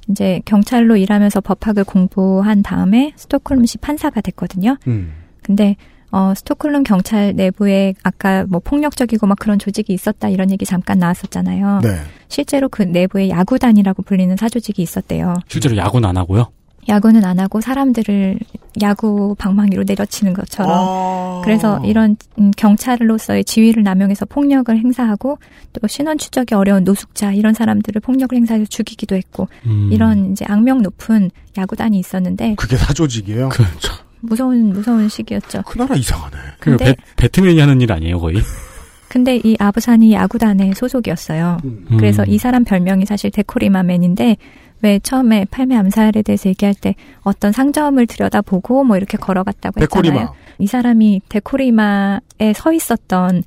이제 0.08 0.40
경찰로 0.44 0.96
일하면서 0.96 1.40
법학을 1.40 1.84
공부한 1.84 2.62
다음에 2.62 3.12
스톡홀름시 3.16 3.78
판사가 3.78 4.20
됐거든요. 4.20 4.76
음. 4.86 5.12
근데 5.42 5.76
어 6.12 6.32
스톡홀름 6.34 6.84
경찰 6.84 7.34
내부에 7.34 7.94
아까 8.02 8.44
뭐 8.48 8.60
폭력적이고 8.60 9.26
막 9.26 9.38
그런 9.38 9.58
조직이 9.58 9.92
있었다 9.92 10.28
이런 10.28 10.50
얘기 10.50 10.64
잠깐 10.64 10.98
나왔었잖아요. 10.98 11.80
네. 11.82 11.96
실제로 12.28 12.68
그 12.68 12.82
내부에 12.82 13.28
야구단이라고 13.28 14.02
불리는 14.02 14.36
사조직이 14.36 14.82
있었대요. 14.82 15.34
실제로 15.48 15.76
야구는 15.76 16.08
안 16.08 16.16
하고요. 16.16 16.50
야구는 16.88 17.24
안 17.24 17.40
하고 17.40 17.60
사람들을 17.60 18.38
야구 18.82 19.34
방망이로 19.38 19.84
내려치는 19.84 20.34
것처럼 20.34 20.70
아. 20.72 21.40
그래서 21.44 21.80
이런 21.84 22.16
음, 22.38 22.50
경찰로서의 22.56 23.44
지위를 23.44 23.82
남용해서 23.82 24.26
폭력을 24.26 24.76
행사하고 24.76 25.38
또 25.72 25.86
신원 25.86 26.18
추적이 26.18 26.54
어려운 26.54 26.84
노숙자 26.84 27.32
이런 27.32 27.54
사람들을 27.54 28.00
폭력을 28.00 28.36
행사해서 28.36 28.66
죽이기도 28.66 29.16
했고 29.16 29.48
음. 29.66 29.90
이런 29.92 30.32
이제 30.32 30.44
악명 30.48 30.82
높은 30.82 31.30
야구단이 31.56 31.98
있었는데 31.98 32.54
그게 32.56 32.76
사조직이에요. 32.76 33.48
그, 33.48 33.64
저, 33.78 33.92
무서운 34.20 34.70
무서운 34.72 35.08
시기였죠. 35.08 35.62
그 35.66 35.78
나라 35.78 35.94
이상하네. 35.96 36.36
그 36.58 36.70
근데- 36.70 36.84
배, 36.84 36.96
배트맨이 37.16 37.58
하는 37.58 37.80
일 37.80 37.92
아니에요, 37.92 38.18
거의? 38.20 38.36
근데 39.08 39.36
이 39.44 39.56
아부산이 39.58 40.12
야구단의 40.12 40.74
소속이었어요. 40.74 41.58
음. 41.64 41.86
그래서 41.96 42.24
이 42.24 42.38
사람 42.38 42.64
별명이 42.64 43.06
사실 43.06 43.30
데코리마맨인데 43.30 44.36
왜 44.82 44.98
처음에 44.98 45.46
팔매 45.50 45.74
암살에 45.76 46.22
대해서 46.22 46.48
얘기할 46.50 46.74
때 46.74 46.94
어떤 47.22 47.52
상점을 47.52 48.04
들여다보고 48.06 48.84
뭐 48.84 48.96
이렇게 48.96 49.16
걸어갔다고 49.16 49.80
데코리마. 49.80 50.14
했잖아요. 50.18 50.34
이 50.58 50.66
사람이 50.66 51.22
데코리마에 51.28 52.52
서 52.54 52.72
있었던 52.72 53.42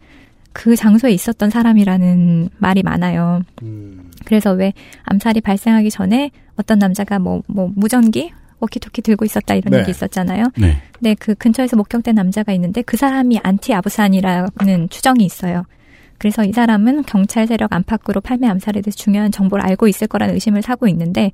그 0.54 0.76
장소에 0.76 1.12
있었던 1.12 1.50
사람이라는 1.52 2.50
말이 2.58 2.82
많아요. 2.82 3.42
음. 3.62 4.10
그래서 4.26 4.52
왜 4.54 4.74
암살이 5.04 5.42
발생하기 5.42 5.92
전에 5.92 6.32
어떤 6.56 6.80
남자가 6.80 7.20
뭐, 7.20 7.44
뭐, 7.48 7.70
무전기? 7.76 8.32
워키토키 8.60 9.02
들고 9.02 9.26
있었다 9.26 9.56
이런 9.56 9.72
네. 9.72 9.80
얘기 9.80 9.92
있었잖아요. 9.92 10.46
네. 10.58 10.82
근데 10.94 11.16
그 11.16 11.36
근처에서 11.36 11.76
목격된 11.78 12.16
남자가 12.16 12.52
있는데 12.54 12.82
그 12.82 12.98
사람이 12.98 13.40
안티 13.44 13.74
아부산이라는 13.74 14.90
추정이 14.90 15.24
있어요. 15.24 15.64
그래서 16.18 16.44
이 16.44 16.52
사람은 16.52 17.04
경찰 17.04 17.48
세력 17.48 17.74
안팎으로 17.74 18.22
팔매 18.22 18.48
암살에 18.48 18.82
대해서 18.82 18.98
중요한 18.98 19.32
정보를 19.32 19.66
알고 19.66 19.88
있을 19.88 20.08
거라는 20.08 20.34
의심을 20.34 20.62
사고 20.62 20.88
있는데 20.90 21.32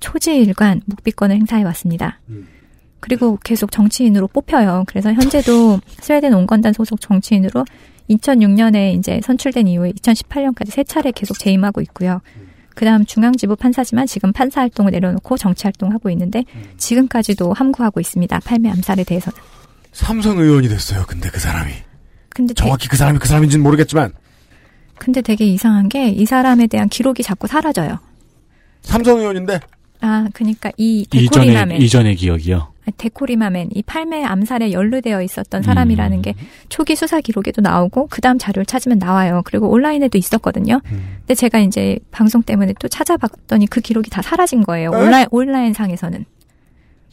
초지일관 0.00 0.80
묵비권을 0.86 1.36
행사해 1.36 1.62
왔습니다. 1.64 2.18
그리고 3.00 3.36
계속 3.44 3.70
정치인으로 3.72 4.28
뽑혀요. 4.28 4.84
그래서 4.86 5.12
현재도 5.12 5.80
스웨덴 6.00 6.32
온건당 6.34 6.72
소속 6.72 7.00
정치인으로 7.00 7.64
2006년에 8.08 8.94
이제 8.94 9.20
선출된 9.22 9.68
이후에 9.68 9.90
2018년까지 9.92 10.70
세 10.70 10.84
차례 10.84 11.10
계속 11.10 11.38
재임하고 11.38 11.80
있고요. 11.82 12.20
그다음 12.74 13.04
중앙지부 13.04 13.56
판사지만 13.56 14.06
지금 14.06 14.32
판사 14.32 14.60
활동을 14.60 14.92
내려놓고 14.92 15.36
정치 15.36 15.64
활동하고 15.64 16.10
있는데 16.10 16.44
지금까지도 16.78 17.52
함구하고 17.52 18.00
있습니다. 18.00 18.40
팔매 18.40 18.70
암살에 18.70 19.04
대해서는. 19.04 19.36
삼선 19.92 20.38
의원이 20.38 20.68
됐어요. 20.68 21.04
근데 21.06 21.28
그 21.30 21.38
사람이 21.38 21.72
근데 22.30 22.54
되, 22.54 22.62
정확히 22.64 22.88
그 22.88 22.96
사람이 22.96 23.18
그 23.18 23.28
사람인지는 23.28 23.62
모르겠지만 23.62 24.12
근데 24.98 25.20
되게 25.20 25.44
이상한 25.44 25.88
게 25.88 26.08
이 26.08 26.24
사람에 26.24 26.66
대한 26.66 26.88
기록이 26.88 27.22
자꾸 27.22 27.46
사라져요. 27.46 27.98
삼선 28.82 29.18
의원인데 29.18 29.60
아, 30.00 30.26
그러니까 30.32 30.72
이 30.76 31.02
이전의, 31.12 31.28
데코리마맨, 31.28 31.80
이전의 31.82 32.16
기억이요. 32.16 32.71
아, 32.86 32.90
데코리마맨, 32.96 33.70
이 33.74 33.82
팔매 33.82 34.24
암살에 34.24 34.72
연루되어 34.72 35.22
있었던 35.22 35.62
사람이라는 35.62 36.18
음. 36.18 36.22
게 36.22 36.34
초기 36.68 36.96
수사 36.96 37.20
기록에도 37.20 37.62
나오고 37.62 38.08
그 38.10 38.20
다음 38.20 38.38
자료를 38.38 38.66
찾으면 38.66 38.98
나와요. 38.98 39.42
그리고 39.44 39.68
온라인에도 39.68 40.18
있었거든요. 40.18 40.80
근데 40.84 41.34
제가 41.34 41.60
이제 41.60 41.98
방송 42.10 42.42
때문에 42.42 42.74
또 42.80 42.88
찾아봤더니 42.88 43.66
그 43.66 43.80
기록이 43.80 44.10
다 44.10 44.20
사라진 44.22 44.62
거예요. 44.64 44.90
에? 44.92 44.96
온라인 44.96 45.26
온라인 45.30 45.72
상에서는. 45.72 46.24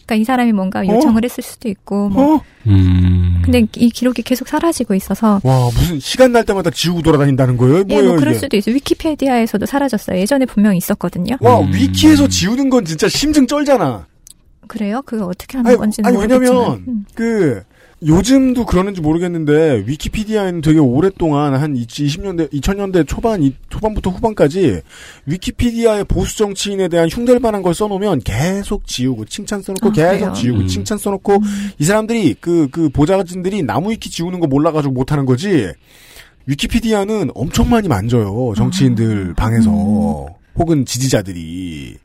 그러니까 0.10 0.16
이 0.16 0.24
사람이 0.24 0.54
뭔가 0.54 0.86
요청을 0.88 1.24
했을 1.24 1.44
수도 1.44 1.70
있고 1.70 2.10
뭐. 2.10 2.36
어? 2.36 2.42
음. 2.66 3.42
근데 3.44 3.68
이 3.78 3.90
기록이 3.92 4.24
계속 4.24 4.48
사라지고 4.48 4.96
있어서 4.96 5.40
와 5.44 5.66
무슨 5.66 6.00
시간 6.00 6.32
날 6.32 6.44
때마다 6.46 6.72
지우고 6.72 7.04
돌아다닌다는 7.04 7.58
거예요? 7.58 7.80
예, 7.80 7.84
뭐예요 7.84 8.10
뭐 8.10 8.16
그럴 8.18 8.34
이게? 8.34 8.40
수도 8.40 8.58
있어요. 8.58 8.76
위키페디아에서도 8.76 9.66
사라졌어요. 9.66 10.20
예전에 10.20 10.46
분명 10.46 10.74
히 10.74 10.78
있었거든요. 10.78 11.38
와 11.42 11.60
음. 11.60 11.72
위키에서 11.74 12.28
지우는 12.28 12.72
건 12.72 12.86
진짜 12.86 13.08
심증 13.08 13.46
쩔잖아. 13.46 14.08
그래요? 14.70 15.02
그거 15.06 15.26
어떻게 15.26 15.58
하는 15.58 15.70
아니, 15.72 15.78
건지는 15.78 16.08
아니 16.08 16.16
모르겠지만. 16.18 16.52
왜냐면 16.54 16.84
음. 16.88 17.06
그 17.14 17.62
요즘도 18.02 18.66
그러는지 18.66 19.02
모르겠는데 19.02 19.84
위키피디아에는 19.86 20.62
되게 20.62 20.80
오랫동안 20.80 21.54
한 21.56 21.74
20년대 21.74 22.50
2000년대 22.54 23.06
초반 23.06 23.44
이- 23.44 23.56
초반부터 23.70 24.12
후반까지 24.12 24.80
위키피디아의 25.26 26.06
보수 26.06 26.38
정치인에 26.38 26.88
대한 26.88 27.10
흉들만한 27.10 27.62
걸 27.62 27.74
써놓으면 27.74 28.22
계속 28.22 28.88
지우고 28.88 29.26
칭찬 29.26 29.62
써놓고 29.62 29.90
아, 29.90 29.92
계속 29.92 30.18
그래요? 30.20 30.34
지우고 30.34 30.60
음. 30.62 30.68
칭찬 30.68 30.98
써놓고 30.98 31.40
이 31.80 31.84
사람들이 31.84 32.36
그그 32.36 32.88
보좌진들이 32.90 33.64
나무 33.64 33.92
위키 33.92 34.10
지우는 34.10 34.40
거 34.40 34.48
몰라가지고 34.48 34.94
못하는 34.94 35.26
거지 35.26 35.68
위키피디아는 36.46 37.32
엄청 37.36 37.70
많이 37.70 37.88
만져요 37.90 38.54
정치인들 38.56 39.34
방에서 39.36 40.28
혹은 40.56 40.86
지지자들이 40.86 41.98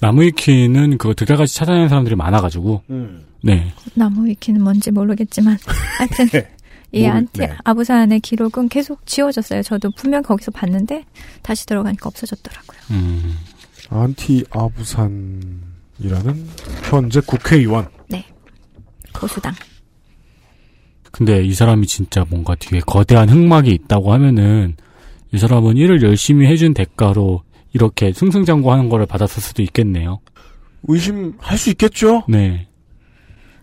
나무 0.00 0.22
위키는 0.22 0.96
그거 0.98 1.14
들어가서 1.14 1.52
찾아내는 1.52 1.88
사람들이 1.88 2.14
많아가지고, 2.16 2.82
네. 3.42 3.72
나무 3.94 4.26
위키는 4.26 4.62
뭔지 4.62 4.90
모르겠지만 4.90 5.58
하여튼 5.98 6.28
이 6.92 7.02
모르- 7.02 7.12
안티 7.12 7.40
네. 7.40 7.56
아부산의 7.64 8.20
기록은 8.20 8.68
계속 8.68 9.04
지워졌어요. 9.06 9.62
저도 9.62 9.90
분명 9.92 10.22
거기서 10.22 10.50
봤는데 10.52 11.04
다시 11.42 11.66
들어가니까 11.66 12.08
없어졌더라고요. 12.08 12.78
음. 12.92 13.36
안티 13.90 14.44
아부산이라는 14.50 16.46
현재 16.90 17.20
국회의원 17.26 17.88
보수당. 19.14 19.52
근데 21.10 21.42
이 21.42 21.52
사람이 21.54 21.86
진짜 21.88 22.24
뭔가 22.28 22.54
뒤에 22.54 22.80
거대한 22.86 23.28
흑막이 23.28 23.70
있다고 23.70 24.12
하면은, 24.12 24.76
이 25.32 25.38
사람은 25.38 25.76
일을 25.76 26.02
열심히 26.02 26.46
해준 26.46 26.72
대가로 26.72 27.42
이렇게 27.72 28.12
승승장구하는 28.12 28.88
거를 28.88 29.06
받았을 29.06 29.42
수도 29.42 29.62
있겠네요. 29.62 30.20
의심할 30.84 31.58
수 31.58 31.70
있겠죠? 31.70 32.24
네. 32.28 32.68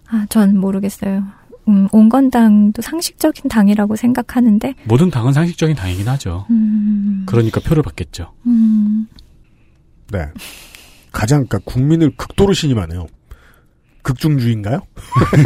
아, 0.08 0.26
전 0.30 0.58
모르겠어요. 0.58 1.24
음, 1.68 1.88
온건당도 1.92 2.82
상식적인 2.82 3.50
당이라고 3.50 3.96
생각하는데, 3.96 4.76
모든 4.84 5.10
당은 5.10 5.34
상식적인 5.34 5.76
당이긴 5.76 6.08
하죠. 6.10 6.46
음, 6.52 7.24
그러니까 7.26 7.60
표를 7.60 7.82
받겠죠. 7.82 8.34
음, 8.46 9.08
네. 10.12 10.28
가장, 11.12 11.46
그니까 11.48 11.60
국민을 11.66 12.16
극도로 12.16 12.54
신임하네요. 12.54 13.08
극중주의인가요? 14.06 14.82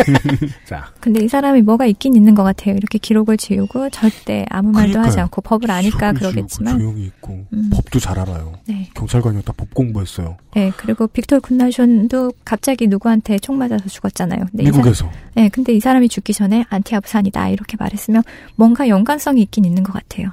자, 0.68 0.92
근데 1.00 1.24
이 1.24 1.30
사람이 1.30 1.62
뭐가 1.62 1.86
있긴 1.86 2.14
있는 2.14 2.36
것 2.36 2.44
같아요. 2.44 2.76
이렇게 2.76 2.98
기록을 2.98 3.38
지우고 3.38 3.90
절대 3.90 4.46
아무 4.50 4.72
말도 4.72 4.92
그러니까요. 4.92 5.06
하지 5.06 5.20
않고 5.22 5.42
법을 5.42 5.72
아니까 5.72 6.12
그러겠지만. 6.12 6.78
지우고 6.78 6.92
조용히 6.92 7.06
있고 7.06 7.46
음. 7.54 7.70
법도 7.72 8.00
잘 8.00 8.20
알아요. 8.20 8.54
네. 8.68 8.90
경찰관이었다 8.96 9.54
법 9.54 9.74
공부했어요. 9.74 10.38
네, 10.54 10.72
그리고 10.76 11.08
빅토르 11.08 11.40
쿤나션도 11.40 12.34
갑자기 12.44 12.88
누구한테 12.88 13.40
총 13.40 13.58
맞아서 13.58 13.88
죽었잖아요. 13.88 14.46
근데 14.52 14.64
이 14.64 14.66
미국에서 14.66 15.06
사람, 15.06 15.14
네, 15.36 15.50
근데 15.50 15.74
이 15.74 15.80
사람이 15.80 16.10
죽기 16.10 16.34
전에 16.34 16.66
안티아부산이다 16.70 17.50
이렇게 17.50 17.78
말했으면 17.80 18.24
뭔가 18.56 18.90
연관성이 18.90 19.42
있긴 19.44 19.64
있는 19.64 19.84
것 19.84 19.94
같아요. 19.94 20.32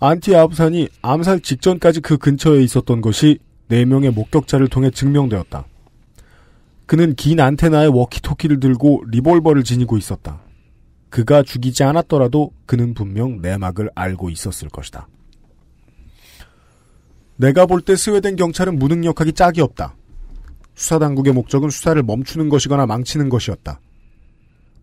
안티 0.00 0.34
아부산이 0.34 0.88
암살 1.02 1.40
직전까지 1.40 2.00
그 2.00 2.18
근처에 2.18 2.62
있었던 2.64 3.00
것이 3.00 3.38
4명의 3.70 4.12
목격자를 4.12 4.68
통해 4.68 4.90
증명되었다. 4.90 5.64
그는 6.94 7.16
긴 7.16 7.40
안테나의 7.40 7.88
워키토키를 7.88 8.60
들고 8.60 9.02
리볼버를 9.10 9.64
지니고 9.64 9.98
있었다. 9.98 10.40
그가 11.10 11.42
죽이지 11.42 11.82
않았더라도 11.82 12.52
그는 12.66 12.94
분명 12.94 13.40
내막을 13.40 13.90
알고 13.96 14.30
있었을 14.30 14.68
것이다. 14.68 15.08
내가 17.34 17.66
볼 17.66 17.80
때 17.80 17.96
스웨덴 17.96 18.36
경찰은 18.36 18.78
무능력하기 18.78 19.32
짝이 19.32 19.60
없다. 19.60 19.96
수사당국의 20.76 21.32
목적은 21.32 21.68
수사를 21.68 22.00
멈추는 22.00 22.48
것이거나 22.48 22.86
망치는 22.86 23.28
것이었다. 23.28 23.80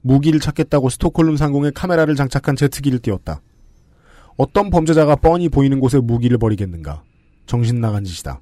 무기를 0.02 0.42
찾겠다고 0.42 0.90
스톡홀름 0.90 1.38
상공에 1.38 1.72
카메라를 1.74 2.18
장착한 2.18 2.58
제트기를 2.58 3.00
띄웠다. 3.00 3.40
어떤 4.36 4.70
범죄자가 4.70 5.16
뻔히 5.16 5.48
보이는 5.48 5.80
곳에 5.80 5.98
무기를 6.02 6.38
버리겠는가? 6.38 7.04
정신 7.46 7.80
나간 7.80 8.04
짓이다. 8.04 8.42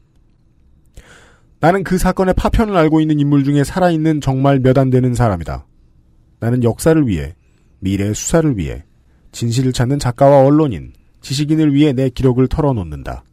나는 1.62 1.84
그 1.84 1.98
사건의 1.98 2.34
파편을 2.36 2.76
알고 2.76 3.02
있는 3.02 3.20
인물 3.20 3.44
중에 3.44 3.64
살아있는 3.64 4.22
정말 4.22 4.60
몇 4.60 4.78
안 4.78 4.90
되는 4.90 5.14
사람이다. 5.14 5.66
나는 6.40 6.64
역사를 6.64 7.06
위해, 7.08 7.36
미래의 7.80 8.16
수사를 8.16 8.58
위해, 8.58 8.86
진실을 9.34 9.74
찾는 9.74 10.00
작가와 10.00 10.46
언론인, 10.46 10.94
지식인을 11.22 11.74
위해 11.74 11.92
내 11.92 12.10
기록을 12.10 12.48
털어놓는다. 12.48 13.24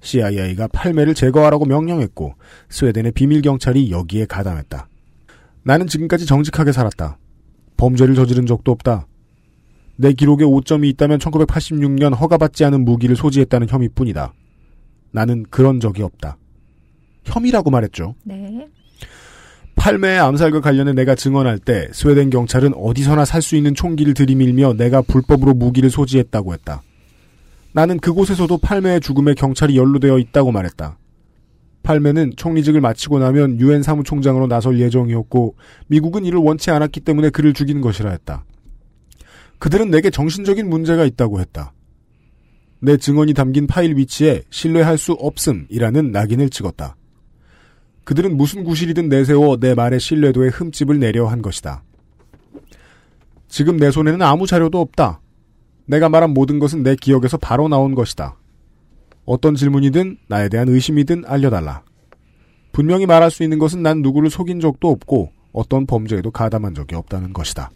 CIA가 0.00 0.68
팔매를 0.68 1.14
제거하라고 1.14 1.64
명령했고, 1.64 2.34
스웨덴의 2.68 3.12
비밀경찰이 3.12 3.90
여기에 3.90 4.26
가담했다. 4.26 4.88
나는 5.64 5.88
지금까지 5.88 6.26
정직하게 6.26 6.70
살았다. 6.70 7.18
범죄를 7.76 8.14
저지른 8.14 8.46
적도 8.46 8.70
없다. 8.70 9.08
내 9.96 10.12
기록에 10.12 10.44
오점이 10.44 10.88
있다면 10.90 11.18
1986년 11.18 12.16
허가받지 12.16 12.64
않은 12.66 12.84
무기를 12.84 13.16
소지했다는 13.16 13.68
혐의뿐이다. 13.68 14.32
나는 15.10 15.44
그런 15.50 15.80
적이 15.80 16.04
없다. 16.04 16.36
혐의라고 17.24 17.70
말했죠. 17.70 18.14
네. 18.24 18.68
팔매의 19.76 20.18
암살과 20.18 20.60
관련해 20.60 20.92
내가 20.92 21.14
증언할 21.14 21.58
때 21.60 21.88
스웨덴 21.92 22.30
경찰은 22.30 22.74
어디서나 22.74 23.24
살 23.24 23.42
수 23.42 23.54
있는 23.54 23.74
총기를 23.74 24.12
들이밀며 24.12 24.74
내가 24.74 25.02
불법으로 25.02 25.54
무기를 25.54 25.88
소지했다고 25.88 26.52
했다. 26.54 26.82
나는 27.72 28.00
그곳에서도 28.00 28.58
팔매의 28.58 29.00
죽음에 29.00 29.34
경찰이 29.34 29.76
연루되어 29.76 30.18
있다고 30.18 30.50
말했다. 30.50 30.98
팔매는 31.84 32.32
총리직을 32.36 32.80
마치고 32.80 33.20
나면 33.20 33.60
유엔 33.60 33.82
사무총장으로 33.82 34.48
나설 34.48 34.80
예정이었고 34.80 35.54
미국은 35.86 36.24
이를 36.24 36.38
원치 36.40 36.70
않았기 36.70 37.00
때문에 37.00 37.30
그를 37.30 37.54
죽인 37.54 37.80
것이라 37.80 38.10
했다. 38.10 38.44
그들은 39.58 39.90
내게 39.90 40.10
정신적인 40.10 40.68
문제가 40.68 41.04
있다고 41.04 41.40
했다. 41.40 41.72
내 42.80 42.96
증언이 42.96 43.32
담긴 43.32 43.66
파일 43.66 43.96
위치에 43.96 44.42
신뢰할 44.50 44.98
수 44.98 45.12
없음이라는 45.12 46.12
낙인을 46.12 46.50
찍었다. 46.50 46.96
그들은 48.08 48.38
무슨 48.38 48.64
구실이든 48.64 49.10
내세워 49.10 49.58
내 49.58 49.74
말의 49.74 50.00
신뢰도에 50.00 50.48
흠집을 50.48 50.98
내려 50.98 51.26
한 51.26 51.42
것이다. 51.42 51.82
지금 53.48 53.76
내 53.76 53.90
손에는 53.90 54.22
아무 54.22 54.46
자료도 54.46 54.80
없다. 54.80 55.20
내가 55.84 56.08
말한 56.08 56.32
모든 56.32 56.58
것은 56.58 56.82
내 56.82 56.96
기억에서 56.96 57.36
바로 57.36 57.68
나온 57.68 57.94
것이다. 57.94 58.38
어떤 59.26 59.54
질문이든 59.56 60.16
나에 60.26 60.48
대한 60.48 60.70
의심이든 60.70 61.24
알려달라. 61.26 61.82
분명히 62.72 63.04
말할 63.04 63.30
수 63.30 63.42
있는 63.42 63.58
것은 63.58 63.82
난 63.82 64.00
누구를 64.00 64.30
속인 64.30 64.60
적도 64.60 64.88
없고 64.88 65.30
어떤 65.52 65.84
범죄에도 65.84 66.30
가담한 66.30 66.74
적이 66.74 66.94
없다는 66.94 67.34
것이다. 67.34 67.70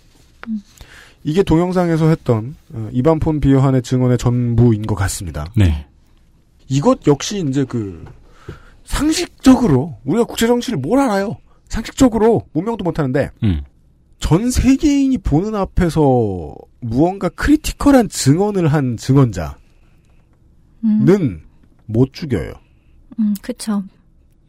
이게 1.24 1.42
동영상에서 1.42 2.08
했던 2.08 2.56
어, 2.72 2.88
이반폰 2.90 3.40
비어한의 3.40 3.82
증언의 3.82 4.16
전부인 4.16 4.86
것 4.86 4.94
같습니다. 4.94 5.52
네. 5.54 5.84
이것 6.68 7.06
역시 7.06 7.44
이제 7.46 7.66
그 7.68 8.06
상식적으로 8.84 9.98
우리가 10.04 10.24
국제 10.24 10.46
정치를 10.46 10.78
뭘 10.78 10.98
알아요? 11.00 11.36
상식적으로 11.68 12.42
문명도 12.52 12.84
못하는데 12.84 13.30
음. 13.42 13.62
전 14.18 14.50
세계인이 14.50 15.18
보는 15.18 15.54
앞에서 15.54 16.54
무언가 16.80 17.28
critical한 17.28 18.08
증언을 18.08 18.68
한 18.68 18.96
증언자는 18.96 19.54
음, 20.84 21.40
못 21.86 22.12
죽여요. 22.12 22.52
음, 23.18 23.34
그쵸. 23.42 23.82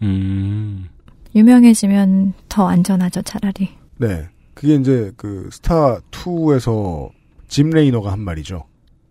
음. 0.02 0.90
유명해지면 1.36 2.34
더 2.50 2.68
안전하죠, 2.68 3.22
차라리. 3.24 3.70
네, 3.98 4.30
그게 4.54 4.76
이제 4.76 5.12
그 5.18 5.50
스타 5.52 6.00
2에서 6.12 7.10
짐 7.48 7.70
레이너가 7.70 8.12
한 8.12 8.20
말이죠. 8.20 8.66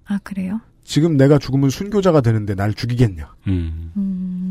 아, 0.04 0.18
그래요? 0.22 0.60
지금 0.84 1.16
내가 1.16 1.38
죽으면 1.38 1.70
순교자가 1.70 2.20
되는데 2.20 2.54
날 2.54 2.74
죽이겠냐? 2.74 3.34
음. 3.48 3.92
음, 3.96 4.41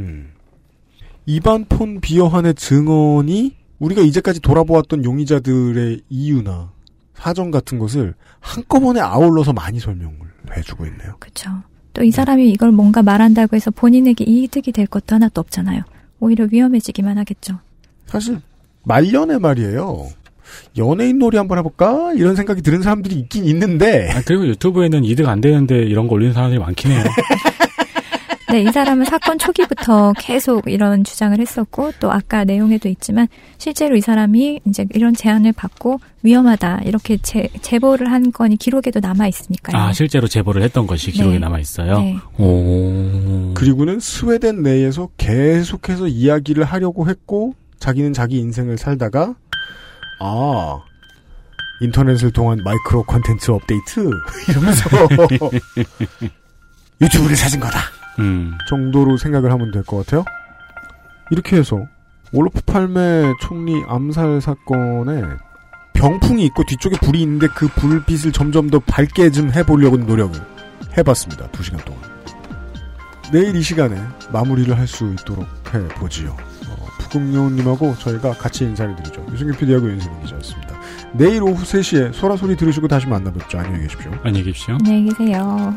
음. 0.00 0.30
이반 1.26 1.64
폰 1.66 2.00
비어한의 2.00 2.54
증언이 2.54 3.56
우리가 3.78 4.02
이제까지 4.02 4.40
돌아보았던 4.40 5.04
용의자들의 5.04 6.02
이유나 6.08 6.72
사정 7.14 7.50
같은 7.50 7.78
것을 7.78 8.14
한꺼번에 8.40 9.00
아울러서 9.00 9.52
많이 9.52 9.78
설명을 9.78 10.16
해주고 10.56 10.86
있네요. 10.86 11.16
그쵸. 11.18 11.50
또이 11.92 12.10
사람이 12.10 12.48
이걸 12.50 12.72
뭔가 12.72 13.02
말한다고 13.02 13.56
해서 13.56 13.70
본인에게 13.70 14.24
이득이 14.24 14.72
될 14.72 14.86
것도 14.86 15.16
하나도 15.16 15.40
없잖아요. 15.40 15.82
오히려 16.20 16.46
위험해지기만 16.50 17.18
하겠죠. 17.18 17.58
사실 18.06 18.40
말년에 18.84 19.38
말이에요. 19.38 20.08
연예인 20.78 21.18
놀이 21.18 21.36
한번 21.36 21.58
해볼까 21.58 22.12
이런 22.14 22.34
생각이 22.34 22.62
드는 22.62 22.82
사람들이 22.82 23.14
있긴 23.16 23.44
있는데 23.44 24.10
아, 24.10 24.22
그리고 24.24 24.46
유튜브에는 24.46 25.04
이득 25.04 25.28
안 25.28 25.40
되는데 25.40 25.82
이런 25.82 26.08
거 26.08 26.14
올리는 26.14 26.32
사람들이 26.32 26.60
많긴 26.60 26.90
해요. 26.92 27.04
네, 28.50 28.62
이 28.62 28.72
사람은 28.72 29.04
사건 29.04 29.38
초기부터 29.38 30.12
계속 30.18 30.68
이런 30.68 31.04
주장을 31.04 31.38
했었고, 31.38 31.92
또 32.00 32.10
아까 32.10 32.44
내용에도 32.44 32.88
있지만, 32.88 33.28
실제로 33.58 33.96
이 33.96 34.00
사람이 34.00 34.60
이제 34.66 34.86
이런 34.94 35.14
제안을 35.14 35.52
받고 35.52 36.00
위험하다, 36.22 36.80
이렇게 36.84 37.16
제, 37.18 37.48
제보를 37.62 38.10
한 38.10 38.32
건이 38.32 38.56
기록에도 38.56 39.00
남아 39.00 39.28
있으니까요. 39.28 39.80
아, 39.80 39.92
실제로 39.92 40.26
제보를 40.26 40.62
했던 40.62 40.86
것이 40.86 41.12
기록에 41.12 41.34
네. 41.34 41.38
남아 41.38 41.60
있어요. 41.60 42.00
네. 42.00 42.16
오. 42.38 43.52
그리고는 43.54 44.00
스웨덴 44.00 44.62
내에서 44.62 45.08
계속해서 45.16 46.08
이야기를 46.08 46.64
하려고 46.64 47.08
했고 47.08 47.54
자기는 47.78 48.12
자기 48.12 48.38
인생을 48.38 48.78
살다가 48.78 49.34
아 50.20 50.80
인터넷을 51.80 52.30
통한 52.30 52.60
마이크로 52.62 53.02
콘텐츠 53.04 53.50
업데이트 53.50 54.10
이러면서 54.48 54.88
유튜브를 57.00 57.34
찾은 57.34 57.58
거다 57.58 57.80
음. 58.18 58.56
정도로 58.68 59.16
생각을 59.16 59.50
하면 59.52 59.70
될 59.70 59.82
것 59.84 59.98
같아요. 59.98 60.24
이렇게 61.30 61.56
해서 61.56 61.86
올로프 62.32 62.60
팔메 62.62 63.32
총리 63.40 63.82
암살 63.88 64.40
사건에 64.40 65.22
병풍이 65.94 66.44
있고 66.46 66.62
뒤쪽에 66.64 66.96
불이 66.98 67.20
있는데 67.22 67.46
그 67.48 67.68
불빛을 67.68 68.32
점점 68.32 68.70
더 68.70 68.78
밝게 68.80 69.30
좀 69.30 69.50
해보려고 69.52 69.96
노력을 69.96 70.38
해봤습니다. 70.96 71.48
두 71.50 71.62
시간 71.62 71.80
동안. 71.84 72.00
내일 73.32 73.54
이 73.54 73.62
시간에 73.62 74.00
마무리를 74.32 74.76
할 74.76 74.86
수 74.88 75.12
있도록 75.20 75.46
해보지요. 75.72 76.30
어, 76.68 76.86
부금요님하고 77.00 77.94
저희가 77.98 78.32
같이 78.32 78.64
인사를 78.64 78.96
드리죠. 78.96 79.24
유승규 79.32 79.56
PD하고 79.58 79.88
윤세민 79.88 80.20
기자였습니다. 80.22 80.80
내일 81.12 81.42
오후 81.42 81.62
3시에 81.62 82.12
소라 82.12 82.36
소리 82.36 82.56
들으시고 82.56 82.88
다시 82.88 83.06
만나뵙죠. 83.06 83.58
안녕히 83.58 83.82
계십시오. 83.82 84.10
안녕히 84.24 84.44
계십시오. 84.44 84.74
안녕히 84.74 85.04
계세요. 85.10 85.74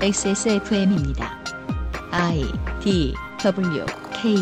XSFM입니다. 0.00 1.38
I 2.10 2.42
D 2.82 3.14
W 3.44 3.84
K 4.14 4.34